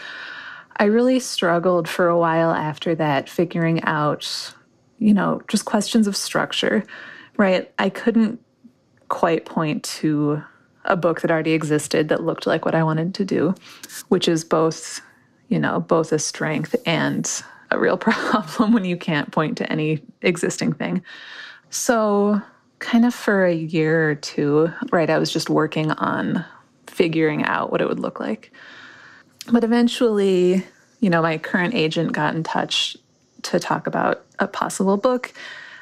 I 0.78 0.86
really 0.86 1.20
struggled 1.20 1.90
for 1.90 2.08
a 2.08 2.18
while 2.18 2.52
after 2.52 2.96
that, 2.96 3.28
figuring 3.28 3.84
out, 3.84 4.54
you 5.00 5.14
know, 5.14 5.42
just 5.50 5.66
questions 5.66 6.08
of 6.08 6.16
structure, 6.16 6.86
right? 7.36 7.70
I 7.78 7.90
couldn't 7.90 8.40
quite 9.10 9.46
point 9.46 9.84
to 10.00 10.42
a 10.86 10.96
book 10.96 11.20
that 11.22 11.30
already 11.30 11.52
existed 11.52 12.08
that 12.08 12.24
looked 12.24 12.48
like 12.48 12.64
what 12.64 12.74
I 12.74 12.84
wanted 12.84 13.14
to 13.16 13.26
do, 13.26 13.54
which 14.08 14.30
is 14.30 14.46
both, 14.46 15.02
you 15.50 15.60
know, 15.60 15.82
both 15.82 16.14
a 16.14 16.20
strength 16.20 16.74
and 16.86 17.30
a 17.70 17.78
real 17.78 17.98
problem 17.98 18.72
when 18.72 18.86
you 18.86 18.96
can't 18.96 19.30
point 19.30 19.58
to 19.58 19.70
any 19.70 20.02
existing 20.22 20.72
thing. 20.72 21.04
So 21.70 22.42
kind 22.82 23.06
of 23.06 23.14
for 23.14 23.46
a 23.46 23.54
year 23.54 24.10
or 24.10 24.16
two, 24.16 24.74
right, 24.92 25.10
I 25.10 25.18
was 25.18 25.32
just 25.32 25.50
working 25.50 25.92
on 25.92 26.44
figuring 26.88 27.46
out 27.46 27.72
what 27.72 27.80
it 27.80 27.88
would 27.88 28.00
look 28.00 28.20
like. 28.20 28.52
But 29.50 29.64
eventually, 29.64 30.66
you 31.00 31.10
know, 31.10 31.22
my 31.22 31.38
current 31.38 31.74
agent 31.74 32.12
got 32.12 32.36
in 32.36 32.44
touch 32.44 32.98
to 33.44 33.60
talk 33.60 33.88
about 33.88 34.26
a 34.40 34.48
possible 34.48 34.98
book. 34.98 35.34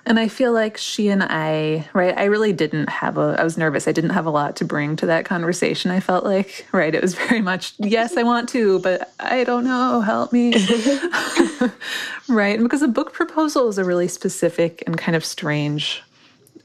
And 0.05 0.19
I 0.19 0.27
feel 0.27 0.53
like 0.53 0.77
she 0.77 1.09
and 1.09 1.23
I, 1.23 1.87
right, 1.93 2.17
I 2.17 2.25
really 2.25 2.53
didn't 2.53 2.89
have 2.89 3.17
a, 3.17 3.35
I 3.37 3.43
was 3.43 3.57
nervous. 3.57 3.87
I 3.87 3.91
didn't 3.91 4.11
have 4.11 4.25
a 4.25 4.31
lot 4.31 4.55
to 4.57 4.65
bring 4.65 4.95
to 4.97 5.05
that 5.07 5.25
conversation. 5.25 5.91
I 5.91 5.99
felt 5.99 6.23
like, 6.23 6.65
right, 6.71 6.93
it 6.93 7.01
was 7.01 7.15
very 7.15 7.41
much, 7.41 7.73
yes, 7.79 8.17
I 8.17 8.23
want 8.23 8.49
to, 8.49 8.79
but 8.79 9.13
I 9.19 9.43
don't 9.43 9.65
know, 9.65 10.01
help 10.01 10.31
me. 10.31 10.53
right. 12.29 12.59
Because 12.59 12.81
a 12.81 12.87
book 12.87 13.13
proposal 13.13 13.67
is 13.67 13.77
a 13.77 13.83
really 13.83 14.07
specific 14.07 14.83
and 14.87 14.97
kind 14.97 15.15
of 15.15 15.23
strange 15.23 16.01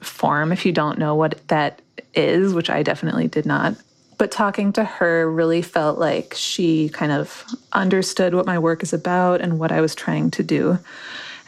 form 0.06 0.52
if 0.52 0.64
you 0.64 0.72
don't 0.72 0.98
know 0.98 1.14
what 1.14 1.46
that 1.48 1.80
is, 2.14 2.54
which 2.54 2.70
I 2.70 2.82
definitely 2.82 3.28
did 3.28 3.46
not. 3.46 3.74
But 4.16 4.30
talking 4.30 4.72
to 4.74 4.84
her 4.84 5.30
really 5.30 5.62
felt 5.62 5.98
like 5.98 6.34
she 6.36 6.88
kind 6.90 7.12
of 7.12 7.44
understood 7.72 8.34
what 8.34 8.46
my 8.46 8.58
work 8.58 8.82
is 8.82 8.92
about 8.92 9.40
and 9.40 9.58
what 9.58 9.72
I 9.72 9.80
was 9.80 9.94
trying 9.94 10.30
to 10.32 10.42
do. 10.42 10.78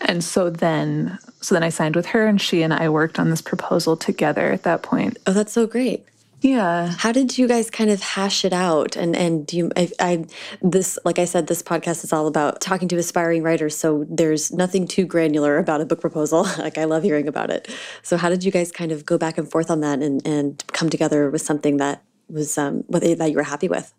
And 0.01 0.23
so 0.23 0.51
then 0.51 1.19
so 1.41 1.55
then 1.55 1.63
I 1.63 1.69
signed 1.69 1.95
with 1.95 2.07
her 2.07 2.27
and 2.27 2.41
she 2.41 2.63
and 2.63 2.75
I 2.75 2.89
worked 2.89 3.19
on 3.19 3.31
this 3.31 3.41
proposal 3.41 3.97
together 3.97 4.51
at 4.51 4.65
that 4.65 4.83
point. 4.83 5.17
Oh, 5.27 5.33
that's 5.33 5.53
so 5.53 5.67
great. 5.67 6.05
Yeah. 6.47 6.95
How 6.97 7.11
did 7.11 7.37
you 7.37 7.49
guys 7.49 7.71
kind 7.71 7.91
of 7.91 8.01
hash 8.01 8.45
it 8.45 8.53
out? 8.53 8.95
And 8.95 9.17
and 9.17 9.45
do 9.45 9.57
you 9.57 9.73
I, 9.77 9.91
I 9.99 10.25
this 10.63 10.97
like 11.05 11.19
I 11.19 11.25
said 11.25 11.49
this 11.49 11.61
podcast 11.61 12.05
is 12.05 12.13
all 12.13 12.29
about 12.29 12.61
talking 12.61 12.87
to 12.87 12.97
aspiring 12.97 13.43
writers, 13.43 13.77
so 13.77 14.07
there's 14.09 14.53
nothing 14.53 14.87
too 14.87 15.07
granular 15.07 15.59
about 15.59 15.81
a 15.81 15.85
book 15.85 16.01
proposal. 16.01 16.45
like 16.59 16.79
I 16.79 16.85
love 16.85 17.03
hearing 17.03 17.27
about 17.27 17.51
it. 17.51 17.69
So 18.03 18.17
how 18.17 18.29
did 18.29 18.45
you 18.45 18.53
guys 18.53 18.71
kind 18.71 18.93
of 18.93 19.05
go 19.05 19.19
back 19.19 19.39
and 19.39 19.51
forth 19.51 19.73
on 19.73 19.81
that 19.81 20.03
and 20.03 20.25
and 20.25 20.63
come 20.69 20.89
together 20.89 21.31
with 21.31 21.43
something 21.43 21.79
that 21.79 22.05
was 22.29 22.57
um 22.57 22.85
that 22.91 23.29
you 23.29 23.37
were 23.37 23.43
happy 23.43 23.67
with? 23.67 23.93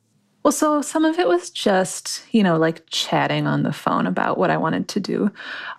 Well, 0.43 0.53
so 0.53 0.81
some 0.81 1.03
of 1.03 1.19
it 1.19 1.27
was 1.27 1.49
just, 1.49 2.23
you 2.31 2.43
know, 2.43 2.55
like 2.55 2.87
chatting 2.89 3.45
on 3.45 3.63
the 3.63 3.73
phone 3.73 4.07
about 4.07 4.37
what 4.37 4.51
I 4.51 4.55
wanted 4.55 4.87
to 4.89 5.01
do. 5.01 5.29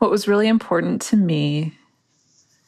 What 0.00 0.10
was 0.10 0.28
really 0.28 0.48
important 0.48 1.00
to 1.02 1.16
me 1.16 1.77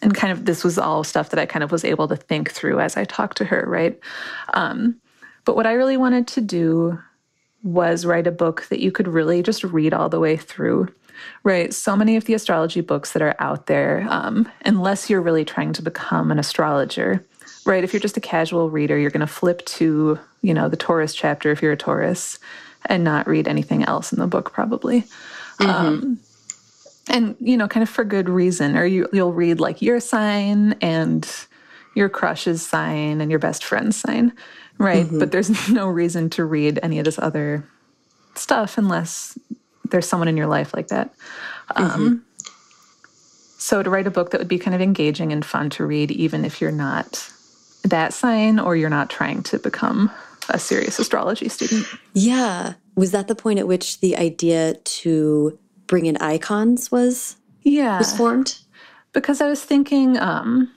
and 0.02 0.14
kind 0.14 0.32
of 0.32 0.44
this 0.44 0.64
was 0.64 0.78
all 0.78 1.04
stuff 1.04 1.30
that 1.30 1.38
I 1.38 1.46
kind 1.46 1.62
of 1.62 1.72
was 1.72 1.84
able 1.84 2.08
to 2.08 2.16
think 2.16 2.50
through 2.50 2.80
as 2.80 2.96
I 2.96 3.04
talked 3.04 3.36
to 3.38 3.44
her, 3.44 3.64
right? 3.66 3.98
Um, 4.54 5.00
but 5.44 5.56
what 5.56 5.66
I 5.66 5.72
really 5.72 5.96
wanted 5.96 6.26
to 6.28 6.40
do 6.40 6.98
was 7.62 8.06
write 8.06 8.26
a 8.26 8.32
book 8.32 8.66
that 8.70 8.80
you 8.80 8.90
could 8.90 9.08
really 9.08 9.42
just 9.42 9.64
read 9.64 9.92
all 9.92 10.08
the 10.08 10.20
way 10.20 10.36
through, 10.36 10.88
right? 11.44 11.74
So 11.74 11.96
many 11.96 12.16
of 12.16 12.24
the 12.24 12.34
astrology 12.34 12.80
books 12.80 13.12
that 13.12 13.22
are 13.22 13.36
out 13.38 13.66
there, 13.66 14.06
um, 14.08 14.48
unless 14.64 15.10
you're 15.10 15.20
really 15.20 15.44
trying 15.44 15.72
to 15.74 15.82
become 15.82 16.30
an 16.30 16.38
astrologer, 16.38 17.24
right? 17.66 17.84
If 17.84 17.92
you're 17.92 18.00
just 18.00 18.16
a 18.16 18.22
casual 18.22 18.70
reader, 18.70 18.98
you're 18.98 19.10
going 19.10 19.20
to 19.20 19.26
flip 19.26 19.64
to, 19.66 20.18
you 20.40 20.54
know, 20.54 20.68
the 20.68 20.76
Taurus 20.76 21.14
chapter 21.14 21.50
if 21.50 21.60
you're 21.60 21.72
a 21.72 21.76
Taurus 21.76 22.38
and 22.86 23.04
not 23.04 23.26
read 23.26 23.46
anything 23.46 23.84
else 23.84 24.12
in 24.12 24.18
the 24.18 24.26
book, 24.26 24.52
probably. 24.52 25.02
Mm-hmm. 25.58 25.70
Um, 25.70 26.20
and 27.08 27.36
you 27.40 27.56
know 27.56 27.68
kind 27.68 27.82
of 27.82 27.88
for 27.88 28.04
good 28.04 28.28
reason 28.28 28.76
or 28.76 28.84
you, 28.84 29.08
you'll 29.12 29.32
read 29.32 29.60
like 29.60 29.80
your 29.80 30.00
sign 30.00 30.74
and 30.80 31.46
your 31.94 32.08
crush's 32.08 32.66
sign 32.66 33.20
and 33.20 33.30
your 33.30 33.40
best 33.40 33.64
friend's 33.64 33.96
sign 33.96 34.32
right 34.78 35.06
mm-hmm. 35.06 35.18
but 35.18 35.32
there's 35.32 35.68
no 35.70 35.86
reason 35.88 36.30
to 36.30 36.44
read 36.44 36.78
any 36.82 36.98
of 36.98 37.04
this 37.04 37.18
other 37.18 37.66
stuff 38.34 38.78
unless 38.78 39.38
there's 39.90 40.06
someone 40.06 40.28
in 40.28 40.36
your 40.36 40.46
life 40.46 40.74
like 40.74 40.88
that 40.88 41.12
mm-hmm. 41.70 41.82
um, 41.82 42.24
so 43.58 43.82
to 43.82 43.90
write 43.90 44.06
a 44.06 44.10
book 44.10 44.30
that 44.30 44.38
would 44.38 44.48
be 44.48 44.58
kind 44.58 44.74
of 44.74 44.80
engaging 44.80 45.32
and 45.32 45.44
fun 45.44 45.70
to 45.70 45.84
read 45.84 46.10
even 46.10 46.44
if 46.44 46.60
you're 46.60 46.72
not 46.72 47.30
that 47.82 48.12
sign 48.12 48.58
or 48.58 48.76
you're 48.76 48.90
not 48.90 49.10
trying 49.10 49.42
to 49.42 49.58
become 49.58 50.10
a 50.50 50.58
serious 50.58 50.98
astrology 50.98 51.48
student 51.48 51.86
yeah 52.14 52.74
was 52.94 53.12
that 53.12 53.28
the 53.28 53.34
point 53.34 53.58
at 53.58 53.66
which 53.66 54.00
the 54.00 54.16
idea 54.16 54.74
to 54.84 55.58
bring 55.90 56.06
in 56.06 56.16
icons 56.18 56.88
was 56.92 57.36
yeah. 57.62 57.98
was 57.98 58.16
formed? 58.16 58.58
Because 59.12 59.40
i 59.40 59.48
was 59.48 59.62
thinking 59.62 60.16
um 60.18 60.70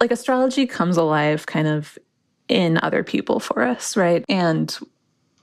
like 0.00 0.12
astrology 0.12 0.64
comes 0.64 0.96
alive 0.96 1.44
kind 1.46 1.66
of 1.66 1.98
in 2.48 2.78
other 2.82 3.02
people 3.02 3.40
for 3.40 3.62
us 3.62 3.96
right? 3.96 4.24
And 4.28 4.78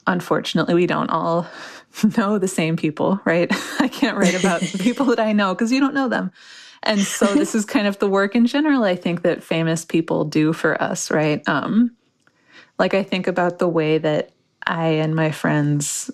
unfortunately 0.07 0.73
we 0.73 0.87
don't 0.87 1.09
all 1.09 1.45
know 2.17 2.39
the 2.39 2.47
same 2.47 2.77
people 2.77 3.19
right? 3.25 3.51
I 3.79 3.89
can't 3.89 4.17
write 4.17 4.39
about 4.39 4.61
the 4.61 4.77
people 4.81 5.05
that 5.07 5.19
i 5.19 5.33
know 5.33 5.53
because 5.53 5.71
you 5.71 5.81
don't 5.81 5.93
know 5.93 6.07
them. 6.07 6.31
And 6.83 7.01
so 7.01 7.25
this 7.35 7.53
is 7.53 7.65
kind 7.65 7.85
of 7.85 7.99
the 7.99 8.07
work 8.07 8.33
in 8.33 8.47
general 8.47 8.85
i 8.85 8.95
think 8.95 9.23
that 9.23 9.43
famous 9.43 9.83
people 9.83 10.23
do 10.23 10.53
for 10.53 10.81
us 10.81 11.11
right? 11.11 11.45
Um 11.49 11.91
like 12.79 12.93
i 12.93 13.03
think 13.03 13.27
about 13.27 13.59
the 13.59 13.67
way 13.67 13.97
that 13.97 14.31
i 14.65 14.87
and 14.87 15.15
my 15.15 15.31
friends 15.31 16.09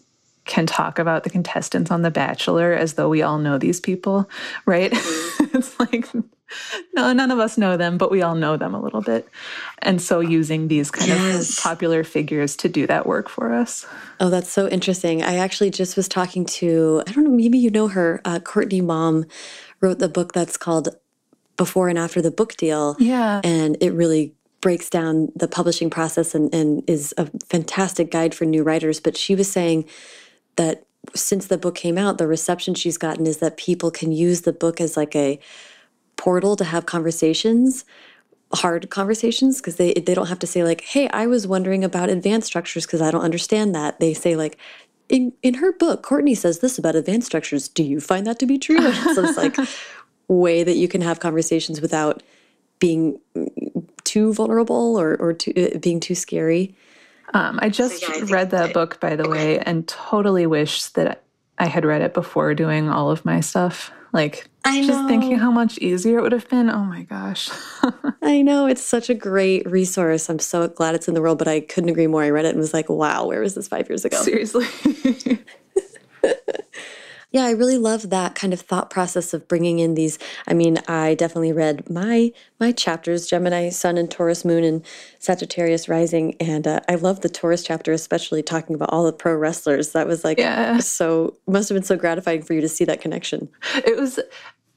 can 0.48 0.66
talk 0.66 0.98
about 0.98 1.24
the 1.24 1.30
contestants 1.30 1.92
on 1.92 2.02
The 2.02 2.12
Bachelor 2.12 2.74
as 2.74 2.94
though 2.94 3.10
we 3.10 3.22
all 3.22 3.38
know 3.38 3.58
these 3.58 3.80
people, 3.80 4.30
right? 4.66 4.92
it's 4.94 5.80
like, 5.80 6.08
no, 6.96 7.14
none 7.14 7.32
of 7.32 7.40
us 7.40 7.58
know 7.58 7.78
them, 7.78 7.98
but 7.98 8.10
we 8.10 8.22
all 8.22 8.36
know 8.36 8.58
them 8.58 8.74
a 8.74 8.82
little 8.82 9.02
bit. 9.02 9.28
And 9.80 10.02
so 10.02 10.20
using 10.20 10.68
these 10.68 10.90
kind 10.90 11.10
yes. 11.10 11.58
of 11.58 11.64
popular 11.64 12.04
figures 12.04 12.56
to 12.58 12.70
do 12.70 12.88
that 12.88 13.06
work 13.06 13.30
for 13.30 13.54
us. 13.54 13.86
Oh, 14.20 14.30
that's 14.30 14.50
so 14.50 14.68
interesting. 14.68 15.22
I 15.22 15.36
actually 15.36 15.70
just 15.70 15.98
was 15.98 16.08
talking 16.08 16.46
to, 16.46 17.04
I 17.06 17.12
don't 17.12 17.26
know, 17.26 17.32
maybe 17.32 17.58
you 17.58 17.70
know 17.70 17.90
her, 17.90 18.22
uh, 18.26 18.40
Courtney 18.40 18.82
Maum 18.82 19.26
wrote 19.82 20.00
the 20.00 20.10
book 20.10 20.34
that's 20.34 20.58
called 20.58 20.90
Before 21.58 21.90
and 21.90 22.00
After 22.00 22.22
the 22.22 22.32
Book 22.32 22.56
Deal. 22.56 22.96
Yeah. 23.00 23.42
And 23.44 23.78
it 23.82 23.92
really 23.92 24.34
breaks 24.62 24.90
down 24.90 25.32
the 25.36 25.48
publishing 25.48 25.90
process 25.90 26.34
and, 26.34 26.54
and 26.54 26.84
is 26.90 27.14
a 27.18 27.28
fantastic 27.46 28.10
guide 28.10 28.34
for 28.34 28.46
new 28.46 28.64
writers. 28.64 29.00
But 29.00 29.16
she 29.16 29.36
was 29.36 29.52
saying, 29.52 29.86
that 30.58 30.86
since 31.16 31.48
the 31.48 31.58
book 31.58 31.76
came 31.76 31.98
out, 31.98 32.18
the 32.18 32.28
reception 32.28 32.74
she's 32.76 32.98
gotten 32.98 33.26
is 33.26 33.38
that 33.38 33.58
people 33.58 33.90
can 33.90 34.12
use 34.12 34.42
the 34.42 34.54
book 34.54 34.82
as 34.82 34.98
like 34.98 35.16
a 35.16 35.40
portal 36.18 36.56
to 36.56 36.64
have 36.64 36.86
conversations 36.86 37.86
hard 38.54 38.90
conversations 38.90 39.58
because 39.58 39.76
they 39.76 39.94
they 39.94 40.14
don't 40.14 40.28
have 40.28 40.40
to 40.40 40.48
say 40.48 40.64
like 40.64 40.80
hey 40.82 41.10
i 41.10 41.28
was 41.28 41.46
wondering 41.46 41.84
about 41.84 42.10
advance 42.10 42.46
structures 42.46 42.86
because 42.86 43.02
i 43.02 43.12
don't 43.12 43.24
understand 43.24 43.76
that. 43.76 44.00
They 44.00 44.14
say 44.14 44.38
like 44.38 44.58
in 45.10 45.34
in 45.42 45.56
her 45.56 45.72
book 45.72 46.04
courtney 46.04 46.36
says 46.36 46.60
this 46.60 46.78
about 46.78 46.96
advance 46.96 47.26
structures. 47.26 47.68
Do 47.68 47.84
you 47.84 48.00
find 48.00 48.26
that 48.28 48.40
to 48.40 48.46
be 48.46 48.58
true? 48.58 48.92
So 49.14 49.24
it's 49.24 49.38
like 49.38 49.58
way 50.28 50.64
that 50.64 50.76
you 50.76 50.88
can 50.88 51.02
have 51.02 51.20
conversations 51.20 51.82
without 51.82 52.24
being 52.80 53.20
too 54.04 54.34
vulnerable 54.34 55.00
or 55.00 55.16
or 55.18 55.34
too, 55.34 55.54
uh, 55.56 55.78
being 55.80 56.00
too 56.00 56.16
scary 56.16 56.76
Um, 57.34 57.60
I 57.62 57.70
just 57.70 58.00
so, 58.02 58.14
yeah, 58.14 58.22
I 58.22 58.26
read 58.26 58.52
that 58.52 58.74
book, 58.74 59.00
by 59.00 59.16
the 59.16 59.30
way, 59.30 59.60
and 59.60 59.88
totally 59.88 60.46
wish 60.48 60.84
that 60.90 61.24
I 61.58 61.66
had 61.68 61.86
read 61.86 62.02
it 62.02 62.14
before 62.14 62.54
doing 62.54 62.90
all 62.90 63.12
of 63.12 63.26
my 63.26 63.42
stuff. 63.42 63.92
Like, 64.14 64.48
just 64.66 65.08
thinking 65.08 65.38
how 65.38 65.52
much 65.52 65.78
easier 65.80 66.20
it 66.20 66.22
would 66.22 66.32
have 66.32 66.48
been. 66.50 66.70
Oh 66.70 66.84
my 66.84 67.04
gosh. 67.04 67.50
I 68.22 68.42
know. 68.42 68.66
It's 68.66 68.82
such 68.82 69.10
a 69.10 69.14
great 69.14 69.70
resource. 69.70 70.30
I'm 70.30 70.40
so 70.40 70.68
glad 70.68 70.96
it's 70.96 71.08
in 71.08 71.14
the 71.14 71.22
world, 71.22 71.38
but 71.38 71.48
I 71.48 71.60
couldn't 71.60 71.90
agree 71.90 72.08
more. 72.08 72.24
I 72.24 72.30
read 72.30 72.46
it 72.46 72.50
and 72.50 72.58
was 72.58 72.74
like, 72.74 72.90
wow, 72.90 73.26
where 73.26 73.42
was 73.42 73.56
this 73.56 73.68
five 73.68 73.90
years 73.90 74.06
ago? 74.06 74.22
Seriously. 74.22 74.66
yeah, 77.32 77.44
I 77.44 77.52
really 77.52 77.78
love 77.78 78.10
that 78.10 78.36
kind 78.36 78.54
of 78.54 78.62
thought 78.62 78.90
process 78.90 79.34
of 79.34 79.48
bringing 79.50 79.80
in 79.80 79.96
these. 79.96 80.18
I 80.48 80.54
mean, 80.54 80.78
I 80.88 81.14
definitely 81.16 81.52
read 81.52 81.90
my 81.90 82.32
my 82.60 82.72
chapters: 82.72 83.28
Gemini, 83.28 83.70
Sun, 83.70 83.98
and 83.98 84.10
Taurus 84.10 84.46
Moon, 84.46 84.64
and 84.64 84.86
Sagittarius 85.20 85.90
Rising, 85.90 86.36
and 86.40 86.66
uh, 86.66 86.80
I 86.88 86.96
love 86.96 87.22
the 87.22 87.30
Taurus 87.30 87.64
chapter, 87.64 87.92
especially 87.92 88.42
talking 88.42 88.76
about 88.76 88.92
all 88.92 89.04
the 89.04 89.12
pro 89.12 89.36
wrestlers. 89.36 89.92
That 89.92 90.08
was 90.08 90.24
like 90.24 90.38
yeah. 90.38 90.80
so 90.80 91.36
must 91.48 91.68
have 91.68 91.76
been 91.76 91.84
so 91.84 91.98
gratifying 91.98 92.44
for 92.44 92.54
you 92.54 92.62
to 92.62 92.70
see 92.70 92.86
that 92.86 93.02
connection. 93.02 93.50
It 93.76 93.98
was, 93.98 94.20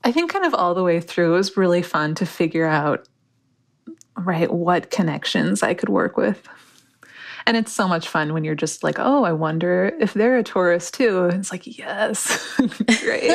I 0.02 0.10
think, 0.10 0.32
kind 0.32 0.44
of 0.44 0.52
all 0.52 0.74
the 0.74 0.82
way 0.82 1.00
through. 1.00 1.34
It 1.34 1.36
was 1.36 1.56
really 1.56 1.82
fun 1.82 2.16
to 2.16 2.26
figure 2.26 2.66
out 2.66 3.08
right 4.16 4.52
what 4.52 4.90
connections 4.90 5.62
I 5.62 5.74
could 5.74 5.88
work 5.88 6.16
with. 6.16 6.48
And 7.46 7.56
it's 7.56 7.72
so 7.72 7.88
much 7.88 8.08
fun 8.08 8.32
when 8.32 8.44
you're 8.44 8.54
just 8.54 8.82
like, 8.82 8.98
oh, 8.98 9.24
I 9.24 9.32
wonder 9.32 9.96
if 10.00 10.14
they're 10.14 10.38
a 10.38 10.42
Taurus 10.42 10.90
too. 10.90 11.24
And 11.24 11.40
it's 11.40 11.50
like, 11.50 11.66
yes, 11.78 12.54
great. 13.02 13.32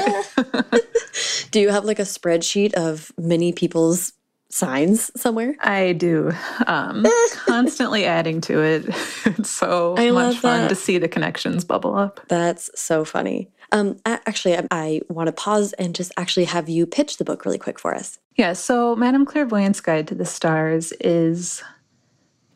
do 1.51 1.60
you 1.60 1.70
have 1.70 1.86
like 1.86 1.99
a 1.99 2.03
spreadsheet 2.03 2.74
of 2.74 3.12
many 3.18 3.51
people's 3.53 4.14
signs 4.49 5.12
somewhere? 5.20 5.56
I 5.60 5.93
do. 5.93 6.32
Um, 6.68 7.06
constantly 7.36 8.06
adding 8.06 8.41
to 8.41 8.62
it. 8.62 8.86
It's 9.26 9.49
so 9.49 9.95
I 9.97 10.12
much 10.12 10.38
fun 10.38 10.62
that. 10.62 10.70
to 10.70 10.76
see 10.76 10.97
the 10.97 11.08
connections 11.08 11.66
bubble 11.66 11.95
up. 11.95 12.22
That's 12.28 12.70
so 12.80 13.03
funny. 13.03 13.49
Um, 13.72 13.97
actually, 14.06 14.58
I, 14.58 14.68
I 14.72 15.01
want 15.10 15.28
to 15.28 15.34
pause 15.34 15.74
and 15.74 15.93
just 15.95 16.12
actually 16.18 16.45
have 16.45 16.70
you 16.70 16.86
pitch 16.86 17.18
the 17.18 17.26
book 17.26 17.45
really 17.45 17.58
quick 17.58 17.80
for 17.80 17.93
us. 17.93 18.20
Yeah, 18.36 18.53
so 18.53 18.95
Madame 18.95 19.26
Clairevoyant's 19.26 19.82
Guide 19.82 20.08
to 20.10 20.16
the 20.16 20.26
Stars 20.26 20.93
is 21.01 21.64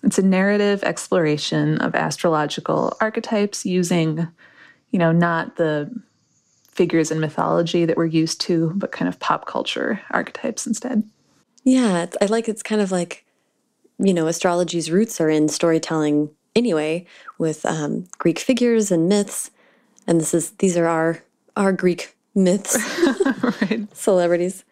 it's 0.03 0.17
a 0.17 0.23
narrative 0.23 0.83
exploration 0.83 1.77
of 1.79 1.95
astrological 1.95 2.95
archetypes 3.01 3.65
using, 3.65 4.27
you 4.91 4.99
know, 4.99 5.11
not 5.11 5.57
the 5.57 5.91
figures 6.67 7.11
in 7.11 7.19
mythology 7.19 7.85
that 7.85 7.97
we're 7.97 8.05
used 8.05 8.39
to, 8.41 8.71
but 8.75 8.91
kind 8.91 9.09
of 9.09 9.19
pop 9.19 9.45
culture 9.45 10.01
archetypes 10.11 10.65
instead. 10.65 11.03
Yeah, 11.63 12.05
I 12.21 12.25
like 12.25 12.47
it's 12.47 12.63
kind 12.63 12.81
of 12.81 12.91
like, 12.91 13.25
you 13.97 14.13
know, 14.13 14.27
astrology's 14.27 14.89
roots 14.89 15.19
are 15.19 15.29
in 15.29 15.49
storytelling 15.49 16.29
anyway, 16.55 17.05
with 17.37 17.65
um, 17.65 18.07
Greek 18.17 18.39
figures 18.39 18.91
and 18.91 19.07
myths, 19.07 19.51
and 20.07 20.19
this 20.19 20.33
is 20.33 20.51
these 20.51 20.77
are 20.77 20.87
our 20.87 21.23
our 21.55 21.71
Greek 21.71 22.15
myths, 22.35 22.77
right. 23.61 23.87
celebrities. 23.95 24.63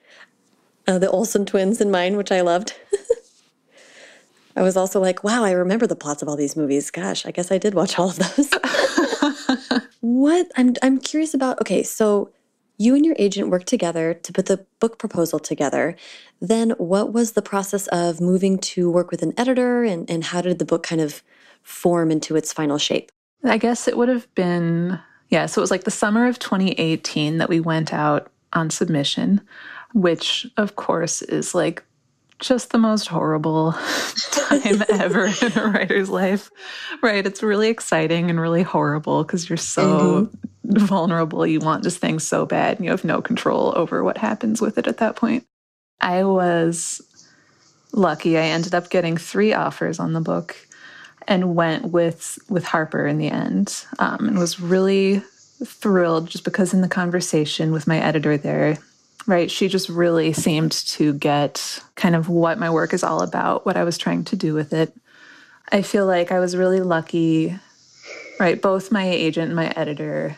Uh, 0.87 0.99
the 0.99 1.09
Olsen 1.09 1.45
twins 1.45 1.81
in 1.81 1.91
mine, 1.91 2.15
which 2.15 2.31
I 2.31 2.41
loved. 2.41 2.73
I 4.57 4.63
was 4.63 4.75
also 4.75 4.99
like, 4.99 5.23
wow, 5.23 5.43
I 5.43 5.51
remember 5.51 5.85
the 5.85 5.95
plots 5.95 6.23
of 6.23 6.27
all 6.27 6.35
these 6.35 6.57
movies. 6.57 6.89
Gosh, 6.89 7.25
I 7.27 7.31
guess 7.31 7.51
I 7.51 7.59
did 7.59 7.75
watch 7.75 7.99
all 7.99 8.09
of 8.09 8.17
those. 8.17 9.81
what 10.01 10.47
I'm 10.57 10.73
I'm 10.81 10.97
curious 10.97 11.35
about. 11.35 11.61
Okay, 11.61 11.83
so 11.83 12.31
you 12.79 12.95
and 12.95 13.05
your 13.05 13.15
agent 13.19 13.49
worked 13.49 13.67
together 13.67 14.15
to 14.15 14.33
put 14.33 14.47
the 14.47 14.65
book 14.79 14.97
proposal 14.97 15.39
together. 15.39 15.95
Then 16.41 16.71
what 16.71 17.13
was 17.13 17.33
the 17.33 17.41
process 17.41 17.87
of 17.87 18.19
moving 18.19 18.57
to 18.59 18.89
work 18.89 19.11
with 19.11 19.21
an 19.21 19.33
editor 19.37 19.83
and, 19.83 20.09
and 20.09 20.23
how 20.23 20.41
did 20.41 20.59
the 20.59 20.65
book 20.65 20.83
kind 20.83 21.01
of 21.01 21.23
form 21.63 22.11
into 22.11 22.35
its 22.35 22.53
final 22.53 22.77
shape? 22.77 23.11
I 23.43 23.57
guess 23.57 23.87
it 23.87 23.97
would 23.97 24.09
have 24.09 24.33
been, 24.35 24.99
yeah, 25.29 25.47
so 25.47 25.59
it 25.59 25.63
was 25.63 25.71
like 25.71 25.83
the 25.85 25.91
summer 25.91 26.27
of 26.27 26.39
2018 26.39 27.37
that 27.37 27.49
we 27.49 27.59
went 27.59 27.93
out 27.93 28.31
on 28.53 28.69
submission, 28.69 29.41
which 29.93 30.47
of 30.57 30.75
course 30.75 31.21
is 31.23 31.55
like 31.55 31.83
just 32.39 32.71
the 32.71 32.77
most 32.77 33.07
horrible 33.07 33.71
time 34.31 34.83
ever 34.89 35.25
in 35.25 35.57
a 35.57 35.67
writer's 35.67 36.09
life. 36.09 36.51
Right. 37.01 37.25
It's 37.25 37.43
really 37.43 37.69
exciting 37.69 38.29
and 38.29 38.39
really 38.39 38.63
horrible 38.63 39.23
because 39.23 39.49
you're 39.49 39.57
so 39.57 40.29
mm-hmm. 40.67 40.85
vulnerable. 40.85 41.45
You 41.45 41.59
want 41.59 41.83
this 41.83 41.97
thing 41.97 42.19
so 42.19 42.45
bad 42.45 42.77
and 42.77 42.85
you 42.85 42.91
have 42.91 43.03
no 43.03 43.21
control 43.21 43.73
over 43.75 44.03
what 44.03 44.17
happens 44.17 44.61
with 44.61 44.77
it 44.77 44.87
at 44.87 44.97
that 44.97 45.15
point. 45.15 45.45
I 45.99 46.23
was 46.23 47.01
lucky. 47.93 48.37
I 48.37 48.43
ended 48.43 48.75
up 48.75 48.89
getting 48.89 49.17
three 49.17 49.53
offers 49.53 49.99
on 49.99 50.13
the 50.13 50.21
book 50.21 50.55
and 51.27 51.55
went 51.55 51.85
with 51.85 52.39
with 52.49 52.63
Harper 52.63 53.05
in 53.05 53.17
the 53.17 53.29
end 53.29 53.85
um, 53.99 54.27
and 54.27 54.39
was 54.39 54.59
really 54.59 55.21
thrilled 55.63 56.29
just 56.29 56.43
because 56.43 56.73
in 56.73 56.81
the 56.81 56.87
conversation 56.87 57.71
with 57.71 57.87
my 57.87 57.99
editor 57.99 58.37
there 58.37 58.77
right? 59.27 59.51
She 59.51 59.67
just 59.67 59.89
really 59.89 60.31
seemed 60.33 60.71
to 60.71 61.13
get 61.13 61.83
kind 61.95 62.15
of 62.15 62.29
what 62.29 62.57
my 62.57 62.69
work 62.69 62.93
is 62.93 63.03
all 63.03 63.21
about, 63.21 63.65
what 63.65 63.77
I 63.77 63.83
was 63.83 63.97
trying 63.97 64.23
to 64.25 64.35
do 64.35 64.53
with 64.53 64.73
it. 64.73 64.95
I 65.69 65.81
feel 65.81 66.05
like 66.05 66.31
I 66.31 66.39
was 66.39 66.55
really 66.55 66.79
lucky, 66.79 67.59
right? 68.39 68.59
Both 68.59 68.91
my 68.91 69.05
agent 69.05 69.47
and 69.47 69.55
my 69.55 69.67
editor 69.75 70.37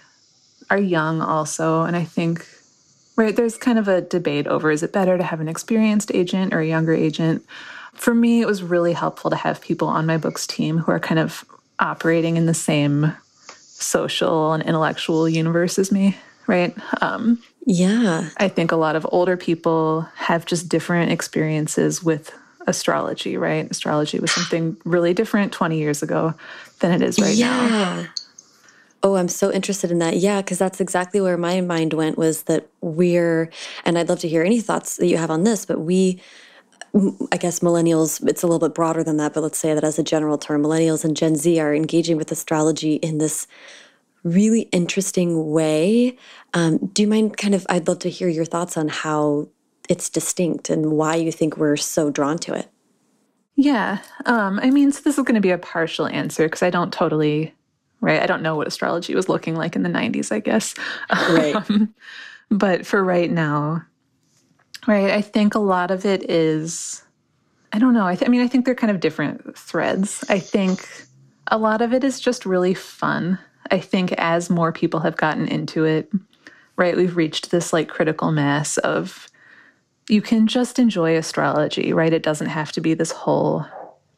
are 0.72 0.80
young 0.80 1.22
also. 1.22 1.84
And 1.84 1.96
I 1.96 2.04
think, 2.04 2.48
right, 3.16 3.36
there's 3.36 3.58
kind 3.58 3.78
of 3.78 3.88
a 3.88 4.02
debate 4.02 4.48
over 4.48 4.72
is 4.72 4.82
it 4.82 4.92
better 4.92 5.18
to 5.18 5.24
have 5.24 5.40
an 5.40 5.48
experienced 5.48 6.12
agent 6.16 6.52
or 6.52 6.60
a 6.60 6.68
younger 6.68 6.94
agent? 6.94 7.46
For 7.94 8.16
me, 8.16 8.42
it 8.42 8.48
was 8.48 8.64
really 8.64 8.94
helpful 8.94 9.30
to 9.30 9.36
have 9.36 9.62
people 9.62 9.88
on 9.88 10.08
my 10.08 10.18
books 10.18 10.48
team 10.48 10.80
who 10.80 10.92
are 10.92 11.00
kind 11.00 11.20
of 11.20 11.46
operating 11.80 12.38
in 12.38 12.48
the 12.48 12.54
same 12.56 13.16
social 13.46 14.54
and 14.54 14.64
intellectual 14.64 15.30
universe 15.30 15.78
as 15.78 15.92
me, 15.92 16.18
right? 16.50 16.76
Um, 17.02 17.42
yeah. 17.68 18.30
I 18.38 18.48
think 18.48 18.72
a 18.72 18.76
lot 18.76 18.96
of 18.96 19.06
older 19.12 19.38
people 19.38 20.02
have 20.16 20.48
just 20.48 20.68
different 20.68 21.12
experiences 21.12 22.04
with 22.04 22.34
astrology, 22.66 23.38
right? 23.38 23.70
Astrology 23.70 24.20
was 24.20 24.32
something 24.32 24.76
really 24.84 25.14
different 25.14 25.54
20 25.54 25.78
years 25.78 26.02
ago 26.02 26.34
than 26.80 26.92
it 26.92 27.04
is 27.04 27.20
right 27.20 27.36
yeah. 27.36 27.50
now. 27.50 28.00
Yeah. 28.00 28.06
Oh, 29.04 29.16
I'm 29.16 29.28
so 29.28 29.52
interested 29.52 29.92
in 29.92 30.00
that. 30.00 30.18
Yeah, 30.18 30.42
because 30.42 30.58
that's 30.58 30.82
exactly 30.82 31.22
where 31.22 31.38
my 31.38 31.62
mind 31.62 31.94
went 31.94 32.18
was 32.18 32.44
that 32.44 32.68
we're, 32.82 33.52
and 33.86 33.98
I'd 33.98 34.10
love 34.10 34.20
to 34.22 34.28
hear 34.28 34.44
any 34.44 34.60
thoughts 34.60 34.98
that 34.98 35.06
you 35.06 35.18
have 35.18 35.30
on 35.30 35.44
this, 35.44 35.68
but 35.68 35.80
we, 35.80 36.20
I 37.32 37.38
guess 37.38 37.60
millennials, 37.60 38.28
it's 38.28 38.42
a 38.42 38.48
little 38.48 38.68
bit 38.68 38.74
broader 38.74 39.04
than 39.04 39.18
that, 39.18 39.36
but 39.36 39.42
let's 39.42 39.60
say 39.60 39.76
that 39.76 39.84
as 39.84 40.00
a 40.00 40.04
general 40.04 40.40
term, 40.40 40.64
millennials 40.64 41.06
and 41.06 41.16
Gen 41.16 41.36
Z 41.36 41.60
are 41.60 41.76
engaging 41.76 42.18
with 42.18 42.32
astrology 42.32 42.96
in 42.96 43.20
this 43.20 43.46
really 44.24 44.62
interesting 44.72 45.52
way. 45.52 46.18
Um, 46.54 46.78
do 46.94 47.02
you 47.02 47.08
mind 47.08 47.38
kind 47.38 47.56
of, 47.56 47.66
I'd 47.70 47.88
love 47.88 48.00
to 48.00 48.10
hear 48.10 48.28
your 48.28 48.46
thoughts 48.46 48.78
on 48.78 48.88
how 48.88 49.50
it's 49.90 50.10
distinct 50.10 50.70
and 50.70 50.92
why 50.92 51.16
you 51.16 51.32
think 51.32 51.58
we're 51.58 51.76
so 51.76 52.12
drawn 52.12 52.38
to 52.38 52.54
it. 52.54 52.70
Yeah. 53.56 54.00
Um, 54.26 54.60
I 54.62 54.70
mean, 54.70 54.92
so 54.92 55.02
this 55.02 55.18
is 55.18 55.24
going 55.26 55.36
to 55.36 55.42
be 55.42 55.50
a 55.50 55.58
partial 55.58 56.08
answer 56.08 56.46
because 56.46 56.62
I 56.62 56.70
don't 56.70 56.94
totally, 56.94 57.54
right? 58.00 58.22
I 58.22 58.28
don't 58.28 58.44
know 58.44 58.56
what 58.56 58.68
astrology 58.68 59.16
was 59.16 59.28
looking 59.28 59.56
like 59.56 59.76
in 59.76 59.84
the 59.84 59.90
90s, 59.90 60.32
I 60.32 60.40
guess. 60.40 60.76
Right. 61.12 61.56
Um, 61.70 61.94
but 62.52 62.86
for 62.86 63.04
right 63.04 63.30
now, 63.30 63.84
right, 64.88 65.12
I 65.12 65.22
think 65.22 65.54
a 65.54 65.60
lot 65.60 65.92
of 65.92 66.04
it 66.04 66.28
is, 66.30 67.04
I 67.74 67.78
don't 67.78 67.94
know. 67.94 68.08
I, 68.08 68.16
th- 68.16 68.28
I 68.28 68.32
mean, 68.32 68.42
I 68.42 68.48
think 68.48 68.66
they're 68.66 68.74
kind 68.74 68.90
of 68.90 69.00
different 69.00 69.56
threads. 69.56 70.24
I 70.30 70.40
think 70.40 70.88
a 71.48 71.60
lot 71.60 71.84
of 71.84 71.94
it 71.94 72.04
is 72.04 72.20
just 72.20 72.48
really 72.48 72.74
fun 72.74 73.38
I 73.72 73.80
think 73.80 74.14
as 74.14 74.50
more 74.50 74.72
people 74.72 75.00
have 75.02 75.18
gotten 75.18 75.48
into 75.48 75.86
it, 75.86 76.12
right, 76.76 76.96
we've 76.96 77.16
reached 77.16 77.52
this 77.52 77.74
like 77.74 77.90
critical 77.90 78.32
mass 78.32 78.78
of 78.80 79.28
you 80.08 80.22
can 80.22 80.48
just 80.48 80.80
enjoy 80.80 81.16
astrology, 81.16 81.94
right? 81.94 82.12
It 82.12 82.24
doesn't 82.24 82.48
have 82.48 82.72
to 82.74 82.82
be 82.82 82.96
this 82.96 83.12
whole 83.12 83.66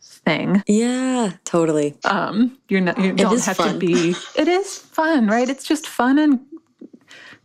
thing. 0.02 0.64
Yeah, 0.68 1.34
totally. 1.44 1.96
Um, 2.06 2.58
you're 2.70 2.82
not 2.82 2.98
you 3.00 3.14
don't 3.14 3.44
have 3.44 3.58
fun. 3.58 3.74
to 3.74 3.80
be 3.80 4.16
it 4.36 4.48
is 4.48 4.78
fun, 4.78 5.28
right? 5.28 5.50
It's 5.50 5.66
just 5.66 5.88
fun 5.88 6.18
and 6.18 6.40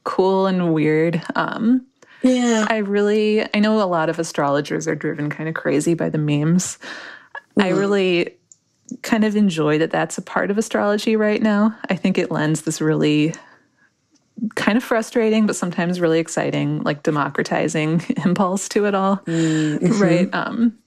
cool 0.05 0.47
and 0.47 0.73
weird. 0.73 1.23
Um 1.35 1.87
yeah. 2.23 2.67
I 2.69 2.79
really 2.79 3.47
I 3.55 3.61
know 3.61 3.83
a 3.83 3.85
lot 3.85 4.09
of 4.09 4.19
astrologers 4.19 4.87
are 4.87 4.95
driven 4.95 5.31
kind 5.31 5.49
of 5.49 5.55
crazy 5.55 5.95
by 5.95 6.09
the 6.09 6.19
memes. 6.19 6.79
Mm. 7.59 7.65
I 7.65 7.69
really 7.71 8.36
kind 9.03 9.25
of 9.25 9.37
enjoy 9.37 9.79
that 9.79 9.91
that's 9.91 10.19
a 10.19 10.23
part 10.23 10.51
of 10.51 10.59
astrology 10.59 11.17
right 11.17 11.43
now. 11.43 11.77
I 11.89 11.97
think 11.97 12.19
it 12.19 12.31
lends 12.31 12.63
this 12.63 12.81
really 12.81 13.35
kind 14.55 14.77
of 14.77 14.85
frustrating, 14.85 15.47
but 15.47 15.57
sometimes 15.57 16.01
really 16.01 16.19
exciting, 16.19 16.83
like 16.83 17.03
democratizing 17.03 18.03
impulse 18.25 18.69
to 18.71 18.87
it 18.87 18.95
all, 18.95 19.19
mm-hmm. 19.19 20.03
right? 20.03 20.35
Um, 20.35 20.79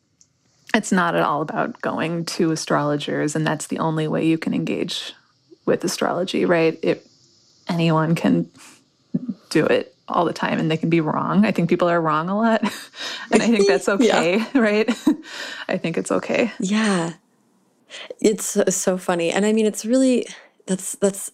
it's 0.75 0.91
not 0.91 1.15
at 1.15 1.23
all 1.23 1.41
about 1.41 1.81
going 1.81 2.25
to 2.25 2.51
astrologers, 2.51 3.35
and 3.35 3.45
that's 3.45 3.67
the 3.67 3.79
only 3.79 4.07
way 4.07 4.25
you 4.25 4.37
can 4.37 4.53
engage 4.53 5.13
with 5.65 5.83
astrology, 5.83 6.45
right? 6.45 6.77
It 6.83 7.05
anyone 7.67 8.15
can 8.15 8.49
do 9.49 9.65
it 9.65 9.95
all 10.07 10.25
the 10.25 10.33
time 10.33 10.59
and 10.59 10.69
they 10.69 10.77
can 10.77 10.89
be 10.89 11.01
wrong. 11.01 11.45
I 11.45 11.51
think 11.51 11.69
people 11.69 11.87
are 11.87 12.01
wrong 12.01 12.29
a 12.29 12.37
lot. 12.37 12.61
and 13.31 13.41
I 13.41 13.47
think 13.47 13.67
that's 13.67 13.87
okay, 13.89 14.37
yeah. 14.37 14.59
right? 14.59 14.89
I 15.67 15.77
think 15.77 15.97
it's 15.97 16.11
okay. 16.11 16.51
Yeah. 16.59 17.13
It's 18.21 18.57
uh, 18.57 18.69
so 18.71 18.97
funny. 18.97 19.31
And 19.31 19.45
I 19.45 19.53
mean, 19.53 19.65
it's 19.65 19.85
really, 19.85 20.25
that's, 20.65 20.95
that's 20.95 21.31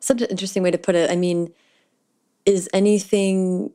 such 0.00 0.22
an 0.22 0.28
interesting 0.28 0.62
way 0.62 0.70
to 0.70 0.78
put 0.78 0.94
it. 0.94 1.10
I 1.10 1.16
mean, 1.16 1.52
is 2.44 2.68
anything 2.72 3.72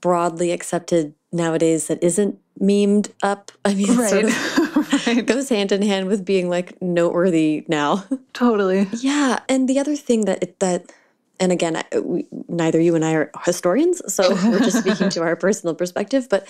broadly 0.00 0.52
accepted 0.52 1.14
nowadays 1.32 1.88
that 1.88 2.02
isn't 2.02 2.38
memed 2.60 3.10
up? 3.22 3.52
I 3.64 3.74
mean, 3.74 3.96
right. 3.96 4.10
sort 4.10 4.24
of 4.24 5.06
right. 5.06 5.26
goes 5.26 5.48
hand 5.48 5.72
in 5.72 5.82
hand 5.82 6.08
with 6.08 6.24
being 6.24 6.48
like 6.48 6.80
noteworthy 6.80 7.64
now. 7.68 8.04
Totally. 8.32 8.86
Yeah. 9.00 9.40
And 9.48 9.68
the 9.68 9.78
other 9.78 9.96
thing 9.96 10.24
that, 10.26 10.42
it, 10.42 10.60
that, 10.60 10.92
and 11.40 11.52
again, 11.52 11.82
we, 12.02 12.26
neither 12.48 12.80
you 12.80 12.94
and 12.94 13.04
I 13.04 13.14
are 13.14 13.30
historians, 13.44 14.02
so 14.12 14.30
we're 14.30 14.58
just 14.58 14.78
speaking 14.78 15.08
to 15.10 15.22
our 15.22 15.36
personal 15.36 15.74
perspective, 15.74 16.28
but 16.28 16.48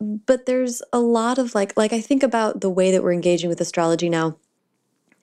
but 0.00 0.46
there's 0.46 0.82
a 0.92 1.00
lot 1.00 1.38
of 1.38 1.54
like 1.54 1.76
like 1.76 1.92
I 1.92 2.00
think 2.00 2.22
about 2.22 2.60
the 2.60 2.70
way 2.70 2.90
that 2.92 3.02
we're 3.02 3.12
engaging 3.12 3.48
with 3.48 3.60
astrology 3.60 4.08
now 4.08 4.36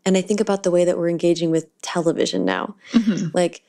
and 0.06 0.18
I 0.18 0.22
think 0.22 0.40
about 0.40 0.64
the 0.64 0.72
way 0.72 0.86
that 0.86 0.98
we're 0.98 1.10
engaging 1.10 1.50
with 1.50 1.66
television 1.82 2.46
now. 2.46 2.76
Mm 2.92 3.02
-hmm. 3.02 3.32
Like 3.34 3.62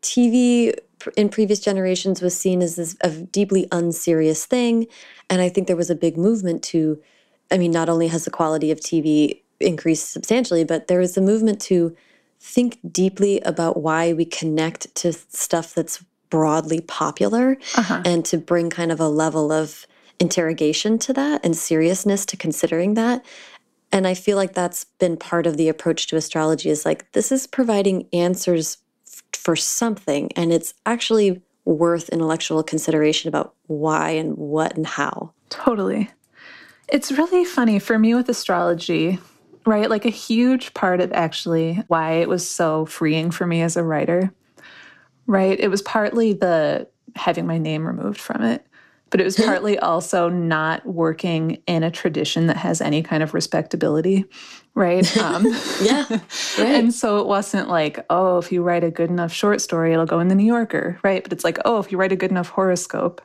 TV 0.00 0.74
in 1.14 1.28
previous 1.28 1.60
generations 1.60 2.20
was 2.20 2.34
seen 2.34 2.62
as 2.62 2.74
this 2.74 2.96
a 3.00 3.10
deeply 3.10 3.66
unserious 3.70 4.46
thing 4.46 4.86
and 5.28 5.40
I 5.40 5.50
think 5.50 5.66
there 5.66 5.76
was 5.76 5.90
a 5.90 5.94
big 5.94 6.16
movement 6.16 6.62
to 6.72 6.78
I 7.54 7.58
mean 7.58 7.70
not 7.70 7.88
only 7.88 8.08
has 8.08 8.24
the 8.24 8.30
quality 8.30 8.72
of 8.72 8.80
TV 8.80 9.42
increased 9.58 10.10
substantially 10.10 10.64
but 10.64 10.86
there 10.86 11.02
is 11.02 11.16
a 11.16 11.20
movement 11.20 11.60
to 11.68 11.94
think 12.54 12.78
deeply 12.92 13.40
about 13.40 13.76
why 13.76 14.14
we 14.14 14.24
connect 14.24 14.94
to 15.02 15.12
stuff 15.28 15.74
that's 15.74 16.04
broadly 16.30 16.80
popular 16.80 17.58
uh 17.76 17.84
-huh. 17.84 18.12
and 18.12 18.30
to 18.30 18.36
bring 18.38 18.70
kind 18.70 18.92
of 18.92 19.00
a 19.00 19.08
level 19.08 19.50
of 19.62 19.86
interrogation 20.18 20.98
to 20.98 21.12
that 21.12 21.44
and 21.44 21.56
seriousness 21.56 22.26
to 22.26 22.36
considering 22.36 22.94
that. 22.94 23.24
And 23.92 24.06
I 24.06 24.14
feel 24.14 24.36
like 24.36 24.54
that's 24.54 24.84
been 24.98 25.16
part 25.16 25.46
of 25.46 25.56
the 25.56 25.68
approach 25.68 26.06
to 26.08 26.16
astrology 26.16 26.70
is 26.70 26.84
like, 26.84 27.12
this 27.12 27.30
is 27.30 27.46
providing 27.46 28.08
answers 28.12 28.78
for 29.32 29.56
something, 29.56 30.32
and 30.32 30.52
it's 30.52 30.74
actually 30.84 31.40
worth 31.64 32.08
intellectual 32.08 32.62
consideration 32.62 33.28
about 33.28 33.54
why 33.66 34.10
and 34.10 34.36
what 34.36 34.76
and 34.76 34.86
how. 34.86 35.32
Totally. 35.50 36.10
It's 36.88 37.12
really 37.12 37.44
funny 37.44 37.78
for 37.78 37.98
me 37.98 38.14
with 38.14 38.28
astrology, 38.28 39.18
right? 39.64 39.90
Like 39.90 40.04
a 40.04 40.10
huge 40.10 40.74
part 40.74 41.00
of 41.00 41.12
actually 41.12 41.82
why 41.88 42.14
it 42.14 42.28
was 42.28 42.48
so 42.48 42.86
freeing 42.86 43.30
for 43.30 43.46
me 43.46 43.62
as 43.62 43.76
a 43.76 43.82
writer, 43.82 44.32
right? 45.26 45.58
It 45.58 45.68
was 45.68 45.82
partly 45.82 46.32
the 46.32 46.88
having 47.14 47.46
my 47.46 47.58
name 47.58 47.86
removed 47.86 48.20
from 48.20 48.42
it 48.42 48.66
but 49.10 49.20
it 49.20 49.24
was 49.24 49.36
partly 49.44 49.78
also 49.78 50.28
not 50.28 50.84
working 50.86 51.62
in 51.66 51.82
a 51.82 51.90
tradition 51.90 52.46
that 52.46 52.56
has 52.56 52.80
any 52.80 53.02
kind 53.02 53.22
of 53.22 53.34
respectability 53.34 54.24
right 54.74 55.16
um, 55.18 55.46
yeah 55.82 56.04
right. 56.10 56.20
and 56.58 56.94
so 56.94 57.18
it 57.18 57.26
wasn't 57.26 57.68
like 57.68 58.04
oh 58.10 58.38
if 58.38 58.52
you 58.52 58.62
write 58.62 58.84
a 58.84 58.90
good 58.90 59.10
enough 59.10 59.32
short 59.32 59.60
story 59.60 59.92
it'll 59.92 60.06
go 60.06 60.20
in 60.20 60.28
the 60.28 60.34
new 60.34 60.46
yorker 60.46 60.98
right 61.02 61.22
but 61.22 61.32
it's 61.32 61.44
like 61.44 61.58
oh 61.64 61.78
if 61.78 61.90
you 61.90 61.98
write 61.98 62.12
a 62.12 62.16
good 62.16 62.30
enough 62.30 62.50
horoscope 62.50 63.20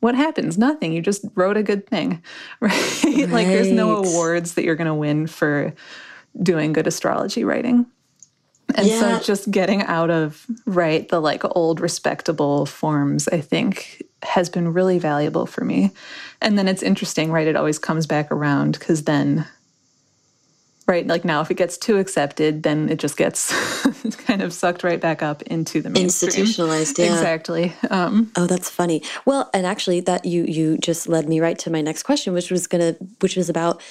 what 0.00 0.14
happens 0.14 0.58
nothing 0.58 0.92
you 0.92 1.00
just 1.00 1.24
wrote 1.34 1.56
a 1.56 1.62
good 1.62 1.86
thing 1.86 2.22
right, 2.60 3.04
right. 3.04 3.28
like 3.30 3.46
there's 3.46 3.72
no 3.72 3.96
awards 3.96 4.54
that 4.54 4.64
you're 4.64 4.76
going 4.76 4.86
to 4.86 4.94
win 4.94 5.26
for 5.26 5.74
doing 6.42 6.72
good 6.72 6.86
astrology 6.86 7.44
writing 7.44 7.86
and 8.74 8.86
yeah. 8.86 9.00
so 9.00 9.24
just 9.24 9.50
getting 9.50 9.82
out 9.82 10.10
of 10.10 10.46
right 10.66 11.08
the 11.08 11.20
like 11.20 11.42
old 11.56 11.80
respectable 11.80 12.66
forms 12.66 13.26
i 13.28 13.40
think 13.40 14.02
has 14.26 14.48
been 14.48 14.72
really 14.72 14.98
valuable 14.98 15.46
for 15.46 15.64
me. 15.64 15.92
And 16.40 16.58
then 16.58 16.68
it's 16.68 16.82
interesting, 16.82 17.32
right? 17.32 17.46
It 17.46 17.56
always 17.56 17.78
comes 17.78 18.06
back 18.06 18.30
around 18.30 18.78
because 18.78 19.04
then, 19.04 19.46
right, 20.86 21.06
like 21.06 21.24
now 21.24 21.40
if 21.40 21.50
it 21.50 21.56
gets 21.56 21.78
too 21.78 21.98
accepted, 21.98 22.62
then 22.62 22.88
it 22.88 22.98
just 22.98 23.16
gets 23.16 23.52
kind 24.26 24.42
of 24.42 24.52
sucked 24.52 24.84
right 24.84 25.00
back 25.00 25.22
up 25.22 25.42
into 25.42 25.80
the 25.80 25.90
mainstream. 25.90 26.28
Institutionalized, 26.28 26.98
yeah. 26.98 27.06
Exactly. 27.06 27.72
Um, 27.90 28.30
oh, 28.36 28.46
that's 28.46 28.68
funny. 28.68 29.02
Well, 29.24 29.48
and 29.54 29.66
actually 29.66 30.00
that 30.00 30.24
you 30.24 30.44
you 30.44 30.78
just 30.78 31.08
led 31.08 31.28
me 31.28 31.40
right 31.40 31.58
to 31.60 31.70
my 31.70 31.80
next 31.80 32.02
question, 32.02 32.34
which 32.34 32.50
was 32.50 32.66
gonna 32.66 32.96
which 33.20 33.36
was 33.36 33.48
about 33.48 33.82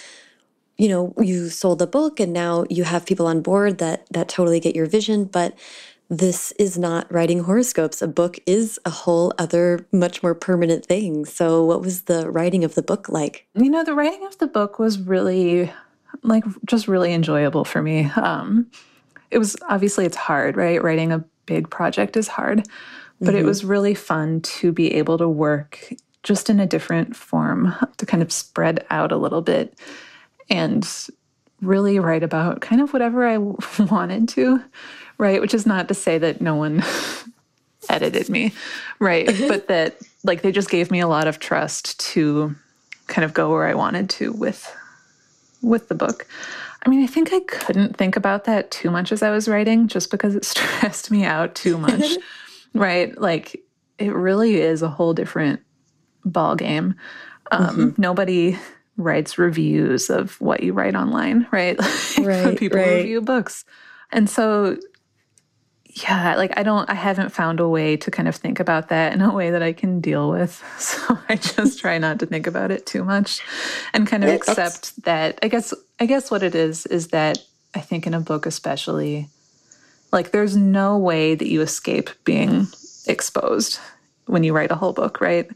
you 0.78 0.90
know 0.90 1.14
you 1.20 1.50
sold 1.50 1.80
the 1.80 1.88
book 1.88 2.20
and 2.20 2.34
now 2.34 2.66
you 2.70 2.84
have 2.84 3.06
people 3.06 3.28
on 3.28 3.42
board 3.42 3.78
that 3.78 4.06
that 4.12 4.28
totally 4.28 4.60
get 4.60 4.76
your 4.76 4.86
vision 4.86 5.24
but 5.26 5.54
this 6.10 6.51
is 6.53 6.78
not 6.78 7.12
writing 7.12 7.43
horoscopes. 7.43 8.01
A 8.01 8.08
book 8.08 8.39
is 8.45 8.80
a 8.86 8.89
whole 8.89 9.34
other, 9.38 9.86
much 9.91 10.22
more 10.22 10.36
permanent 10.36 10.86
thing. 10.86 11.26
So, 11.26 11.64
what 11.64 11.82
was 11.82 12.03
the 12.03 12.30
writing 12.30 12.64
of 12.64 12.76
the 12.76 12.84
book 12.84 13.10
like? 13.10 13.47
You 13.56 13.70
know, 13.70 13.84
the 13.84 13.95
writing 13.95 14.26
of 14.26 14.38
the 14.38 14.47
book 14.47 14.78
was 14.78 14.99
really, 14.99 15.72
like, 16.22 16.43
just 16.66 16.88
really 16.88 17.14
enjoyable 17.14 17.66
for 17.66 17.82
me. 17.82 18.06
Um, 18.16 18.70
it 19.32 19.39
was 19.39 19.56
obviously 19.70 20.06
it's 20.06 20.18
hard, 20.18 20.56
right? 20.56 20.82
Writing 20.82 21.12
a 21.12 21.24
big 21.45 21.70
project 21.70 22.16
is 22.16 22.28
hard, 22.28 22.60
but 22.60 22.68
mm 22.68 23.28
-hmm. 23.28 23.30
it 23.30 23.38
mm-hmm. 23.38 23.47
was 23.47 23.66
really 23.66 23.95
fun 23.95 24.41
to 24.41 24.72
be 24.72 24.99
able 24.99 25.18
to 25.18 25.28
work 25.28 25.93
just 26.24 26.49
in 26.49 26.60
a 26.60 26.68
different 26.68 27.16
form, 27.16 27.74
to 27.97 28.06
kind 28.06 28.24
of 28.24 28.32
spread 28.32 28.86
out 28.89 29.12
a 29.12 29.18
little 29.18 29.41
bit 29.41 29.80
and 30.49 31.10
really 31.66 31.99
write 31.99 32.24
about 32.24 32.61
kind 32.61 32.82
of 32.82 32.93
whatever 32.93 33.26
I 33.28 33.38
wanted 33.80 34.30
to 34.30 34.61
right? 35.18 35.41
Which 35.41 35.53
is 35.53 35.66
not 35.66 35.88
to 35.88 35.93
say 35.93 36.18
that 36.18 36.41
no 36.41 36.55
one 36.55 36.84
edited 37.89 38.30
me, 38.30 38.53
right? 38.99 39.28
but 39.47 39.68
that 39.68 39.97
like 40.24 40.41
they 40.41 40.51
just 40.51 40.70
gave 40.70 40.91
me 40.91 40.99
a 40.99 41.07
lot 41.07 41.28
of 41.28 41.39
trust 41.39 41.99
to 41.99 42.55
kind 43.07 43.24
of 43.24 43.34
go 43.34 43.51
where 43.51 43.68
I 43.68 43.74
wanted 43.74 44.09
to 44.11 44.32
with 44.34 44.74
with 45.61 45.88
the 45.88 45.95
book. 45.95 46.28
I 46.86 46.89
mean, 46.89 47.03
I 47.03 47.07
think 47.07 47.34
I 47.34 47.39
couldn't 47.41 47.97
think 47.97 48.16
about 48.16 48.43
that 48.43 48.70
too 48.70 48.91
much 48.91 49.11
as 49.11 49.24
I 49.24 49.32
was 49.32 49.47
writing 49.47 49.88
just 49.88 50.11
because 50.11 50.36
it 50.36 50.45
stressed 50.53 51.11
me 51.11 51.24
out 51.24 51.55
too 51.55 51.78
much. 51.78 52.18
right? 52.74 53.20
Like 53.20 53.61
it 53.97 54.13
really 54.13 54.55
is 54.55 54.82
a 54.82 54.89
whole 54.89 55.13
different 55.13 55.61
ball 56.26 56.55
game. 56.55 56.95
Um, 57.51 57.76
mm 57.76 57.76
-hmm. 57.76 57.97
Nobody 57.97 58.57
writes 58.98 59.38
reviews 59.38 60.10
of 60.10 60.39
what 60.39 60.64
you 60.64 60.74
write 60.74 60.96
online, 60.96 61.48
right? 61.52 61.78
right 62.20 62.58
people 62.58 62.80
right. 62.80 62.98
review 62.98 63.22
books. 63.22 63.66
And 64.12 64.30
so 64.30 64.78
yeah, 65.96 66.36
like 66.36 66.58
I 66.58 66.64
don't, 66.64 66.89
I 66.89 66.93
haven't 66.93 67.30
found 67.30 67.62
a 67.62 67.68
way 67.68 67.96
to 67.98 68.12
kind 68.12 68.28
of 68.28 68.36
think 68.36 68.60
about 68.60 68.89
that 68.89 69.14
in 69.14 69.22
a 69.22 69.34
way 69.34 69.52
that 69.52 69.64
I 69.64 69.72
can 69.72 70.02
deal 70.02 70.30
with. 70.30 70.62
So 70.80 71.18
I 71.30 71.36
just 71.36 71.80
try 71.82 71.98
not 71.98 72.20
to 72.20 72.26
think 72.26 72.48
about 72.48 72.72
it 72.72 72.86
too 72.86 73.04
much 73.04 73.41
and 73.93 74.08
kind 74.08 74.24
of 74.24 74.30
accept 74.30 75.04
that. 75.04 75.39
I 75.41 75.48
guess, 75.48 75.74
I 76.00 76.06
guess 76.06 76.30
what 76.30 76.43
it 76.43 76.54
is, 76.54 76.86
is 76.86 77.10
that 77.10 77.38
I 77.74 77.80
think 77.80 78.08
in 78.08 78.14
a 78.14 78.20
book, 78.20 78.46
especially, 78.46 79.30
like 80.12 80.32
there's 80.32 80.56
no 80.56 80.98
way 80.98 81.36
that 81.36 81.48
you 81.48 81.62
escape 81.62 82.10
being 82.24 82.68
exposed 83.08 83.80
when 84.26 84.43
you 84.43 84.54
write 84.54 84.72
a 84.72 84.76
whole 84.76 84.93
book, 84.93 85.22
right? 85.22 85.50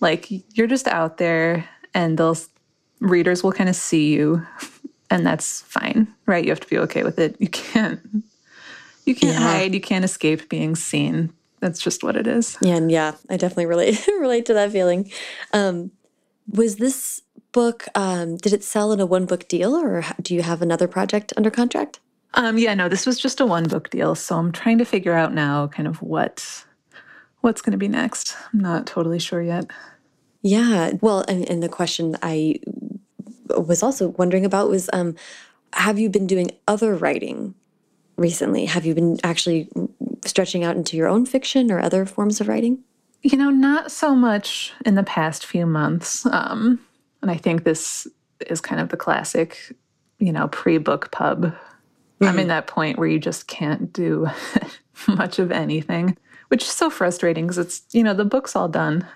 Like 0.00 0.28
you're 0.56 0.66
just 0.66 0.88
out 0.88 1.18
there 1.18 1.68
and 1.92 2.18
those 2.18 2.48
readers 3.04 3.42
will 3.42 3.52
kind 3.52 3.68
of 3.68 3.76
see 3.76 4.12
you 4.12 4.44
and 5.10 5.24
that's 5.24 5.62
fine, 5.62 6.08
right? 6.26 6.44
You 6.44 6.50
have 6.50 6.60
to 6.60 6.68
be 6.68 6.78
okay 6.78 7.04
with 7.04 7.18
it. 7.18 7.36
You 7.38 7.48
can't 7.48 8.00
you 9.04 9.14
can't 9.14 9.34
yeah. 9.34 9.40
hide, 9.40 9.74
you 9.74 9.80
can't 9.80 10.04
escape 10.04 10.48
being 10.48 10.74
seen. 10.74 11.32
That's 11.60 11.80
just 11.80 12.02
what 12.02 12.16
it 12.16 12.26
is. 12.26 12.56
Yeah, 12.60 12.76
and 12.76 12.90
yeah, 12.90 13.14
I 13.30 13.36
definitely 13.36 13.66
relate 13.74 14.06
relate 14.18 14.46
to 14.46 14.54
that 14.54 14.72
feeling. 14.72 15.10
Um, 15.52 15.92
was 16.48 16.76
this 16.76 17.22
book 17.52 17.86
um, 17.94 18.36
did 18.36 18.52
it 18.52 18.64
sell 18.64 18.92
in 18.92 19.00
a 19.00 19.06
one 19.06 19.26
book 19.26 19.46
deal 19.46 19.74
or 19.74 20.04
do 20.20 20.34
you 20.34 20.42
have 20.42 20.60
another 20.60 20.88
project 20.88 21.32
under 21.36 21.50
contract? 21.50 22.00
Um, 22.34 22.58
yeah, 22.58 22.74
no, 22.74 22.88
this 22.88 23.06
was 23.06 23.20
just 23.20 23.40
a 23.40 23.46
one 23.46 23.68
book 23.68 23.90
deal. 23.90 24.16
So 24.16 24.36
I'm 24.36 24.50
trying 24.50 24.78
to 24.78 24.84
figure 24.84 25.12
out 25.12 25.32
now 25.32 25.68
kind 25.68 25.86
of 25.86 26.02
what 26.02 26.64
what's 27.42 27.62
going 27.62 27.72
to 27.72 27.78
be 27.78 27.88
next. 27.88 28.34
I'm 28.52 28.60
not 28.60 28.86
totally 28.86 29.20
sure 29.20 29.42
yet. 29.42 29.70
Yeah, 30.44 30.92
well, 31.00 31.24
and, 31.26 31.48
and 31.48 31.62
the 31.62 31.70
question 31.70 32.18
I 32.22 32.56
was 33.48 33.82
also 33.82 34.08
wondering 34.08 34.44
about 34.44 34.68
was 34.68 34.90
um, 34.92 35.16
have 35.72 35.98
you 35.98 36.10
been 36.10 36.26
doing 36.26 36.50
other 36.68 36.94
writing 36.94 37.54
recently? 38.18 38.66
Have 38.66 38.84
you 38.84 38.94
been 38.94 39.16
actually 39.24 39.70
stretching 40.22 40.62
out 40.62 40.76
into 40.76 40.98
your 40.98 41.08
own 41.08 41.24
fiction 41.24 41.72
or 41.72 41.80
other 41.80 42.04
forms 42.04 42.42
of 42.42 42.48
writing? 42.48 42.84
You 43.22 43.38
know, 43.38 43.48
not 43.48 43.90
so 43.90 44.14
much 44.14 44.74
in 44.84 44.96
the 44.96 45.02
past 45.02 45.46
few 45.46 45.64
months. 45.64 46.26
Um, 46.26 46.78
and 47.22 47.30
I 47.30 47.38
think 47.38 47.64
this 47.64 48.06
is 48.46 48.60
kind 48.60 48.82
of 48.82 48.90
the 48.90 48.98
classic, 48.98 49.74
you 50.18 50.30
know, 50.30 50.48
pre 50.48 50.76
book 50.76 51.10
pub. 51.10 51.44
Mm 51.44 51.52
-hmm. 51.52 52.28
I'm 52.28 52.28
in 52.28 52.36
mm-hmm. 52.36 52.48
that 52.48 52.66
point 52.66 52.98
where 52.98 53.10
you 53.10 53.18
just 53.18 53.46
can't 53.46 53.92
do 53.94 54.28
much 55.20 55.38
of 55.38 55.50
anything, 55.50 56.18
which 56.50 56.62
is 56.64 56.76
so 56.76 56.90
frustrating 56.90 57.46
because 57.46 57.62
it's, 57.64 57.82
you 57.94 58.02
know, 58.02 58.14
the 58.14 58.28
book's 58.28 58.54
all 58.54 58.68
done. 58.68 59.06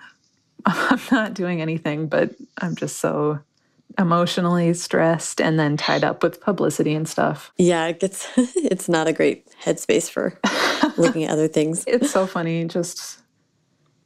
I'm 0.91 1.01
not 1.11 1.35
doing 1.35 1.61
anything, 1.63 2.09
but 2.09 2.35
I'm 2.59 2.77
just 2.77 2.99
so 2.99 3.41
emotionally 3.99 4.75
stressed 4.75 5.41
and 5.41 5.59
then 5.59 5.77
tied 5.77 6.05
up 6.05 6.23
with 6.23 6.41
publicity 6.41 6.95
and 6.95 7.09
stuff. 7.09 7.53
Yeah, 7.57 7.87
it 7.87 8.01
gets 8.01 8.29
it's 8.37 8.89
not 8.89 9.09
a 9.09 9.13
great 9.13 9.49
headspace 9.63 10.11
for 10.11 10.39
looking 10.97 11.25
at 11.25 11.31
other 11.31 11.49
things. 11.49 11.85
It's 11.87 12.11
so 12.11 12.27
funny 12.27 12.65
just 12.67 13.19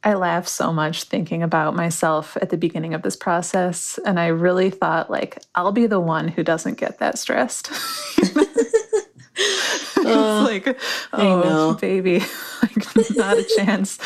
I 0.05 0.15
laugh 0.15 0.47
so 0.47 0.73
much 0.73 1.03
thinking 1.03 1.43
about 1.43 1.75
myself 1.75 2.37
at 2.41 2.49
the 2.49 2.57
beginning 2.57 2.93
of 2.93 3.03
this 3.03 3.15
process. 3.15 3.97
And 4.05 4.19
I 4.19 4.27
really 4.27 4.69
thought, 4.69 5.09
like, 5.09 5.41
I'll 5.55 5.71
be 5.71 5.87
the 5.87 5.99
one 5.99 6.27
who 6.27 6.43
doesn't 6.43 6.77
get 6.77 6.99
that 6.99 7.17
stressed. 7.17 7.69
it's 8.17 9.97
uh, 9.97 10.43
like, 10.43 10.77
oh, 11.13 11.75
baby, 11.75 12.19
like, 12.61 13.15
not 13.15 13.37
a 13.37 13.43
chance. 13.55 13.97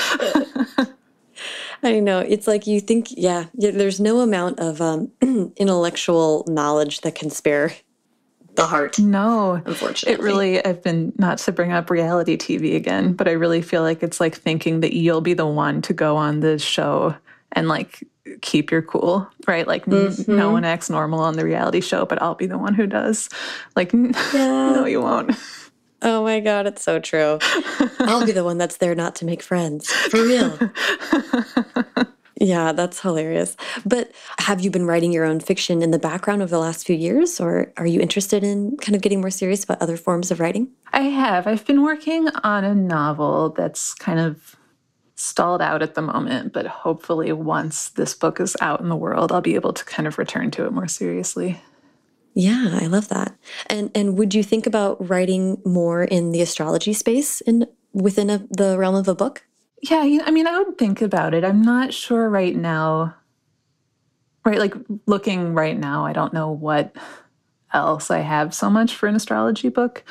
I 1.83 1.99
know. 1.99 2.19
It's 2.19 2.47
like 2.47 2.67
you 2.67 2.79
think, 2.79 3.07
yeah, 3.09 3.45
there's 3.53 3.99
no 3.99 4.19
amount 4.19 4.59
of 4.59 4.81
um, 4.81 5.11
intellectual 5.55 6.45
knowledge 6.47 7.01
that 7.01 7.15
can 7.15 7.29
spare 7.29 7.73
the 8.55 8.65
heart. 8.65 8.99
No, 8.99 9.61
unfortunately. 9.65 10.13
It 10.13 10.19
really, 10.19 10.65
I've 10.65 10.83
been, 10.83 11.13
not 11.17 11.37
to 11.39 11.51
bring 11.51 11.71
up 11.71 11.89
reality 11.89 12.37
TV 12.37 12.75
again, 12.75 13.13
but 13.13 13.27
I 13.27 13.31
really 13.31 13.61
feel 13.61 13.83
like 13.83 14.03
it's 14.03 14.19
like 14.19 14.35
thinking 14.35 14.81
that 14.81 14.93
you'll 14.95 15.21
be 15.21 15.33
the 15.33 15.45
one 15.45 15.81
to 15.83 15.93
go 15.93 16.17
on 16.17 16.39
the 16.39 16.57
show 16.59 17.15
and 17.51 17.67
like 17.67 18.03
keep 18.41 18.71
your 18.71 18.81
cool, 18.81 19.29
right? 19.47 19.67
Like 19.67 19.85
mm-hmm. 19.85 20.35
no 20.35 20.51
one 20.51 20.65
acts 20.65 20.89
normal 20.89 21.19
on 21.19 21.35
the 21.35 21.45
reality 21.45 21.81
show, 21.81 22.05
but 22.05 22.21
I'll 22.21 22.35
be 22.35 22.47
the 22.47 22.57
one 22.57 22.73
who 22.73 22.87
does. 22.87 23.29
Like, 23.75 23.93
yeah. 23.93 24.11
no, 24.33 24.85
you 24.85 25.01
won't. 25.01 25.31
Oh 26.01 26.23
my 26.23 26.39
God, 26.39 26.67
it's 26.67 26.83
so 26.83 26.99
true. 26.99 27.39
I'll 27.99 28.25
be 28.25 28.31
the 28.31 28.43
one 28.43 28.57
that's 28.57 28.77
there 28.77 28.95
not 28.95 29.15
to 29.15 29.25
make 29.25 29.41
friends. 29.41 29.89
For 29.89 30.21
real. 30.21 30.57
Yeah, 32.39 32.71
that's 32.71 32.99
hilarious. 32.99 33.57
But 33.85 34.11
have 34.39 34.61
you 34.61 34.69
been 34.69 34.85
writing 34.85 35.11
your 35.11 35.25
own 35.25 35.39
fiction 35.39 35.81
in 35.81 35.91
the 35.91 35.99
background 35.99 36.41
over 36.41 36.51
the 36.51 36.59
last 36.59 36.85
few 36.85 36.95
years, 36.95 37.39
or 37.39 37.73
are 37.77 37.87
you 37.87 37.99
interested 37.99 38.43
in 38.43 38.77
kind 38.77 38.95
of 38.95 39.01
getting 39.01 39.21
more 39.21 39.31
serious 39.31 39.63
about 39.63 39.81
other 39.81 39.97
forms 39.97 40.29
of 40.29 40.39
writing? 40.39 40.69
I 40.93 41.01
have. 41.01 41.47
I've 41.47 41.65
been 41.65 41.81
working 41.81 42.27
on 42.43 42.63
a 42.63 42.75
novel 42.75 43.49
that's 43.49 43.93
kind 43.95 44.19
of 44.19 44.55
stalled 45.15 45.63
out 45.63 45.81
at 45.81 45.95
the 45.95 46.01
moment, 46.03 46.53
but 46.53 46.67
hopefully, 46.67 47.31
once 47.31 47.89
this 47.89 48.13
book 48.13 48.39
is 48.39 48.55
out 48.61 48.81
in 48.81 48.89
the 48.89 48.95
world, 48.95 49.31
I'll 49.31 49.41
be 49.41 49.55
able 49.55 49.73
to 49.73 49.83
kind 49.85 50.05
of 50.05 50.19
return 50.19 50.51
to 50.51 50.65
it 50.65 50.71
more 50.71 50.87
seriously. 50.87 51.59
Yeah, 52.37 52.77
I 52.79 52.85
love 52.85 53.07
that. 53.07 53.35
And 53.65 53.89
and 53.95 54.15
would 54.15 54.35
you 54.35 54.43
think 54.43 54.67
about 54.67 55.09
writing 55.09 55.59
more 55.65 56.03
in 56.03 56.31
the 56.31 56.41
astrology 56.41 56.93
space 56.93 57.41
in 57.41 57.65
within 57.93 58.29
a, 58.29 58.45
the 58.51 58.77
realm 58.77 58.93
of 58.93 59.07
a 59.07 59.15
book? 59.15 59.43
Yeah, 59.81 60.01
I 60.23 60.29
mean, 60.29 60.45
I 60.45 60.61
would 60.61 60.77
think 60.77 61.01
about 61.01 61.33
it. 61.33 61.43
I'm 61.43 61.63
not 61.63 61.95
sure 61.95 62.29
right 62.29 62.55
now. 62.55 63.15
Right, 64.45 64.59
like 64.59 64.75
looking 65.07 65.55
right 65.55 65.77
now, 65.77 66.05
I 66.05 66.13
don't 66.13 66.31
know 66.31 66.51
what 66.51 66.95
else 67.73 68.11
I 68.11 68.19
have 68.19 68.53
so 68.53 68.69
much 68.69 68.93
for 68.93 69.07
an 69.07 69.15
astrology 69.15 69.69
book, 69.69 70.03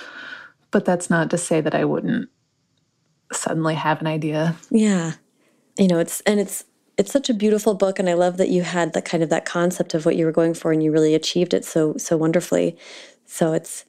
but 0.73 0.85
that's 0.85 1.09
not 1.09 1.31
to 1.31 1.39
say 1.39 1.61
that 1.61 1.77
I 1.77 1.85
wouldn't 1.85 2.29
suddenly 3.33 3.77
have 3.77 4.01
an 4.01 4.09
idea. 4.09 4.57
Yeah. 4.71 5.13
You 5.79 5.87
know, 5.87 6.01
it's 6.01 6.23
and 6.23 6.41
it's 6.41 6.65
it's 6.99 7.13
such 7.13 7.29
a 7.29 7.35
beautiful 7.35 7.75
book 7.75 7.99
and 7.99 8.09
I 8.09 8.15
love 8.15 8.37
that 8.39 8.49
you 8.49 8.63
had 8.63 8.93
that 8.95 9.05
kind 9.05 9.23
of 9.23 9.29
that 9.29 9.45
concept 9.45 9.95
of 9.95 10.07
what 10.07 10.17
you 10.17 10.25
were 10.25 10.33
going 10.33 10.55
for 10.55 10.73
and 10.73 10.83
you 10.83 10.91
really 10.91 11.15
achieved 11.15 11.53
it 11.53 11.65
so 11.65 11.97
so 11.97 12.17
wonderfully. 12.17 12.77
So 13.27 13.53
it's 13.53 13.85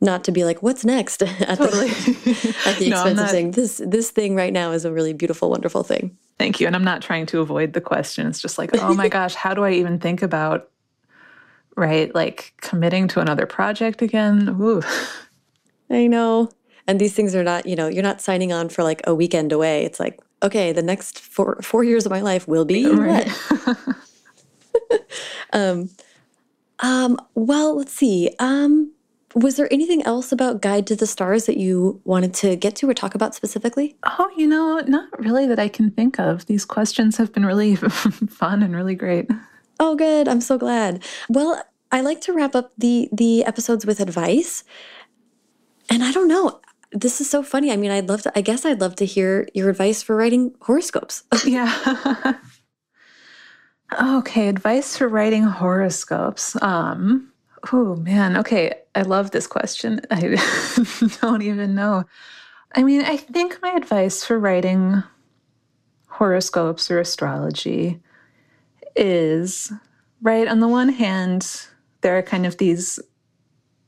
not 0.00 0.24
to 0.24 0.32
be 0.32 0.44
like, 0.44 0.62
what's 0.62 0.84
next 0.84 1.22
at 1.22 1.58
totally. 1.58 1.88
the, 1.88 2.56
at 2.66 2.76
the 2.78 2.86
expense 2.90 3.16
no, 3.16 3.24
of 3.24 3.30
saying 3.30 3.50
this 3.52 3.80
this 3.84 4.10
thing 4.10 4.34
right 4.34 4.52
now 4.52 4.72
is 4.72 4.84
a 4.84 4.92
really 4.92 5.12
beautiful, 5.12 5.50
wonderful 5.50 5.82
thing. 5.82 6.16
Thank 6.38 6.60
you. 6.60 6.66
And 6.66 6.74
I'm 6.74 6.84
not 6.84 7.02
trying 7.02 7.26
to 7.26 7.40
avoid 7.40 7.72
the 7.72 7.80
question. 7.80 8.26
It's 8.26 8.40
just 8.40 8.58
like, 8.58 8.70
oh 8.74 8.94
my 8.94 9.08
gosh, 9.16 9.34
how 9.34 9.54
do 9.54 9.64
I 9.64 9.72
even 9.72 9.98
think 9.98 10.22
about 10.22 10.70
right, 11.76 12.14
like 12.14 12.54
committing 12.60 13.08
to 13.08 13.20
another 13.20 13.46
project 13.46 14.02
again? 14.02 14.48
Ooh. 14.60 14.82
I 15.90 16.06
know. 16.06 16.50
And 16.86 17.00
these 17.00 17.14
things 17.14 17.34
are 17.34 17.44
not, 17.44 17.66
you 17.66 17.76
know, 17.76 17.86
you're 17.86 18.02
not 18.02 18.20
signing 18.20 18.52
on 18.52 18.68
for 18.68 18.82
like 18.82 19.02
a 19.06 19.14
weekend 19.14 19.52
away. 19.52 19.84
It's 19.84 20.00
like, 20.00 20.20
okay, 20.42 20.72
the 20.72 20.82
next 20.82 21.18
four 21.18 21.60
four 21.62 21.84
years 21.84 22.06
of 22.06 22.10
my 22.10 22.20
life 22.20 22.48
will 22.48 22.64
be 22.64 22.86
right. 22.90 23.28
um, 25.52 25.90
um, 26.80 27.18
well, 27.34 27.76
let's 27.76 27.92
see. 27.92 28.34
Um, 28.38 28.92
was 29.34 29.56
there 29.56 29.72
anything 29.72 30.02
else 30.02 30.30
about 30.30 30.60
Guide 30.60 30.86
to 30.88 30.96
the 30.96 31.06
Stars 31.06 31.46
that 31.46 31.56
you 31.56 32.00
wanted 32.04 32.34
to 32.34 32.56
get 32.56 32.76
to 32.76 32.88
or 32.88 32.94
talk 32.94 33.14
about 33.14 33.34
specifically? 33.34 33.96
Oh, 34.04 34.30
you 34.36 34.46
know, 34.46 34.80
not 34.86 35.08
really 35.18 35.46
that 35.46 35.58
I 35.58 35.68
can 35.68 35.90
think 35.90 36.18
of. 36.18 36.46
These 36.46 36.64
questions 36.64 37.16
have 37.16 37.32
been 37.32 37.46
really 37.46 37.76
fun 37.76 38.62
and 38.62 38.74
really 38.74 38.94
great. 38.94 39.30
Oh, 39.80 39.96
good. 39.96 40.28
I'm 40.28 40.40
so 40.40 40.58
glad. 40.58 41.02
Well, 41.28 41.62
I 41.90 42.00
like 42.00 42.20
to 42.22 42.32
wrap 42.32 42.54
up 42.54 42.72
the 42.76 43.08
the 43.12 43.44
episodes 43.44 43.86
with 43.86 44.00
advice. 44.00 44.64
And 45.90 46.02
I 46.02 46.12
don't 46.12 46.28
know, 46.28 46.60
this 46.92 47.20
is 47.20 47.28
so 47.28 47.42
funny. 47.42 47.72
I 47.72 47.76
mean, 47.76 47.90
I'd 47.90 48.08
love 48.08 48.22
to 48.22 48.32
I 48.36 48.42
guess 48.42 48.64
I'd 48.64 48.80
love 48.80 48.96
to 48.96 49.06
hear 49.06 49.48
your 49.54 49.70
advice 49.70 50.02
for 50.02 50.16
writing 50.16 50.54
horoscopes. 50.60 51.24
yeah. 51.46 52.34
okay, 54.00 54.48
advice 54.48 54.96
for 54.96 55.08
writing 55.08 55.44
horoscopes. 55.44 56.60
Um 56.62 57.32
Oh 57.72 57.96
man, 57.96 58.36
okay. 58.38 58.74
I 58.94 59.02
love 59.02 59.30
this 59.30 59.46
question. 59.46 60.00
I 60.10 60.36
don't 61.20 61.42
even 61.42 61.74
know. 61.74 62.04
I 62.74 62.82
mean, 62.82 63.02
I 63.02 63.16
think 63.16 63.58
my 63.62 63.70
advice 63.70 64.24
for 64.24 64.38
writing 64.38 65.02
horoscopes 66.08 66.90
or 66.90 66.98
astrology 66.98 68.00
is 68.96 69.72
right. 70.22 70.48
On 70.48 70.60
the 70.60 70.68
one 70.68 70.88
hand, 70.88 71.66
there 72.00 72.16
are 72.18 72.22
kind 72.22 72.46
of 72.46 72.58
these 72.58 72.98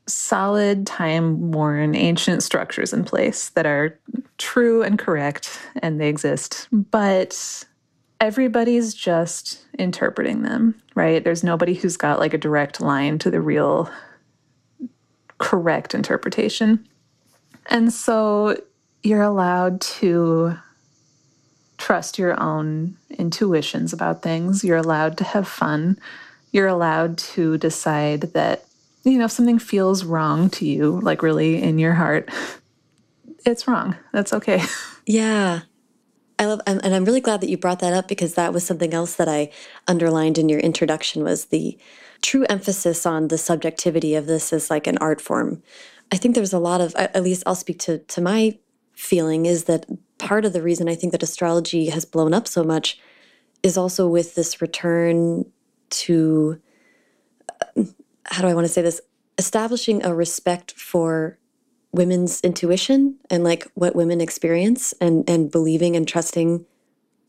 solid, 0.07 0.87
time 0.87 1.51
worn, 1.53 1.95
ancient 1.95 2.43
structures 2.43 2.93
in 2.93 3.05
place 3.05 3.51
that 3.51 3.67
are 3.67 3.99
true 4.39 4.83
and 4.83 4.99
correct 4.99 5.61
and 5.83 6.01
they 6.01 6.09
exist. 6.09 6.69
But 6.73 7.65
everybody's 8.21 8.95
just 8.95 9.65
interpreting 9.79 10.43
them, 10.43 10.81
right? 10.95 11.23
There's 11.23 11.45
nobody 11.45 11.75
who's 11.75 11.97
got 11.97 12.19
like 12.19 12.35
a 12.35 12.39
direct 12.39 12.81
line 12.81 13.19
to 13.19 13.31
the 13.31 13.41
real 13.41 13.91
correct 15.39 15.95
interpretation. 15.95 16.87
And 17.67 17.93
so 17.93 18.57
you're 19.03 19.23
allowed 19.23 19.81
to 19.81 20.57
trust 21.77 22.19
your 22.19 22.41
own 22.41 22.97
intuitions 23.11 23.93
about 23.93 24.23
things. 24.23 24.65
You're 24.65 24.79
allowed 24.79 25.19
to 25.19 25.25
have 25.25 25.47
fun. 25.47 25.99
You're 26.53 26.69
allowed 26.69 27.19
to 27.19 27.59
decide 27.59 28.23
that, 28.33 28.64
you 29.05 29.19
know, 29.19 29.27
if 29.27 29.31
something 29.31 29.59
feels 29.59 30.05
wrong 30.05 30.51
to 30.51 30.67
you, 30.67 31.01
like 31.01 31.23
really 31.23 31.63
in 31.63 31.79
your 31.79 31.95
heart, 31.95 32.31
it's 33.45 33.69
wrong. 33.69 33.97
That's 34.13 34.33
okay. 34.33 34.63
Yeah. 35.07 35.61
I 36.39 36.47
love, 36.47 36.63
and 36.67 36.83
I'm 36.83 37.05
really 37.05 37.21
glad 37.21 37.43
that 37.43 37.51
you 37.51 37.59
brought 37.59 37.81
that 37.81 37.93
up 37.93 38.09
because 38.09 38.35
that 38.35 38.55
was 38.55 38.65
something 38.67 38.95
else 38.95 39.17
that 39.17 39.29
I 39.29 39.51
underlined 39.87 40.39
in 40.39 40.49
your 40.49 40.61
introduction 40.61 41.23
was 41.23 41.45
the 41.45 41.79
true 42.23 42.47
emphasis 42.49 43.05
on 43.05 43.29
the 43.29 43.37
subjectivity 43.37 44.15
of 44.15 44.27
this 44.27 44.51
as 44.51 44.71
like 44.71 44.87
an 44.87 44.97
art 44.99 45.21
form. 45.21 45.63
I 46.11 46.17
think 46.17 46.35
there's 46.35 46.55
a 46.55 46.59
lot 46.59 46.81
of, 46.81 46.95
at 46.97 47.23
least 47.23 47.43
I'll 47.47 47.55
speak 47.55 47.79
to 47.81 47.99
to 47.99 48.21
my 48.23 48.59
feeling 48.95 49.47
is 49.47 49.65
that 49.65 49.87
part 50.19 50.45
of 50.45 50.53
the 50.53 50.63
reason 50.63 50.89
I 50.89 50.95
think 50.95 51.13
that 51.13 51.23
astrology 51.23 51.91
has 51.91 52.05
blown 52.05 52.33
up 52.33 52.49
so 52.49 52.65
much 52.65 52.99
is 53.63 53.77
also 53.77 54.09
with 54.09 54.35
this 54.35 54.63
return 54.63 55.45
to, 55.91 56.61
how 58.27 58.43
do 58.43 58.49
I 58.49 58.55
want 58.55 58.67
to 58.67 58.73
say 58.73 58.83
this, 58.83 59.01
establishing 59.39 60.05
a 60.05 60.15
respect 60.15 60.73
for 60.73 61.39
women's 61.93 62.41
intuition 62.41 63.17
and 63.31 63.45
like 63.45 63.71
what 63.75 63.95
women 63.95 64.21
experience 64.21 64.93
and 65.01 65.29
and 65.31 65.51
believing 65.51 65.95
and 65.95 66.09
trusting 66.09 66.67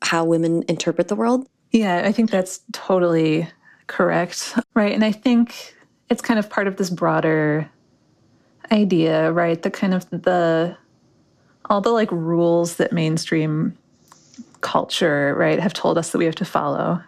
how 0.01 0.25
women 0.25 0.63
interpret 0.67 1.07
the 1.07 1.15
world. 1.15 1.47
Yeah, 1.71 2.01
I 2.05 2.11
think 2.11 2.31
that's 2.31 2.61
totally 2.71 3.47
correct. 3.87 4.57
Right. 4.73 4.93
And 4.93 5.03
I 5.03 5.11
think 5.11 5.75
it's 6.09 6.21
kind 6.21 6.39
of 6.39 6.49
part 6.49 6.67
of 6.67 6.77
this 6.77 6.89
broader 6.89 7.69
idea, 8.71 9.31
right? 9.31 9.61
The 9.61 9.71
kind 9.71 9.93
of 9.93 10.09
the 10.09 10.77
all 11.69 11.81
the 11.81 11.91
like 11.91 12.11
rules 12.11 12.75
that 12.75 12.91
mainstream 12.91 13.77
culture, 14.61 15.35
right, 15.37 15.59
have 15.59 15.73
told 15.73 15.97
us 15.97 16.11
that 16.11 16.17
we 16.17 16.25
have 16.25 16.35
to 16.35 16.45
follow. 16.45 17.01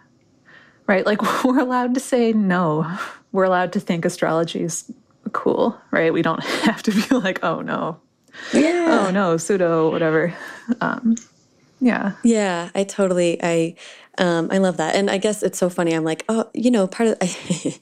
Right? 0.88 1.06
Like 1.06 1.22
we're 1.44 1.60
allowed 1.60 1.94
to 1.94 2.00
say 2.00 2.32
no. 2.32 2.98
We're 3.30 3.44
allowed 3.44 3.72
to 3.74 3.80
think 3.80 4.04
astrology 4.04 4.62
is 4.62 4.90
cool, 5.32 5.78
right? 5.90 6.12
We 6.12 6.22
don't 6.22 6.42
have 6.64 6.82
to 6.84 6.90
be 6.90 7.14
like, 7.14 7.44
oh 7.44 7.60
no, 7.60 8.00
yeah, 8.52 9.06
oh 9.06 9.10
no, 9.10 9.36
pseudo, 9.36 9.90
whatever. 9.90 10.34
Um, 10.80 11.16
yeah, 11.80 12.12
yeah, 12.24 12.70
I 12.74 12.84
totally, 12.84 13.38
I, 13.42 13.76
um, 14.18 14.48
I 14.50 14.58
love 14.58 14.78
that, 14.78 14.96
and 14.96 15.10
I 15.10 15.18
guess 15.18 15.42
it's 15.42 15.58
so 15.58 15.68
funny. 15.68 15.92
I'm 15.92 16.04
like, 16.04 16.24
oh, 16.28 16.50
you 16.54 16.70
know, 16.70 16.86
part 16.86 17.10
of, 17.10 17.18
I, 17.22 17.78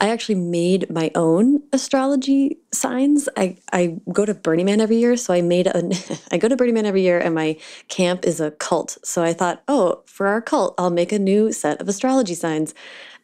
I 0.00 0.10
actually 0.10 0.36
made 0.36 0.88
my 0.90 1.10
own 1.14 1.62
astrology 1.72 2.58
signs. 2.72 3.28
I 3.36 3.56
I 3.72 3.96
go 4.12 4.24
to 4.24 4.34
Burning 4.34 4.66
Man 4.66 4.80
every 4.80 4.96
year, 4.96 5.16
so 5.16 5.34
I 5.34 5.42
made 5.42 5.66
a. 5.66 5.90
I 6.30 6.38
go 6.38 6.48
to 6.48 6.56
Burning 6.56 6.74
Man 6.74 6.86
every 6.86 7.02
year, 7.02 7.18
and 7.18 7.34
my 7.34 7.56
camp 7.88 8.24
is 8.24 8.40
a 8.40 8.52
cult. 8.52 8.98
So 9.02 9.22
I 9.22 9.32
thought, 9.32 9.62
oh, 9.66 10.02
for 10.06 10.28
our 10.28 10.40
cult, 10.40 10.74
I'll 10.78 10.90
make 10.90 11.10
a 11.12 11.18
new 11.18 11.52
set 11.52 11.80
of 11.80 11.88
astrology 11.88 12.34
signs, 12.34 12.74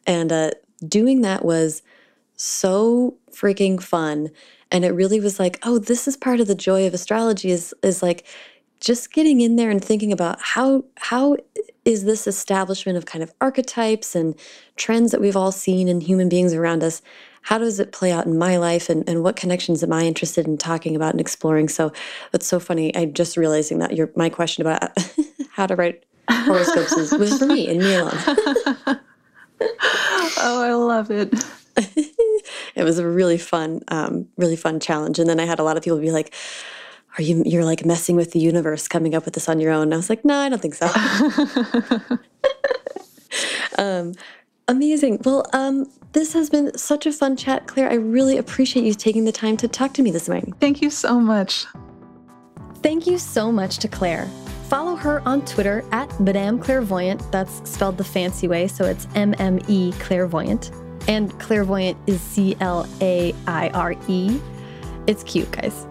and 0.05 0.31
uh, 0.31 0.51
doing 0.85 1.21
that 1.21 1.45
was 1.45 1.81
so 2.35 3.15
freaking 3.31 3.81
fun. 3.81 4.29
And 4.71 4.83
it 4.83 4.91
really 4.91 5.21
was 5.21 5.39
like, 5.39 5.59
oh, 5.63 5.77
this 5.77 6.07
is 6.07 6.17
part 6.17 6.41
of 6.41 6.47
the 6.47 6.55
joy 6.55 6.85
of 6.87 6.93
astrology 6.93 7.51
is 7.51 7.73
is 7.83 8.03
like 8.03 8.25
just 8.79 9.11
getting 9.11 9.41
in 9.41 9.55
there 9.55 9.69
and 9.69 9.83
thinking 9.83 10.11
about 10.11 10.39
how 10.41 10.83
how 10.97 11.37
is 11.85 12.03
this 12.03 12.27
establishment 12.27 12.97
of 12.97 13.05
kind 13.05 13.23
of 13.23 13.33
archetypes 13.39 14.15
and 14.15 14.35
trends 14.75 15.11
that 15.11 15.21
we've 15.21 15.35
all 15.35 15.51
seen 15.51 15.87
in 15.87 16.01
human 16.01 16.29
beings 16.29 16.53
around 16.53 16.83
us 16.83 17.01
how 17.45 17.59
does 17.59 17.79
it 17.79 17.91
play 17.91 18.11
out 18.11 18.25
in 18.25 18.39
my 18.39 18.57
life 18.57 18.89
and, 18.89 19.07
and 19.07 19.23
what 19.23 19.35
connections 19.35 19.83
am 19.83 19.93
i 19.93 20.03
interested 20.03 20.47
in 20.47 20.57
talking 20.57 20.95
about 20.95 21.11
and 21.11 21.21
exploring? 21.21 21.69
So 21.69 21.93
it's 22.33 22.47
so 22.47 22.59
funny. 22.59 22.95
I'm 22.95 23.13
just 23.13 23.37
realizing 23.37 23.77
that 23.79 23.95
your 23.95 24.11
my 24.15 24.29
question 24.29 24.65
about 24.65 24.91
how 25.51 25.67
to 25.67 25.75
write 25.75 26.03
horoscopes 26.29 26.93
is, 26.93 27.11
was 27.13 27.37
for 27.39 27.45
me 27.45 27.69
and 27.69 27.79
me 27.79 27.95
alone. 27.95 28.17
Oh 30.37 30.63
i 30.63 30.73
love 30.73 31.11
it. 31.11 31.33
It 32.75 32.83
was 32.83 32.99
a 32.99 33.07
really 33.07 33.37
fun 33.37 33.81
um, 33.87 34.27
really 34.37 34.55
fun 34.55 34.79
challenge. 34.79 35.19
And 35.19 35.29
then 35.29 35.39
i 35.39 35.45
had 35.45 35.59
a 35.59 35.63
lot 35.63 35.77
of 35.77 35.83
people 35.83 35.99
be 35.99 36.11
like 36.11 36.33
are 37.17 37.21
you 37.21 37.43
you're 37.45 37.65
like 37.65 37.85
messing 37.85 38.15
with 38.15 38.31
the 38.31 38.39
universe 38.39 38.87
coming 38.87 39.15
up 39.15 39.25
with 39.25 39.33
this 39.33 39.47
on 39.49 39.59
your 39.59 39.71
own 39.71 39.83
and 39.83 39.93
i 39.93 39.97
was 39.97 40.09
like 40.09 40.23
no 40.25 40.37
i 40.37 40.49
don't 40.49 40.61
think 40.61 40.75
so 40.75 40.87
um, 43.77 44.13
amazing 44.67 45.19
well 45.23 45.45
um, 45.53 45.89
this 46.13 46.33
has 46.33 46.49
been 46.49 46.75
such 46.77 47.05
a 47.05 47.11
fun 47.11 47.35
chat 47.35 47.67
claire 47.67 47.89
i 47.89 47.95
really 47.95 48.37
appreciate 48.37 48.85
you 48.85 48.93
taking 48.93 49.25
the 49.25 49.31
time 49.31 49.57
to 49.57 49.67
talk 49.67 49.93
to 49.93 50.01
me 50.01 50.11
this 50.11 50.27
morning 50.27 50.53
thank 50.59 50.81
you 50.81 50.89
so 50.89 51.19
much 51.19 51.65
thank 52.81 53.07
you 53.07 53.17
so 53.17 53.51
much 53.51 53.77
to 53.77 53.87
claire 53.87 54.29
Follow 54.69 54.95
her 54.95 55.21
on 55.27 55.45
Twitter 55.45 55.83
at 55.91 56.19
Madame 56.19 56.59
Clairevoyant. 56.59 57.29
That's 57.31 57.69
spelled 57.69 57.97
the 57.97 58.03
fancy 58.03 58.47
way, 58.47 58.67
so 58.67 58.83
it's 58.85 59.07
M 59.13 59.35
M 59.37 59.59
E 59.67 59.91
Clairevoyant. 59.93 60.75
And 61.07 61.31
clairevoyant 61.33 61.95
is 62.07 62.19
C 62.19 62.57
L 62.59 62.87
A 62.99 63.33
I 63.45 63.69
R 63.69 63.93
E. 64.07 64.39
It's 65.05 65.23
cute, 65.23 65.51
guys. 65.51 65.85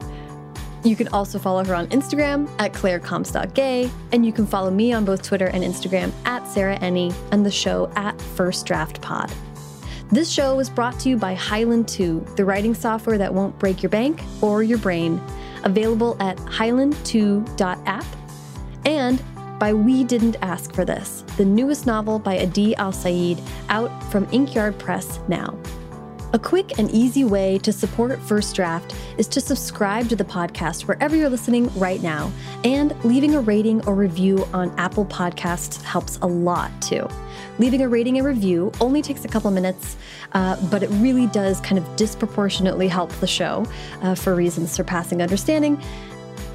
You 0.84 0.96
can 0.96 1.08
also 1.08 1.38
follow 1.38 1.64
her 1.64 1.74
on 1.74 1.86
Instagram 1.88 2.48
at 2.58 2.74
clairecomstockgay, 2.74 3.90
and 4.12 4.24
you 4.24 4.32
can 4.32 4.46
follow 4.46 4.70
me 4.70 4.92
on 4.92 5.06
both 5.06 5.22
Twitter 5.22 5.46
and 5.46 5.64
Instagram 5.64 6.12
at 6.26 6.46
Sarah 6.46 6.78
Enni 6.78 7.14
and 7.32 7.44
the 7.44 7.50
show 7.50 7.90
at 7.96 8.20
First 8.20 8.66
Draft 8.66 9.00
Pod. 9.00 9.32
This 10.10 10.30
show 10.30 10.54
was 10.54 10.68
brought 10.68 11.00
to 11.00 11.08
you 11.08 11.16
by 11.16 11.32
Highland 11.34 11.88
2, 11.88 12.34
the 12.36 12.44
writing 12.44 12.74
software 12.74 13.16
that 13.16 13.32
won't 13.32 13.58
break 13.58 13.82
your 13.82 13.88
bank 13.88 14.22
or 14.42 14.62
your 14.62 14.76
brain, 14.78 15.18
available 15.64 16.18
at 16.20 16.36
highland2.app, 16.36 18.04
and 18.84 19.22
by 19.58 19.72
We 19.72 20.04
Didn't 20.04 20.36
Ask 20.42 20.74
for 20.74 20.84
This, 20.84 21.24
the 21.38 21.46
newest 21.46 21.86
novel 21.86 22.18
by 22.18 22.38
Adi 22.40 22.74
Alsaid, 22.74 23.40
out 23.70 23.90
from 24.12 24.28
Inkyard 24.32 24.78
Press 24.78 25.18
now. 25.28 25.58
A 26.34 26.38
quick 26.38 26.80
and 26.80 26.90
easy 26.90 27.22
way 27.22 27.58
to 27.58 27.72
support 27.72 28.20
First 28.22 28.56
Draft 28.56 28.92
is 29.18 29.28
to 29.28 29.40
subscribe 29.40 30.08
to 30.08 30.16
the 30.16 30.24
podcast 30.24 30.88
wherever 30.88 31.14
you're 31.14 31.30
listening 31.30 31.72
right 31.78 32.02
now, 32.02 32.32
and 32.64 32.92
leaving 33.04 33.36
a 33.36 33.40
rating 33.40 33.86
or 33.86 33.94
review 33.94 34.44
on 34.52 34.74
Apple 34.76 35.06
Podcasts 35.06 35.80
helps 35.82 36.18
a 36.22 36.26
lot 36.26 36.72
too. 36.82 37.06
Leaving 37.60 37.82
a 37.82 37.88
rating 37.88 38.18
and 38.18 38.26
review 38.26 38.72
only 38.80 39.00
takes 39.00 39.24
a 39.24 39.28
couple 39.28 39.48
minutes, 39.52 39.96
uh, 40.32 40.56
but 40.72 40.82
it 40.82 40.88
really 40.94 41.28
does 41.28 41.60
kind 41.60 41.78
of 41.78 41.94
disproportionately 41.94 42.88
help 42.88 43.12
the 43.20 43.28
show 43.28 43.64
uh, 44.02 44.16
for 44.16 44.34
reasons 44.34 44.72
surpassing 44.72 45.22
understanding. 45.22 45.80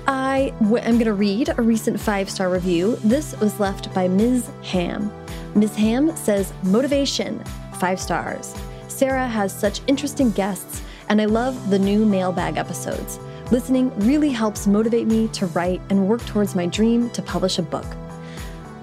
I 0.08 0.54
w- 0.60 0.84
am 0.84 0.96
going 0.96 1.06
to 1.06 1.14
read 1.14 1.58
a 1.58 1.62
recent 1.62 1.98
five 1.98 2.30
star 2.30 2.50
review. 2.50 2.98
This 2.98 3.34
was 3.40 3.62
left 3.62 3.94
by 3.94 4.10
Ms. 4.10 4.52
Ham. 4.62 5.10
Ms. 5.56 5.74
Ham 5.78 6.14
says, 6.18 6.52
Motivation, 6.64 7.42
five 7.76 7.98
stars. 7.98 8.54
Sarah 9.00 9.30
has 9.30 9.58
such 9.58 9.80
interesting 9.88 10.30
guests, 10.32 10.82
and 11.08 11.22
I 11.22 11.26
love 11.26 11.70
the 11.70 11.80
new 11.80 12.04
mailbag 12.06 12.58
episodes. 12.58 13.18
Listening 13.50 13.98
really 14.02 14.30
helps 14.30 14.68
motivate 14.68 15.08
me 15.08 15.30
to 15.30 15.46
write 15.46 15.80
and 15.90 16.06
work 16.06 16.20
towards 16.26 16.54
my 16.54 16.66
dream 16.66 17.10
to 17.12 17.22
publish 17.22 17.60
a 17.60 17.62
book. 17.62 17.86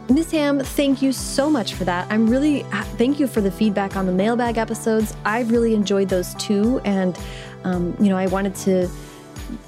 Miss 0.08 0.30
Ham, 0.30 0.58
thank 0.60 1.02
you 1.02 1.12
so 1.12 1.50
much 1.50 1.74
for 1.74 1.84
that. 1.84 2.10
I'm 2.10 2.30
really 2.30 2.62
thank 2.96 3.20
you 3.20 3.26
for 3.26 3.42
the 3.42 3.50
feedback 3.50 3.94
on 3.94 4.06
the 4.06 4.12
mailbag 4.12 4.56
episodes. 4.56 5.14
I've 5.26 5.50
really 5.50 5.74
enjoyed 5.74 6.08
those 6.08 6.32
too, 6.36 6.80
and 6.86 7.18
um, 7.64 7.94
you 8.00 8.08
know, 8.08 8.16
I 8.16 8.26
wanted 8.26 8.54
to 8.54 8.88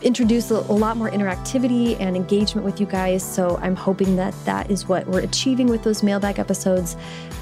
introduce 0.01 0.51
a, 0.51 0.55
a, 0.55 0.73
lot 0.73 0.97
more 0.97 1.11
interactivity 1.11 2.01
and 2.01 2.17
engagement 2.17 2.65
with 2.65 2.81
you 2.81 2.87
guys. 2.87 3.23
So 3.23 3.59
I'm 3.61 3.77
hoping 3.77 4.17
that 4.17 4.35
that 4.47 4.71
is 4.71 4.89
what 4.89 5.07
we're 5.07 5.21
achieving 5.21 5.67
with 5.67 5.83
those 5.83 6.03
mailbag 6.03 6.39
episodes. 6.39 6.97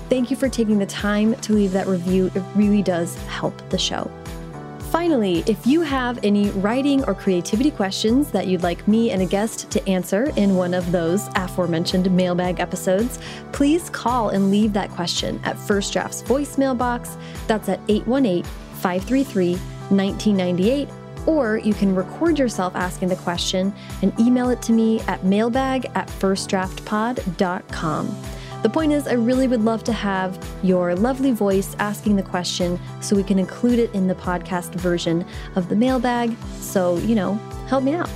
Thank 0.08 0.30
you 0.30 0.36
for 0.36 0.48
taking 0.48 0.78
the 0.78 0.86
time 0.86 1.34
to 1.34 1.52
leave 1.52 1.72
that 1.72 1.86
review. 1.86 2.30
It 2.34 2.42
really 2.54 2.82
does 2.82 3.16
help 3.24 3.56
the 3.70 3.78
show. 3.78 4.10
Finally, 4.90 5.42
if 5.46 5.66
you 5.66 5.82
have 5.82 6.18
any 6.24 6.48
writing 6.50 7.02
or 7.04 7.14
creativity 7.14 7.72
questions 7.72 8.30
that 8.30 8.46
you'd 8.46 8.62
like 8.62 8.86
me 8.86 9.10
and 9.10 9.20
a 9.20 9.26
guest 9.26 9.68
to 9.70 9.86
answer 9.88 10.32
in 10.36 10.54
one 10.54 10.72
of 10.72 10.90
those 10.92 11.28
aforementioned 11.34 12.08
mailbag 12.16 12.60
episodes, 12.60 13.18
please 13.52 13.90
call 13.90 14.30
and 14.30 14.50
leave 14.50 14.72
that 14.72 14.88
question 14.90 15.40
at 15.44 15.58
First 15.58 15.92
Draft's 15.92 16.22
voicemail 16.22 16.78
box. 16.78 17.16
That's 17.48 17.68
at 17.68 17.80
818 17.88 18.44
533 18.80 19.56
1998 19.56 20.88
or 21.26 21.58
you 21.58 21.74
can 21.74 21.94
record 21.94 22.38
yourself 22.38 22.74
asking 22.74 23.08
the 23.08 23.16
question 23.16 23.74
and 24.02 24.18
email 24.18 24.48
it 24.48 24.62
to 24.62 24.72
me 24.72 25.00
at 25.02 25.22
mailbag 25.24 25.84
at 25.94 26.08
firstdraftpod.com. 26.08 28.16
The 28.62 28.70
point 28.70 28.92
is, 28.92 29.06
I 29.06 29.12
really 29.12 29.48
would 29.48 29.62
love 29.62 29.84
to 29.84 29.92
have 29.92 30.44
your 30.62 30.94
lovely 30.94 31.32
voice 31.32 31.76
asking 31.78 32.16
the 32.16 32.22
question 32.22 32.80
so 33.00 33.14
we 33.14 33.22
can 33.22 33.38
include 33.38 33.78
it 33.78 33.94
in 33.94 34.08
the 34.08 34.14
podcast 34.14 34.74
version 34.74 35.24
of 35.54 35.68
the 35.68 35.76
mailbag. 35.76 36.36
So, 36.60 36.96
you 36.98 37.14
know, 37.14 37.34
help 37.68 37.84
me 37.84 37.94
out. 37.94 38.10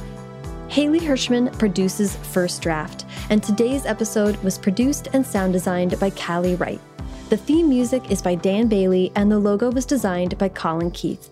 Haley 0.68 1.00
Hirschman 1.00 1.56
produces 1.58 2.16
First 2.16 2.62
Draft, 2.62 3.04
and 3.28 3.42
today's 3.42 3.86
episode 3.86 4.36
was 4.38 4.56
produced 4.56 5.08
and 5.12 5.26
sound 5.26 5.52
designed 5.52 5.98
by 5.98 6.10
Callie 6.10 6.54
Wright. 6.54 6.80
The 7.28 7.36
theme 7.36 7.68
music 7.68 8.10
is 8.10 8.22
by 8.22 8.36
Dan 8.36 8.68
Bailey, 8.68 9.12
and 9.16 9.30
the 9.30 9.38
logo 9.38 9.70
was 9.70 9.84
designed 9.84 10.38
by 10.38 10.48
Colin 10.48 10.90
Keith. 10.90 11.30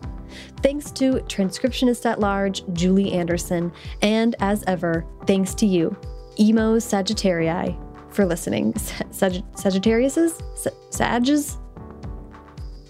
Thanks 0.63 0.91
to 0.93 1.15
transcriptionist 1.27 2.05
at 2.05 2.21
large, 2.21 2.63
Julie 2.73 3.13
Anderson, 3.13 3.73
and 4.03 4.37
as 4.41 4.65
ever, 4.67 5.07
thanks 5.27 5.55
to 5.55 5.67
you, 5.67 5.97
Emo 6.39 6.77
Sagittarii, 6.77 7.77
for 8.19 8.27
listening. 8.27 8.75
Sag- 9.13 9.45
Sagittariuses? 9.55 10.43
Sages? 10.91 11.57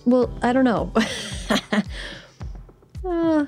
Well, 0.07 0.31
I 0.41 0.55
don't 0.55 0.64
know. 0.64 0.91
uh, 3.05 3.45